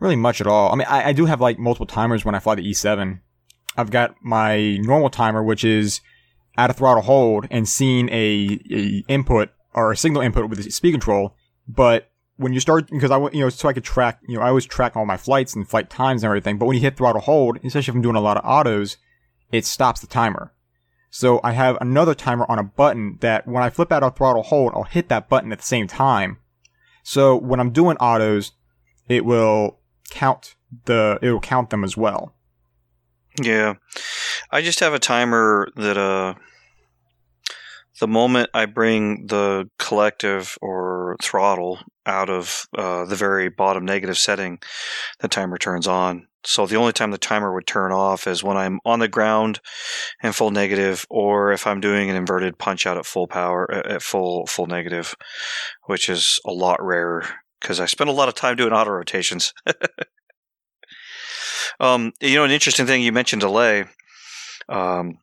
[0.00, 0.72] really much at all.
[0.72, 3.20] I mean, I, I do have like multiple timers when I fly the E7.
[3.76, 6.00] I've got my normal timer, which is
[6.56, 10.70] at a throttle hold and seeing a, a input or a signal input with the
[10.70, 11.34] speed control.
[11.68, 14.48] But when you start, because I, you know, so I could track, you know, I
[14.48, 16.58] always track all my flights and flight times and everything.
[16.58, 18.96] But when you hit throttle hold, especially if I'm doing a lot of autos,
[19.52, 20.52] it stops the timer.
[21.10, 24.44] So I have another timer on a button that when I flip out a throttle
[24.44, 26.38] hold, I'll hit that button at the same time.
[27.02, 28.52] So when I'm doing autos,
[29.08, 30.54] it will count
[30.84, 32.34] the it will count them as well.
[33.42, 33.74] Yeah.
[34.52, 36.34] I just have a timer that uh
[38.00, 44.16] the moment I bring the collective or throttle out of uh, the very bottom negative
[44.16, 44.58] setting,
[45.18, 46.26] the timer turns on.
[46.42, 49.60] So the only time the timer would turn off is when I'm on the ground
[50.22, 53.86] and full negative, or if I'm doing an inverted punch out at full power at
[53.86, 55.14] at full full negative,
[55.84, 57.26] which is a lot rarer
[57.60, 59.52] because I spend a lot of time doing auto rotations.
[61.78, 63.86] Um, you know, an interesting thing you mentioned delay.
[64.70, 65.18] Um,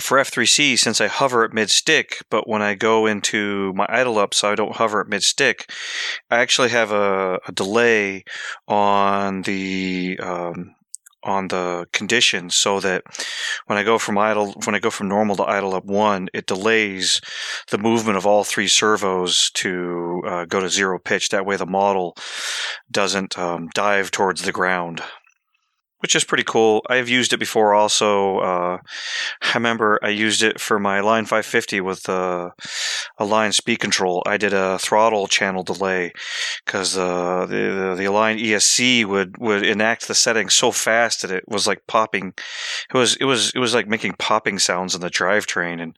[0.00, 4.18] for F3C, since I hover at mid stick, but when I go into my idle
[4.18, 5.70] up, so I don't hover at mid stick,
[6.30, 8.24] I actually have a, a delay
[8.66, 10.74] on the um,
[11.24, 13.02] on the condition so that
[13.66, 16.46] when I go from idle when I go from normal to idle up one, it
[16.46, 17.20] delays
[17.70, 21.30] the movement of all three servos to uh, go to zero pitch.
[21.30, 22.14] That way, the model
[22.90, 25.02] doesn't um, dive towards the ground
[26.00, 26.84] which is pretty cool.
[26.88, 28.38] I've used it before also.
[28.38, 28.78] Uh,
[29.42, 32.50] I remember I used it for my Line 550 with uh,
[33.18, 34.22] a line speed control.
[34.26, 36.12] I did a throttle channel delay
[36.64, 41.30] because uh, the, the, the Align ESC would, would enact the settings so fast that
[41.30, 42.34] it was like popping.
[42.92, 45.96] It was it was it was like making popping sounds in the drivetrain, and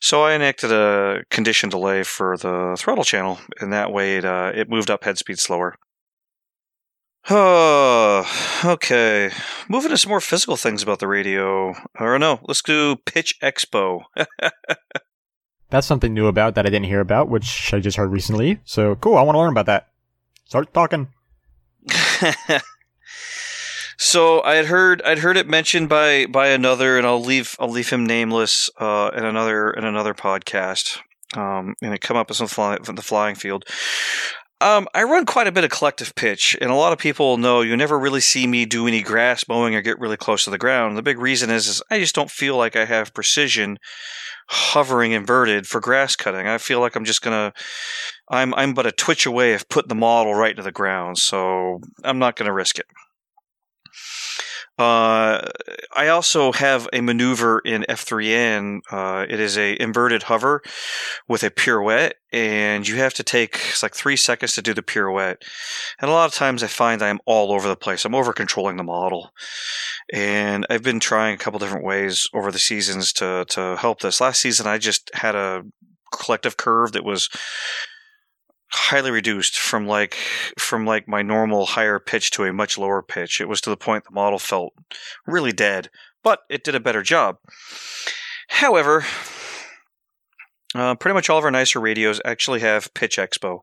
[0.00, 4.52] so I enacted a condition delay for the throttle channel, and that way it uh,
[4.54, 5.76] it moved up head speed slower.
[7.30, 8.26] Oh,
[8.64, 9.30] okay.
[9.68, 11.74] Moving to some more physical things about the radio.
[11.98, 14.02] Or no, let's do Pitch Expo.
[15.70, 18.60] That's something new about that I didn't hear about, which I just heard recently.
[18.64, 19.88] So cool, I want to learn about that.
[20.46, 21.08] Start talking.
[23.96, 27.70] so I had heard I'd heard it mentioned by by another, and I'll leave I'll
[27.70, 30.98] leave him nameless uh, in another in another podcast.
[31.34, 33.64] Um, and it come up as fly, the flying field.
[34.62, 37.62] Um, I run quite a bit of collective pitch, and a lot of people know
[37.62, 40.58] you never really see me do any grass mowing or get really close to the
[40.58, 40.96] ground.
[40.96, 43.78] The big reason is, is I just don't feel like I have precision
[44.46, 46.46] hovering inverted for grass cutting.
[46.46, 47.52] I feel like I'm just gonna,
[48.30, 51.80] I'm I'm but a twitch away of putting the model right into the ground, so
[52.04, 52.86] I'm not gonna risk it.
[54.78, 55.46] Uh,
[55.94, 58.80] I also have a maneuver in F3N.
[58.90, 60.62] Uh, it is a inverted hover
[61.28, 64.82] with a pirouette, and you have to take it's like three seconds to do the
[64.82, 65.42] pirouette.
[66.00, 68.04] And a lot of times, I find I am all over the place.
[68.04, 69.32] I'm over controlling the model,
[70.12, 74.22] and I've been trying a couple different ways over the seasons to to help this.
[74.22, 75.64] Last season, I just had a
[76.12, 77.28] collective curve that was
[78.72, 80.14] highly reduced from like
[80.58, 83.40] from like my normal higher pitch to a much lower pitch.
[83.40, 84.72] It was to the point the model felt
[85.26, 85.90] really dead,
[86.22, 87.36] but it did a better job.
[88.48, 89.04] However,
[90.74, 93.60] uh, pretty much all of our nicer radios actually have Pitch Expo.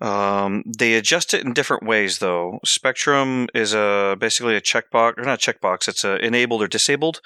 [0.00, 2.60] Um, they adjust it in different ways, though.
[2.64, 5.88] Spektrum is a basically a checkbox, or not a checkbox.
[5.88, 7.20] It's a enabled or disabled,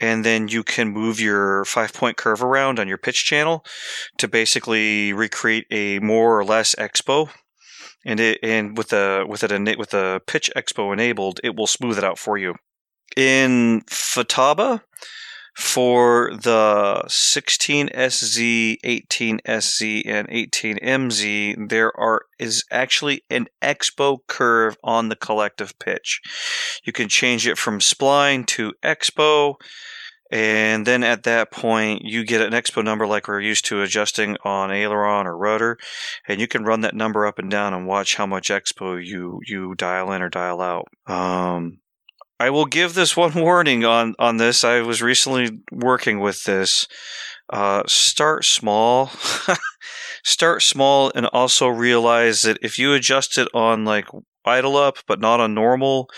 [0.00, 3.64] and then you can move your five point curve around on your pitch channel
[4.18, 7.30] to basically recreate a more or less expo.
[8.04, 11.98] And it and with a with it with the pitch expo enabled, it will smooth
[11.98, 12.56] it out for you.
[13.16, 14.82] In Futaba,
[15.54, 25.16] for the 16SZ, 18SZ, and 18MZ, there are is actually an expo curve on the
[25.16, 26.20] collective pitch.
[26.84, 29.56] You can change it from spline to expo,
[30.30, 34.38] and then at that point you get an expo number like we're used to adjusting
[34.44, 35.76] on aileron or rudder,
[36.26, 39.40] and you can run that number up and down and watch how much expo you
[39.46, 40.88] you dial in or dial out.
[41.06, 41.81] Um,
[42.42, 44.64] I will give this one warning on on this.
[44.64, 46.88] I was recently working with this.
[47.48, 49.10] Uh, start small.
[50.24, 54.06] start small and also realize that if you adjust it on like
[54.44, 56.08] idle up but not on normal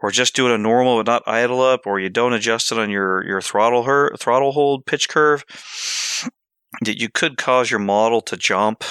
[0.00, 2.78] or just do it on normal but not idle up or you don't adjust it
[2.78, 5.44] on your your throttle her, throttle hold pitch curve
[6.82, 8.84] that you could cause your model to jump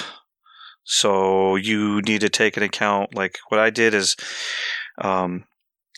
[0.84, 4.16] so you need to take into account like what I did is
[4.98, 5.44] um,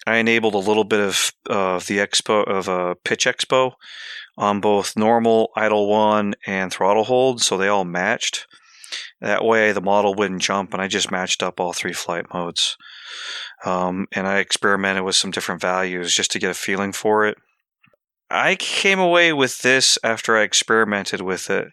[0.07, 3.73] I enabled a little bit of of the expo of a pitch expo
[4.39, 8.47] on both normal, idle one, and throttle hold, so they all matched.
[9.21, 12.77] That way, the model wouldn't jump, and I just matched up all three flight modes.
[13.65, 17.37] Um, and I experimented with some different values just to get a feeling for it.
[18.31, 21.69] I came away with this after I experimented with it.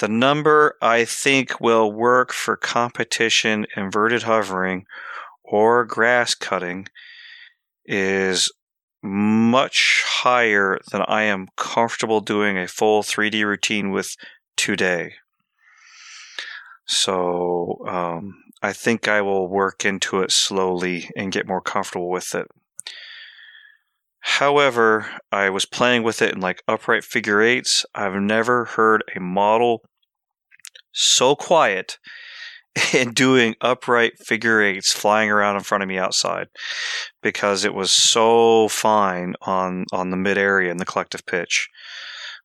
[0.00, 4.86] The number I think will work for competition inverted hovering
[5.44, 6.86] or grass cutting
[7.84, 8.50] is
[9.02, 14.16] much higher than I am comfortable doing a full 3D routine with
[14.56, 15.14] today.
[16.86, 22.34] So um, I think I will work into it slowly and get more comfortable with
[22.34, 22.46] it.
[24.20, 27.84] However, I was playing with it in like upright figure eights.
[27.92, 29.82] I've never heard a model
[30.92, 31.98] so quiet
[32.94, 36.48] and doing upright figure eights flying around in front of me outside
[37.22, 41.68] because it was so fine on on the mid area in the collective pitch.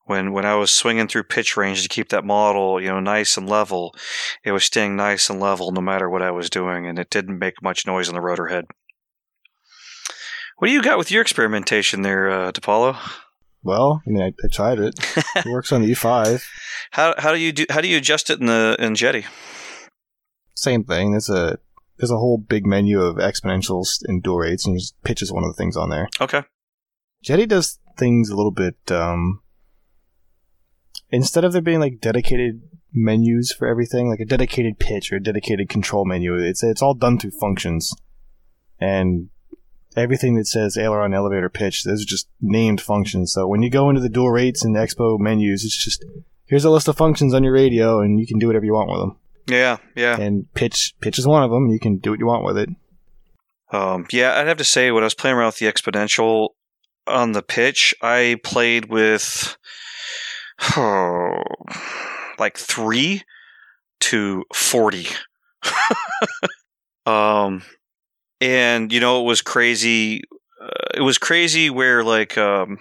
[0.06, 3.38] When when I was swinging through pitch range to keep that model, you know, nice
[3.38, 3.94] and level,
[4.44, 7.40] it was staying nice and level no matter what I was doing, and it didn't
[7.40, 8.66] make much noise on the rotor head.
[10.58, 12.98] What do you got with your experimentation there, uh, DePaulo?
[13.64, 14.96] Well, I mean, I, I tried it.
[15.36, 16.44] it works on the E5.
[16.92, 17.66] How how do you do?
[17.70, 19.26] How do you adjust it in the in Jeti?
[20.58, 21.14] Same thing.
[21.14, 21.60] It's a
[21.98, 25.44] there's a whole big menu of exponentials and dual rates, and just pitch is one
[25.44, 26.10] of the things on there.
[26.20, 26.42] Okay.
[27.24, 28.76] Jeti does things a little bit.
[28.92, 29.42] Um,
[31.12, 35.24] instead of there being like dedicated menus for everything, like a dedicated pitch or a
[35.24, 37.94] dedicated control menu, it's it's all done through functions,
[38.80, 39.30] and
[39.96, 43.32] everything that says aileron, elevator, pitch, those are just named functions.
[43.32, 46.04] So when you go into the dual rates and expo menus, it's just
[46.48, 48.90] here's a list of functions on your radio, and you can do whatever you want
[48.90, 49.18] with them.
[49.48, 50.20] Yeah, yeah.
[50.20, 51.68] And pitch pitch is one of them.
[51.68, 52.70] You can do what you want with it.
[53.72, 56.50] Um, yeah, I'd have to say when I was playing around with the exponential
[57.06, 59.58] on the pitch, I played with
[60.76, 61.44] oh,
[62.40, 63.24] like three
[64.02, 65.08] to forty.
[67.06, 67.64] um,
[68.42, 70.24] and you know it was crazy.
[70.62, 72.78] Uh, it was crazy where like um,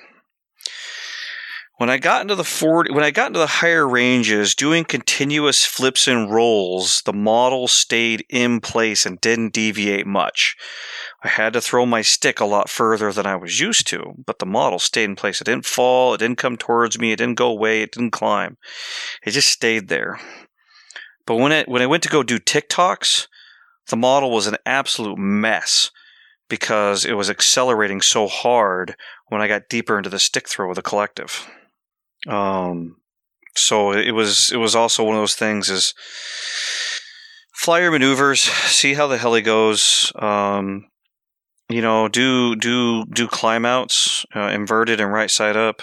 [1.77, 5.67] when I got into the 40, when I got into the higher ranges, doing continuous
[5.67, 10.57] flips and rolls, the model stayed in place and didn't deviate much.
[11.23, 14.39] I had to throw my stick a lot further than I was used to, but
[14.39, 15.41] the model stayed in place.
[15.41, 18.57] It didn't fall, it didn't come towards me, it didn't go away, it didn't climb.
[19.23, 20.19] It just stayed there.
[21.27, 23.27] But when it when I went to go do tic-tocs,
[23.89, 25.91] the model was an absolute mess
[26.49, 28.97] because it was accelerating so hard
[29.29, 31.47] when I got deeper into the stick throw of the collective.
[32.29, 32.97] Um,
[33.55, 35.95] so it was it was also one of those things is
[37.55, 40.13] fly your maneuvers, see how the heli goes.
[40.17, 40.87] Um,
[41.69, 45.83] you know, do do do climb outs, uh, inverted and right side up.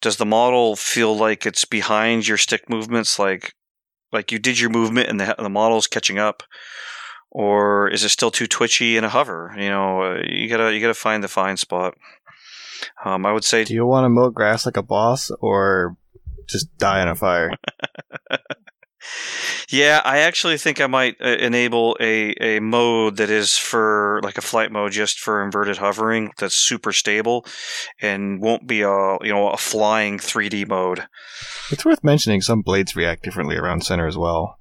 [0.00, 3.54] Does the model feel like it's behind your stick movements, like
[4.12, 6.42] like you did your movement and the the model's catching up,
[7.30, 9.54] or is it still too twitchy in a hover?
[9.56, 11.96] You know, uh, you gotta you gotta find the fine spot.
[13.04, 15.96] Um, I would say Do you want to mow grass like a boss, or
[16.46, 17.52] just die in a fire?
[19.70, 24.38] Yeah, I actually think I might uh, enable a, a mode that is for like
[24.38, 27.44] a flight mode just for inverted hovering that's super stable
[28.00, 31.06] and won't be a you know a flying 3D mode.
[31.70, 34.58] it's worth mentioning some blades react differently around center as well.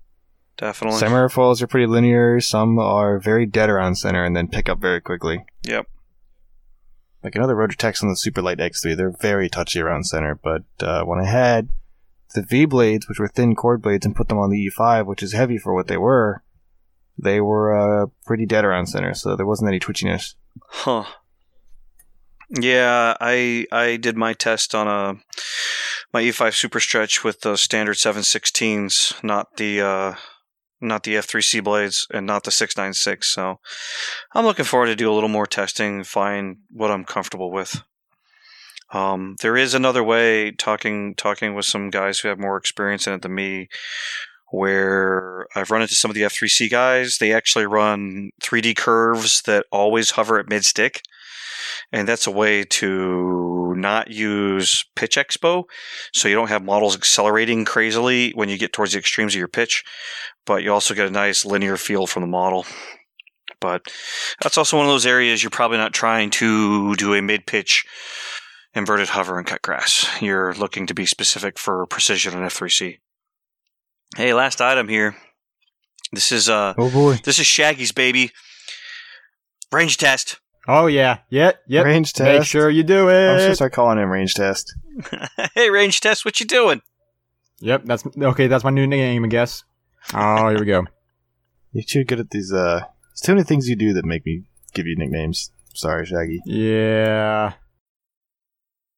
[0.57, 0.99] Definitely.
[0.99, 2.41] Some airfoils are pretty linear.
[2.41, 5.45] Some are very dead around center and then pick up very quickly.
[5.63, 5.87] Yep.
[7.27, 10.33] Like another Rotortex on the Superlight X3, they're very touchy around center.
[10.33, 11.67] But uh, when I had
[12.33, 15.21] the V blades, which were thin chord blades, and put them on the E5, which
[15.21, 16.41] is heavy for what they were,
[17.21, 19.13] they were uh, pretty dead around center.
[19.13, 20.35] So there wasn't any twitchiness.
[20.69, 21.03] Huh.
[22.49, 25.19] Yeah, I I did my test on a
[26.13, 30.15] my E5 Super Stretch with the standard 716s, not the uh
[30.79, 33.33] not the F3C blades and not the 696.
[33.33, 33.59] So
[34.33, 37.81] I'm looking forward to do a little more testing, find what I'm comfortable with.
[38.93, 43.13] Um, there is another way talking talking with some guys who have more experience in
[43.13, 43.67] it than me
[44.51, 47.17] where I've run into some of the F3C guys.
[47.17, 51.01] They actually run 3D curves that always hover at mid stick.
[51.91, 55.65] And that's a way to not use pitch expo.
[56.13, 59.47] So you don't have models accelerating crazily when you get towards the extremes of your
[59.47, 59.83] pitch,
[60.45, 62.65] but you also get a nice linear feel from the model.
[63.59, 63.83] But
[64.41, 67.85] that's also one of those areas you're probably not trying to do a mid pitch
[68.75, 70.07] inverted hover and cut grass.
[70.21, 72.99] You're looking to be specific for precision on F3C.
[74.15, 75.15] Hey, last item here.
[76.11, 77.17] This is uh Oh boy.
[77.23, 78.31] this is Shaggy's baby.
[79.71, 80.39] Range test.
[80.67, 81.85] Oh yeah, yep, yep.
[81.85, 82.39] Range test.
[82.39, 83.29] Make sure you do it.
[83.29, 84.75] I'm just gonna start calling him range test.
[85.55, 86.81] hey, range test, what you doing?
[87.59, 88.47] Yep, that's okay.
[88.47, 89.63] That's my new name, I guess.
[90.13, 90.85] Oh, here we go.
[91.71, 92.51] You're too good at these.
[92.51, 95.51] Uh, there's too many things you do that make me give you nicknames.
[95.73, 96.41] Sorry, Shaggy.
[96.45, 97.53] Yeah.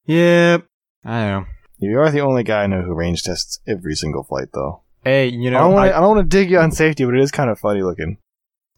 [0.06, 0.66] Yep.
[1.04, 1.44] I know.
[1.78, 4.82] You are the only guy I know who range tests every single flight, though.
[5.04, 5.96] Hey, you know, don't want I- to.
[5.96, 8.18] I don't want to dig you on safety, but it is kind of funny looking.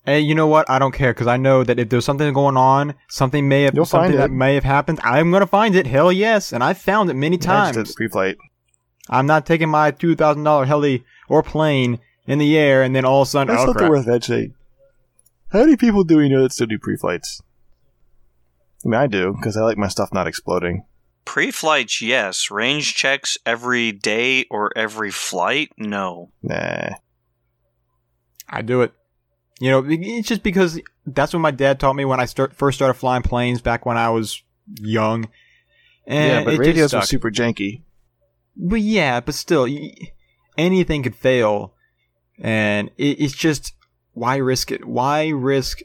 [0.05, 0.69] Hey, you know what?
[0.69, 3.75] I don't care because I know that if there's something going on, something may have
[3.75, 4.99] You'll something that may have happened.
[5.05, 5.87] I'm gonna find it.
[5.87, 7.77] Hell yes, and I've found it many Times.
[7.77, 7.95] times.
[7.95, 8.37] Pre-flight.
[9.09, 13.05] I'm not taking my two thousand dollar heli or plane in the air and then
[13.05, 13.91] all of a sudden, That's oh something crap.
[13.91, 14.55] worth mentioning.
[15.51, 17.41] How many people do we know that still do pre-flights?
[18.85, 20.85] I mean, I do because I like my stuff not exploding.
[21.25, 22.51] Pre flights, yes.
[22.51, 25.71] Range checks every day or every flight?
[25.79, 26.31] No.
[26.43, 26.91] Nah.
[28.49, 28.93] I do it.
[29.63, 32.79] You know, it's just because that's what my dad taught me when I start first
[32.79, 34.43] started flying planes back when I was
[34.81, 35.29] young.
[36.05, 37.05] And yeah, but radios were stuck.
[37.05, 37.83] super janky.
[38.57, 39.69] But yeah, but still,
[40.59, 41.75] anything could fail,
[42.41, 43.75] and it, it's just
[44.15, 44.85] why risk it?
[44.85, 45.83] Why risk?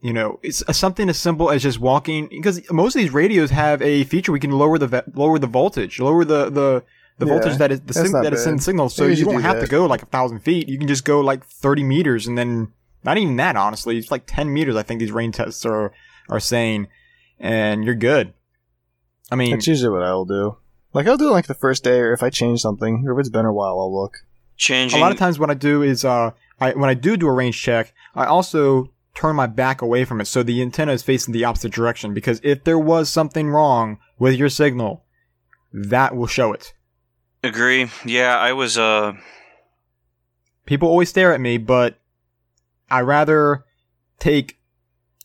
[0.00, 3.82] You know, it's something as simple as just walking because most of these radios have
[3.82, 6.84] a feature we can lower the lower the voltage, lower the the
[7.18, 8.94] the Yeah, voltage that is the that's sig- that is sending signals.
[8.94, 10.68] So Maybe you don't do have to go like a thousand feet.
[10.68, 12.72] You can just go like thirty meters and then
[13.04, 13.96] Not even that, honestly.
[13.96, 15.92] It's like 10 meters, I think these rain tests are,
[16.28, 16.88] are saying,
[17.38, 18.34] and you're good.
[19.30, 20.56] I mean, That's usually what I'll do.
[20.92, 23.20] Like I'll do it like the first day, or if I change something, or if
[23.20, 24.18] it's been a while, I'll look.
[24.56, 24.98] Changing.
[24.98, 27.32] a lot of times what I do is, uh, I, when I do do a
[27.32, 31.32] range check, I also turn my back away from it so the antenna is facing
[31.32, 35.04] the opposite direction because if there was something wrong with your signal,
[35.72, 36.72] that will show it.
[37.42, 37.90] Agree.
[38.04, 38.76] Yeah, I was.
[38.78, 39.12] Uh,
[40.66, 41.98] People always stare at me, but
[42.90, 43.64] I rather
[44.18, 44.58] take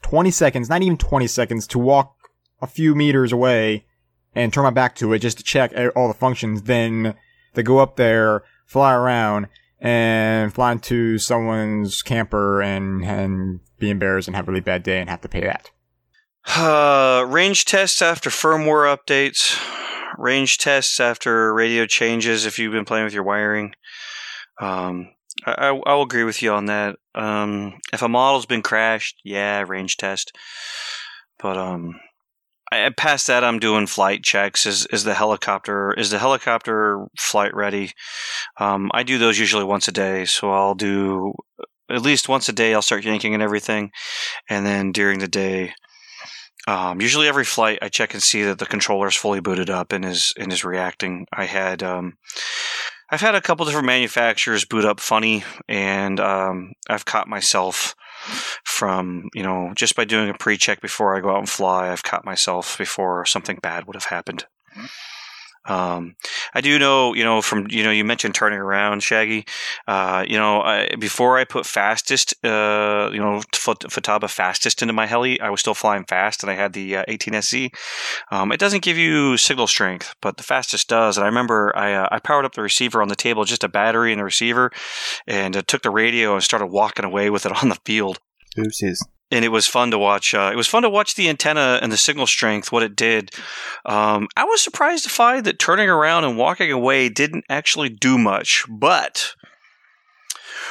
[0.04, 2.16] 20 seconds, not even 20 seconds, to walk
[2.62, 3.86] a few meters away
[4.34, 7.16] and turn my back to it just to check all the functions than
[7.56, 9.48] to go up there, fly around,
[9.80, 15.02] and fly into someone's camper and, and be embarrassed and have a really bad day
[15.02, 15.72] and have to pay that.
[16.56, 19.60] Uh, range tests after firmware updates.
[20.18, 22.46] Range tests after radio changes.
[22.46, 23.74] If you've been playing with your wiring,
[24.62, 25.10] um,
[25.46, 26.98] I, I, I'll agree with you on that.
[27.16, 30.36] Um, if a model's been crashed, yeah, range test.
[31.42, 32.00] But um,
[32.72, 34.66] I, past that, I'm doing flight checks.
[34.66, 37.92] Is is the helicopter is the helicopter flight ready?
[38.60, 41.34] Um, I do those usually once a day, so I'll do
[41.90, 42.74] at least once a day.
[42.74, 43.92] I'll start yanking and everything,
[44.50, 45.74] and then during the day,
[46.68, 49.92] um, usually every flight, I check and see that the controller is fully booted up
[49.92, 51.28] and is and is reacting.
[51.34, 52.18] I had um,
[53.10, 57.96] I've had a couple different manufacturers boot up funny, and um, I've caught myself
[58.64, 61.92] from you know just by doing a pre-check before I go out and fly.
[61.92, 64.46] I've caught myself before something bad would have happened.
[65.66, 66.16] Um,
[66.54, 69.46] I do know, you know, from you know, you mentioned turning around, Shaggy.
[69.88, 75.06] Uh, you know, I, before I put FASSTest, uh, you know, Futaba FASSTest into my
[75.06, 77.74] heli, I was still flying fast, and I had the uh, 18SC.
[78.32, 81.18] Um, it doesn't give you signal strength, but the FASSTest does.
[81.18, 83.70] And I remember I uh, I powered up the receiver on the table, just a
[83.70, 84.72] battery and a receiver,
[85.28, 88.20] and uh, took the radio and started walking away with it on the field.
[88.58, 89.00] Oopsies
[89.32, 90.34] and it was fun to watch.
[90.34, 93.32] Uh, it was fun to watch the antenna and the signal strength, what it did.
[93.86, 98.18] Um, I was surprised to find that turning around and walking away didn't actually do
[98.18, 99.34] much, but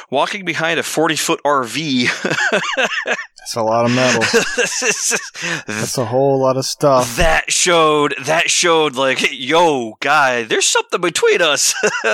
[0.09, 2.07] walking behind a 40 foot RV.
[3.43, 4.21] That's a lot of metal.
[5.67, 7.17] That's a whole lot of stuff.
[7.17, 11.73] That showed, that showed like, yo, guy, there's something between us.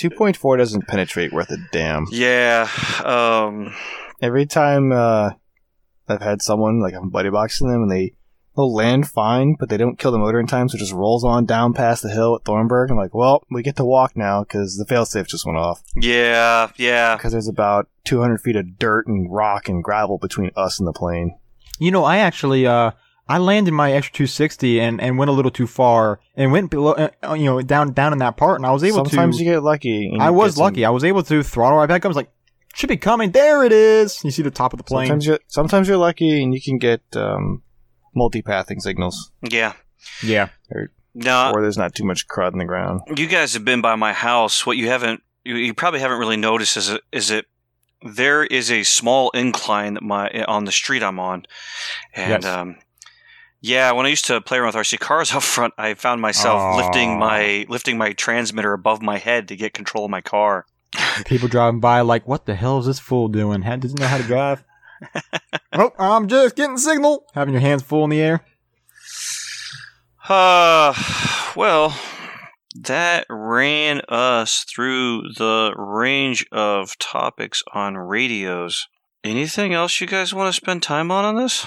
[0.00, 2.06] 2.4 doesn't penetrate worth a damn.
[2.10, 2.68] Yeah.
[3.04, 3.72] Um,
[4.20, 5.30] Every time, uh,
[6.12, 8.14] I've had someone like I'm buddy boxing them and they
[8.56, 11.24] they'll land fine, but they don't kill the motor in time, so it just rolls
[11.24, 12.90] on down past the hill at Thornburg.
[12.90, 15.82] I'm like, well, we get to walk now because the failsafe just went off.
[15.96, 17.16] Yeah, yeah.
[17.16, 20.92] Because there's about 200 feet of dirt and rock and gravel between us and the
[20.92, 21.38] plane.
[21.78, 22.92] You know, I actually uh
[23.28, 26.92] I landed my extra 260 and, and went a little too far and went below,
[26.92, 29.16] uh, you know, down down in that part, and I was able Sometimes to.
[29.16, 30.12] Sometimes you get lucky.
[30.20, 30.84] I was lucky.
[30.84, 32.06] I was able to throttle right back up.
[32.06, 32.30] I was like,
[32.74, 33.30] should be coming.
[33.32, 34.22] There it is.
[34.24, 35.06] You see the top of the plane.
[35.06, 37.62] Sometimes you're, sometimes you're lucky and you can get um,
[38.14, 39.30] multi-pathing signals.
[39.48, 39.74] Yeah.
[40.22, 40.48] Yeah.
[40.70, 43.02] Or, no, or there's not too much crud in the ground.
[43.16, 44.64] You guys have been by my house.
[44.66, 47.46] What you haven't, you, you probably haven't really noticed is it, is it
[48.02, 51.44] there is a small incline that my on the street I'm on,
[52.14, 52.44] and Yes.
[52.44, 52.76] um,
[53.60, 56.58] yeah, when I used to play around with RC cars up front, I found myself
[56.60, 56.76] Aw.
[56.78, 60.66] lifting my lifting my transmitter above my head to get control of my car.
[61.26, 63.62] People driving by like, what the hell is this fool doing?
[63.62, 64.64] How, doesn't know how to drive.
[65.72, 67.24] oh, I'm just getting signal.
[67.34, 68.44] Having your hands full in the air.
[70.28, 70.94] Uh,
[71.56, 71.98] well,
[72.74, 78.88] that ran us through the range of topics on radios.
[79.24, 81.66] Anything else you guys want to spend time on on this?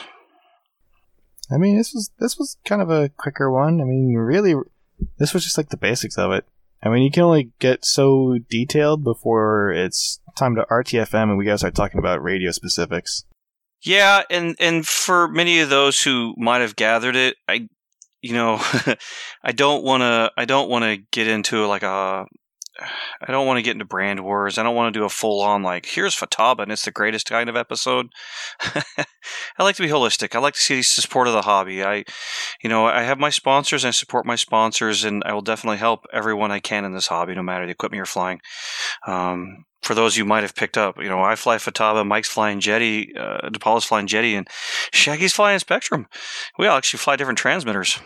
[1.51, 3.79] I mean, this was this was kind of a quicker one.
[3.81, 4.55] I mean, really,
[5.17, 6.45] this was just like the basics of it.
[6.85, 11.45] I mean, you can only get so detailed before it's time to RTFM and we
[11.45, 13.23] gotta start talking about radio specifics.
[13.81, 17.67] Yeah, and and for many of those who might have gathered it, I,
[18.21, 18.57] you know,
[19.43, 20.31] I don't want to.
[20.37, 22.25] I don't want to get into like a.
[23.21, 24.57] I don't want to get into brand wars.
[24.57, 27.29] I don't want to do a full on like here's Futaba and it's the greatest
[27.29, 28.09] kind of episode.
[29.57, 30.35] I like to be holistic.
[30.35, 31.83] I like to see the support of the hobby.
[31.83, 32.03] I,
[32.61, 33.85] you know, I have my sponsors.
[33.85, 37.35] I support my sponsors, and I will definitely help everyone I can in this hobby,
[37.35, 38.41] no matter the equipment you're flying.
[39.07, 42.59] Um, for those you might have picked up, you know, I fly Futaba, Mike's flying
[42.59, 44.47] Jeti, uh, DePaulo's flying Jeti, and
[44.91, 46.05] Shaggy's flying Spektrum.
[46.57, 47.99] We all actually fly different transmitters.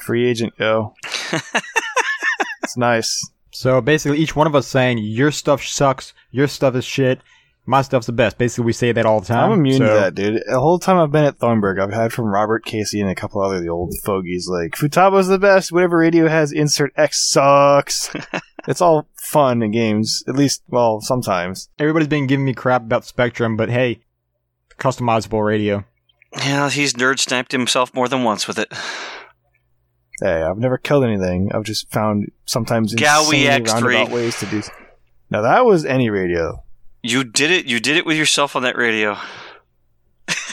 [0.00, 0.94] Free agent, yo.
[2.62, 3.30] it's nice.
[3.50, 7.20] So basically, each one of us saying, your stuff sucks, your stuff is shit,
[7.68, 8.38] my stuff's the best.
[8.38, 9.50] Basically, we say that all the time.
[9.50, 10.42] I'm immune to that, dude.
[10.46, 13.42] The whole time I've been at Thornburg, I've had from Robert Casey and a couple
[13.42, 15.70] other the old fogies like Futaba's the best.
[15.70, 18.10] Whatever radio has insert X sucks.
[18.68, 20.24] it's all fun and games.
[20.26, 21.68] At least, well, sometimes.
[21.78, 24.00] Everybody's been giving me crap about Spektrum, but hey,
[24.78, 25.84] customizable radio.
[26.38, 28.72] Yeah, he's nerd stamped himself more than once with it.
[30.20, 31.50] Hey, I've never killed anything.
[31.52, 33.82] I've just found sometimes Gaui insanely X3.
[33.82, 34.62] roundabout ways to do.
[35.30, 36.62] Now that was any radio.
[37.02, 37.66] You did it.
[37.66, 39.16] You did it with yourself on that radio.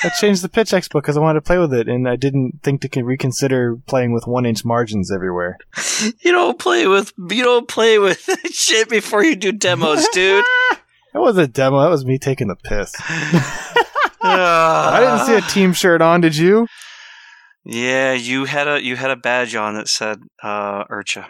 [0.03, 2.59] I changed the pitch expo because I wanted to play with it, and I didn't
[2.61, 5.57] think to reconsider playing with one inch margins everywhere.
[6.19, 10.43] You don't play with you don't play with shit before you do demos, dude.
[11.13, 11.81] That was a demo.
[11.81, 12.93] That was me taking the piss.
[14.21, 16.19] I didn't see a team shirt on.
[16.19, 16.67] Did you?
[17.65, 21.25] Yeah, you had a you had a badge on that said uh, Urcha.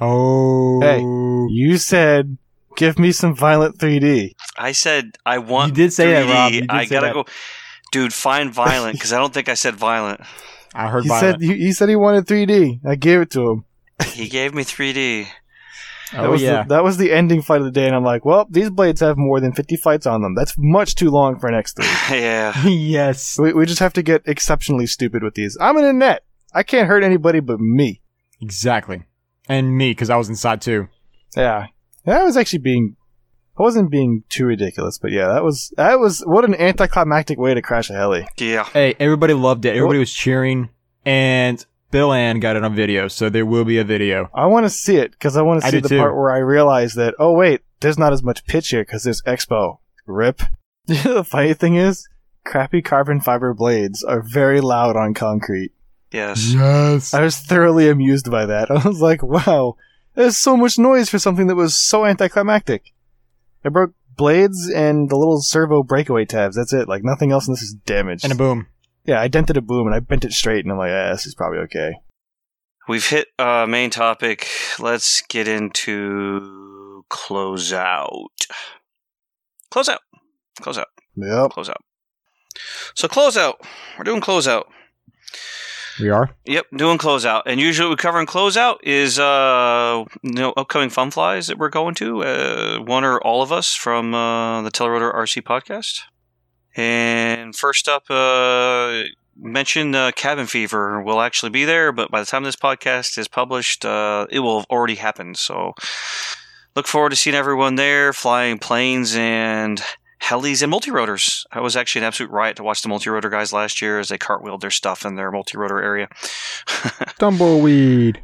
[0.00, 0.80] Oh.
[0.80, 1.00] Hey.
[1.54, 2.38] You said,
[2.76, 5.70] "Give me some violent 3D." I said I want.
[5.70, 6.30] You did say that, 3D.
[6.32, 6.52] Rob.
[6.52, 7.14] You did I gotta that.
[7.14, 7.24] go,
[7.90, 8.12] dude.
[8.12, 10.20] Find violent because I don't think I said violent.
[10.74, 11.40] I heard He violent.
[11.40, 12.80] said he, he said he wanted 3D.
[12.86, 13.64] I gave it to him.
[14.14, 15.26] He gave me 3D.
[16.12, 16.62] That oh, was yeah.
[16.62, 19.00] the, that was the ending fight of the day, and I'm like, well, these blades
[19.00, 20.34] have more than 50 fights on them.
[20.34, 21.80] That's much too long for an X3.
[22.10, 22.66] yeah.
[22.66, 23.38] yes.
[23.38, 25.56] we, we just have to get exceptionally stupid with these.
[25.60, 26.24] I'm in a net.
[26.54, 28.02] I can't hurt anybody but me.
[28.40, 29.04] Exactly.
[29.48, 30.88] And me, because I was inside too.
[31.36, 31.66] Yeah,
[32.04, 32.96] that was actually being.
[33.58, 37.54] I wasn't being too ridiculous, but yeah, that was that was what an anticlimactic way
[37.54, 38.26] to crash a heli.
[38.38, 38.64] Yeah.
[38.64, 39.76] Hey, everybody loved it.
[39.76, 40.70] Everybody was cheering.
[41.04, 44.30] And Bill Ann got it on video, so there will be a video.
[44.34, 45.98] I want to see it because I want to I see the too.
[45.98, 49.22] part where I realize that oh wait, there's not as much pitch here because there's
[49.22, 49.78] Expo.
[50.06, 50.42] Rip.
[50.86, 52.08] the funny thing is,
[52.44, 55.72] crappy carbon fiber blades are very loud on concrete.
[56.10, 56.52] Yes.
[56.52, 57.14] Yes.
[57.14, 58.70] I was thoroughly amused by that.
[58.70, 59.76] I was like, wow,
[60.14, 62.92] there's so much noise for something that was so anticlimactic.
[63.64, 66.56] I broke blades and the little servo breakaway tabs.
[66.56, 66.88] That's it.
[66.88, 68.24] Like nothing else in this is damaged.
[68.24, 68.66] And a boom.
[69.04, 71.26] Yeah, I dented a boom and I bent it straight, and I'm like, ah, this
[71.26, 71.94] is probably okay.
[72.88, 74.48] We've hit uh, main topic.
[74.78, 78.30] Let's get into close out.
[79.70, 79.98] Close closeout.
[80.60, 80.84] Closeout.
[81.16, 81.44] Closeout.
[81.44, 81.50] Yep.
[81.52, 81.76] Closeout.
[82.94, 83.54] So closeout.
[83.96, 84.64] We're doing closeout.
[86.00, 86.30] We are.
[86.46, 87.42] Yep, doing closeout.
[87.46, 91.58] And usually what we cover in closeout is uh you know upcoming fun flies that
[91.58, 92.24] we're going to.
[92.24, 96.00] Uh, one or all of us from uh, the Telerotor RC podcast.
[96.76, 99.02] And first up, uh,
[99.36, 103.28] mentioned uh, Cabin Fever will actually be there, but by the time this podcast is
[103.28, 105.36] published, uh, it will have already happened.
[105.36, 105.74] So
[106.74, 109.82] look forward to seeing everyone there, flying planes and
[110.22, 111.44] helis and multi-rotors.
[111.54, 114.60] Was actually an absolute riot to watch the multi-rotor guys last year as they cartwheeled
[114.60, 116.08] their stuff in their multi-rotor area.
[117.18, 118.22] Tumbleweed.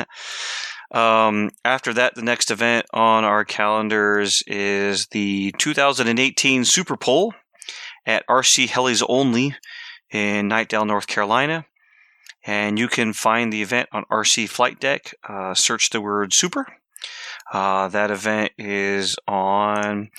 [0.92, 7.34] um, after that, the next event on our calendars is the 2018 Super Bowl
[8.08, 9.54] at RC Helis Only
[10.10, 11.66] in Knightdale, North Carolina.
[12.44, 15.14] And you can find the event on RC Flight Deck.
[15.28, 16.66] Uh, search the word Super.
[17.52, 20.10] Uh, that event is on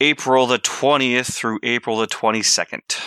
[0.00, 3.00] April the 20th through April the 22nd.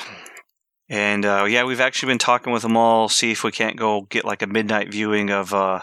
[0.90, 4.02] And uh, yeah, we've actually been talking with them all, see if we can't go
[4.10, 5.82] get like a midnight viewing of uh,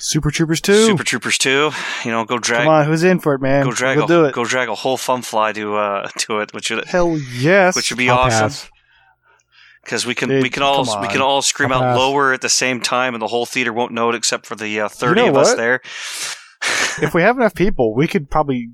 [0.00, 0.86] Super Troopers 2.
[0.86, 1.70] Super Troopers 2.
[2.04, 3.64] You know, go drag Come on, who's in for it, man?
[3.64, 4.34] go drag we'll a, do it.
[4.34, 7.76] go drag a whole fun fly to uh to it, which would Hell yes.
[7.76, 8.68] which would be I'll awesome
[9.82, 11.98] because we can Dude, we can all come we can all scream I'll out pass.
[11.98, 14.80] lower at the same time, and the whole theater won't know it except for the
[14.80, 15.80] uh, thirty know of us there.
[17.02, 18.70] if we have enough people, we could probably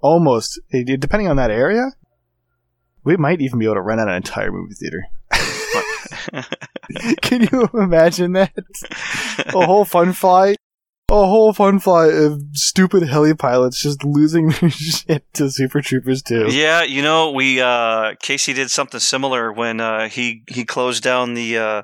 [0.00, 1.92] almost, eh, depending on that area,
[3.04, 5.06] we might even be able to rent out an entire movie theater.
[7.22, 8.52] Can you imagine that?
[9.54, 10.56] A whole fun fly,
[11.10, 16.22] a whole fun fly of stupid heli pilots just losing their shit to Super Troopers
[16.22, 16.46] too.
[16.50, 21.34] yeah, you know, we uh Casey did something similar when uh he he closed down
[21.34, 21.82] the uh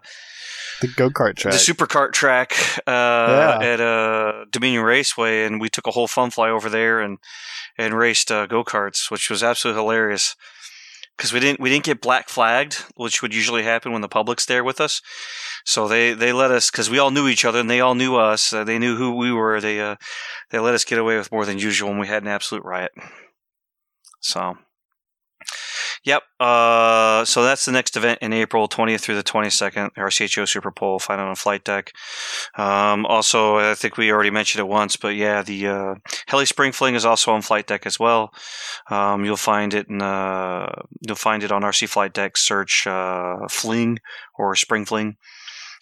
[0.81, 1.55] The go kart track.
[1.55, 2.53] the supercart track
[2.87, 7.19] uh, at uh, Dominion Raceway, and we took a whole fun fly over there and
[7.79, 10.37] and raced uh, go karts, which was absolutely hilarious.
[11.17, 14.47] Because we didn't we didn't get black flagged, which would usually happen when the public's
[14.47, 15.01] there with us.
[15.65, 18.17] So they, they let us because we all knew each other and they all knew
[18.17, 18.53] us.
[18.53, 19.61] Uh, they knew who we were.
[19.61, 19.97] They uh,
[20.51, 22.93] they let us get away with more than usual, and we had an absolute riot.
[24.21, 24.57] So,
[26.05, 26.23] yep.
[26.41, 30.99] Uh, so that's the next event in April, 20th through the 22nd, RCHO Super Bowl,
[30.99, 31.93] find it on Flight Deck.
[32.57, 35.95] Um, also, I think we already mentioned it once, but yeah, the uh,
[36.27, 38.33] Heli Spring Fling is also on Flight Deck as well.
[38.91, 42.37] Um, you'll find it in uh, you'll find it on RC Flight Deck.
[42.37, 43.99] Search uh, Fling
[44.39, 45.17] or Spring Fling.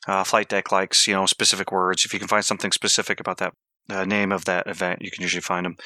[0.06, 2.04] Uh, Flight Deck likes you know specific words.
[2.04, 3.54] If you can find something specific about that
[3.88, 5.76] uh, name of that event, you can usually find them.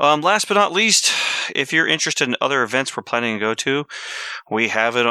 [0.00, 1.12] Um, last but not least,
[1.54, 3.86] if you're interested in other events we're planning to go to,
[4.50, 5.10] we have it, uh,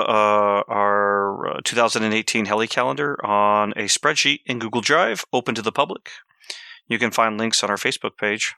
[0.67, 6.09] our uh, 2018 heli calendar on a spreadsheet in Google Drive, open to the public.
[6.87, 8.55] You can find links on our Facebook page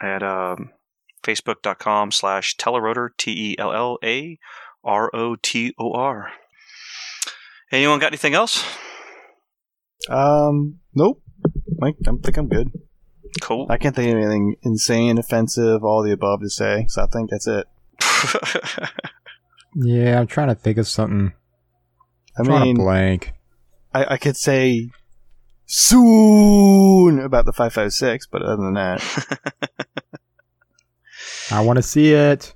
[0.00, 0.70] at um,
[1.22, 4.38] facebook.com slash telerotor, T E L L A
[4.84, 6.30] R O T O R.
[7.72, 8.64] Anyone got anything else?
[10.08, 11.22] Um, nope.
[11.82, 11.92] I, I
[12.22, 12.70] think I'm good.
[13.40, 13.66] Cool.
[13.68, 16.86] I can't think of anything insane, offensive, all the above to say.
[16.88, 17.66] So I think that's it.
[19.78, 21.34] Yeah, I'm trying to think of something.
[22.36, 23.34] I I'm trying mean, to blank.
[23.92, 24.88] I, I could say
[25.66, 29.02] soon about the 556, but other than that,
[31.50, 32.54] I want to see it.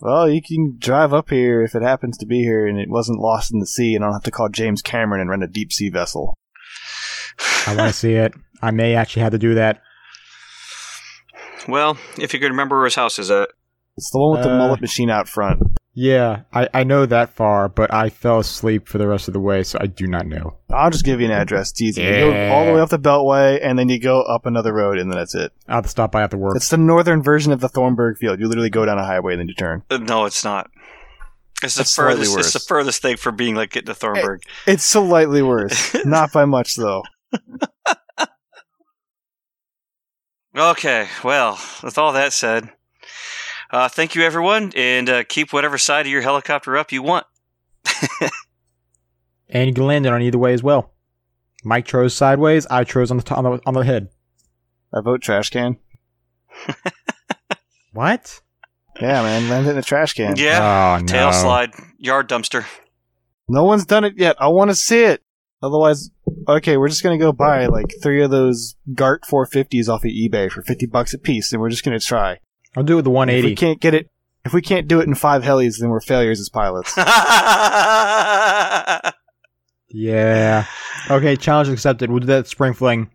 [0.00, 3.20] well, you can drive up here if it happens to be here and it wasn't
[3.20, 5.48] lost in the sea, and I don't have to call James Cameron and rent a
[5.48, 6.34] deep sea vessel.
[7.66, 8.32] I want to see it.
[8.62, 9.80] I may actually have to do that.
[11.68, 13.48] well, if you can remember where his house is at.
[13.96, 15.60] It's the one with the Uh, mullet machine out front.
[15.96, 19.38] Yeah, I, I know that far, but I fell asleep for the rest of the
[19.40, 20.56] way, so I do not know.
[20.68, 21.70] I'll just give you an address.
[21.70, 22.02] It's easy.
[22.02, 24.98] You go all the way up the Beltway, and then you go up another road,
[24.98, 25.52] and then that's it.
[25.68, 26.56] I'll have to stop by after work.
[26.56, 28.40] It's the northern version of the Thornburg Field.
[28.40, 29.84] You literally go down a highway, and then you turn.
[29.88, 30.68] Uh, No, it's not.
[31.62, 32.36] It's the It's furthest.
[32.38, 34.42] It's the furthest thing from being like getting to Thornburg.
[34.66, 35.94] It's slightly worse.
[36.04, 37.04] Not by much, though.
[40.56, 42.70] Okay, well, with all that said,
[43.72, 47.26] uh, thank you everyone, and uh, keep whatever side of your helicopter up you want.
[49.48, 50.92] and you can land it on either way as well.
[51.64, 52.66] Mike chose sideways.
[52.70, 54.10] I chose on the top, on the, on the head.
[54.94, 55.76] I vote trash can.
[57.94, 58.40] What?
[59.00, 60.34] Yeah, man, land it in the trash can.
[60.36, 61.06] Yeah, Oh no.
[61.06, 62.64] tail slide, yard dumpster.
[63.48, 64.34] No one's done it yet.
[64.40, 65.22] I want to see it.
[65.64, 66.10] Otherwise,
[66.46, 70.50] okay, we're just gonna go buy like three of those GARTT 450s off of eBay
[70.50, 72.38] for 50 bucks a piece, and we're just gonna try.
[72.76, 73.46] I'll do it with the 180.
[73.46, 74.08] If we can't get it,
[74.44, 76.94] if we can't do it in five helis, then we're failures as pilots.
[79.94, 80.66] Yeah.
[81.08, 82.10] Okay, challenge accepted.
[82.10, 83.10] We'll do that spring fling.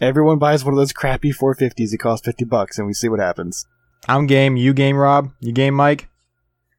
[0.00, 1.92] Everyone buys one of those crappy 450s.
[1.92, 3.66] It costs 50 bucks, and we see what happens.
[4.08, 4.56] I'm game.
[4.56, 5.32] You game, Rob?
[5.40, 6.08] You game, Mike?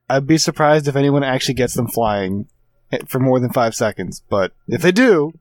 [0.09, 2.47] I'd be surprised if anyone actually gets them flying
[2.91, 5.33] Eh, for more than five seconds, but if they do,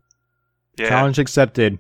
[0.79, 0.89] yeah.
[0.89, 1.79] Challenge accepted.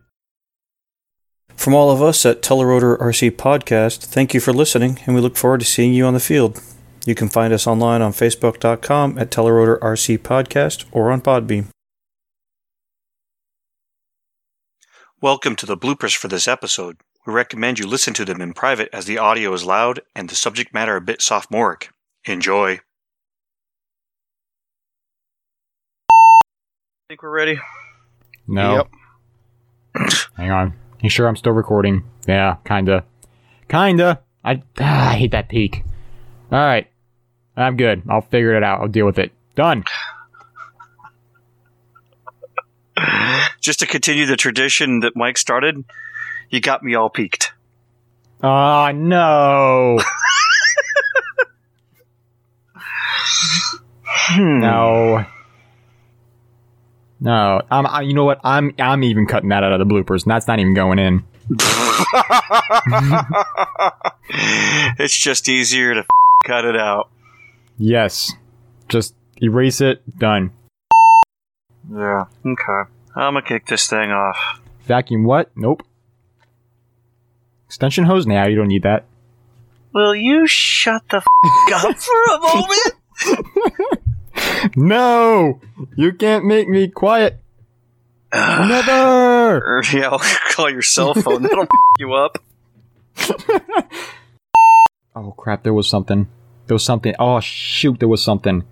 [1.54, 5.36] From all of us at Telerotor RC Podcast, thank you for listening, and we look
[5.36, 6.60] forward to seeing you on the field.
[7.06, 11.68] You can find us online on Facebook.com at Telerotor RC Podcast or on Podbean.
[15.20, 16.98] Welcome to the bloopers for this episode.
[17.26, 20.36] We recommend you listen to them in private as the audio is loud and the
[20.36, 21.90] subject matter a bit sophomoric.
[22.24, 22.80] Enjoy.
[27.08, 27.58] Think we're ready?
[28.46, 28.86] No.
[29.94, 30.10] Yep.
[30.36, 30.74] Hang on.
[31.00, 32.04] You sure I'm still recording?
[32.26, 33.02] Yeah, kinda.
[33.66, 34.20] Kinda.
[34.44, 35.84] I, ah, I hate that peak.
[36.52, 36.88] Alright.
[37.56, 38.02] I'm good.
[38.10, 38.82] I'll figure it out.
[38.82, 39.32] I'll deal with it.
[39.54, 39.84] Done.
[43.62, 45.82] Just to continue the tradition that Mike started,
[46.50, 47.54] you got me all peaked.
[48.42, 49.98] Oh, no.
[54.38, 55.24] No.
[57.20, 57.60] No.
[57.70, 58.40] I'm, I, you know what?
[58.44, 61.24] I'm, I'm even cutting that out of the bloopers, and that's not even going in.
[64.98, 66.04] it's just easier to
[66.44, 67.10] cut it out.
[67.78, 68.32] Yes.
[68.88, 70.02] Just erase it.
[70.18, 70.50] Done.
[71.90, 72.24] Yeah.
[72.44, 72.90] Okay.
[73.16, 74.60] I'm gonna kick this thing off.
[74.84, 75.50] Vacuum what?
[75.56, 75.82] Nope.
[77.66, 78.26] Extension hose?
[78.26, 79.04] Now you don't need that.
[79.94, 84.00] Will you shut the f- up for a moment?
[84.76, 85.60] No!
[85.96, 87.40] You can't make me quiet.
[88.32, 89.82] Never!
[89.92, 90.20] Yeah, I'll
[90.52, 91.42] call your cell phone.
[91.42, 91.68] That'll f-
[91.98, 92.38] you up.
[95.16, 96.28] Oh crap, there was something.
[96.66, 97.14] There was something.
[97.18, 98.64] Oh shoot, there was something.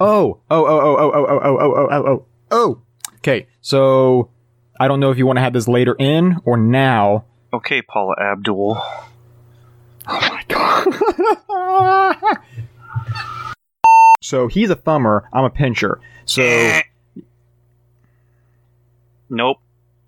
[0.00, 2.82] Oh, oh, oh, oh, oh, oh, oh, oh, oh, oh, oh, oh.
[3.16, 4.30] Okay, so
[4.78, 7.24] I don't know if you want to have this later in or now.
[7.52, 8.78] Okay, Paula Abdul.
[10.08, 10.86] Oh my god.
[14.20, 16.00] So he's a thumber, I'm a pincher.
[16.24, 16.42] So
[19.28, 19.58] Nope.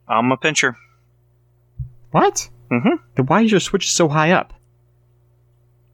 [0.09, 0.77] I'm a pincher.
[2.11, 2.49] what?
[2.71, 2.99] Mhm.
[3.15, 4.53] Then why is your switch so high up?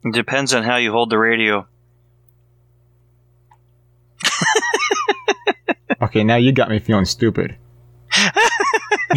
[0.03, 1.67] It depends on how you hold the radio.
[6.01, 7.55] Okay, now you got me feeling stupid.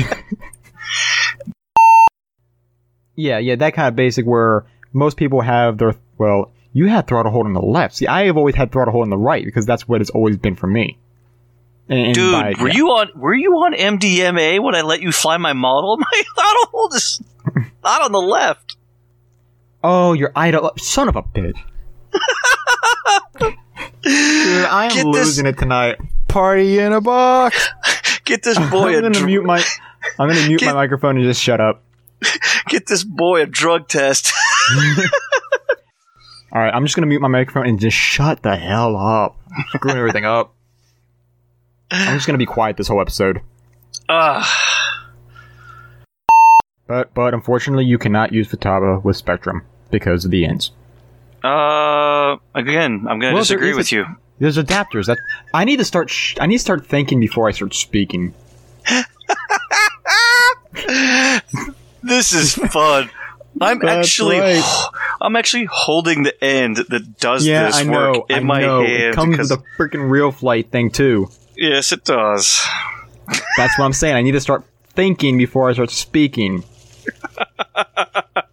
[3.17, 7.33] yeah, yeah, that kind of basic where most people have their well, you had throttle
[7.33, 7.97] hold on the left.
[7.97, 10.37] See, I have always had throttle hold on the right because that's what it's always
[10.37, 10.97] been for me.
[11.89, 12.75] And- Dude, by- were yeah.
[12.75, 15.97] you on were you on MDMA when I let you fly my model?
[15.99, 17.21] My throttle hold is
[17.83, 18.77] not on the left.
[19.83, 21.59] Oh, you're idle, son of a bitch.
[23.41, 23.55] Dude,
[24.67, 25.97] I am Get this- losing it tonight.
[26.29, 27.69] party in a box.
[28.25, 29.63] Get this boy a I'm gonna dr- mute my.
[30.19, 31.83] I'm gonna mute Get- my microphone and just shut up.
[32.69, 34.33] Get this boy a drug test.
[36.53, 39.37] All right, I'm just gonna mute my microphone and just shut the hell up.
[39.75, 40.55] Screwing everything up.
[41.91, 43.41] I'm just gonna be quiet this whole episode.
[44.09, 44.51] Ah,
[46.87, 49.61] But but unfortunately, you cannot use Futaba with Spektrum
[49.91, 50.73] because of the ends.
[51.45, 54.07] uh, again, I'm gonna Well, disagree is a- with you.
[54.39, 55.07] There's adapters.
[55.07, 55.19] That
[55.53, 56.09] I need to start.
[56.11, 58.33] Sh- I need to start thinking before I start speaking.
[62.03, 63.11] This is fun.
[63.61, 64.87] I'm That's actually, right.
[65.21, 68.13] I'm actually holding the end that does yeah, this I know.
[68.13, 68.81] work in I my know.
[68.85, 69.03] hand.
[69.03, 71.29] It comes because- with a freaking real flight thing too.
[71.57, 72.61] yes, it does.
[73.57, 74.15] That's what I'm saying.
[74.17, 74.65] I need to start
[74.95, 76.65] thinking before I start speaking.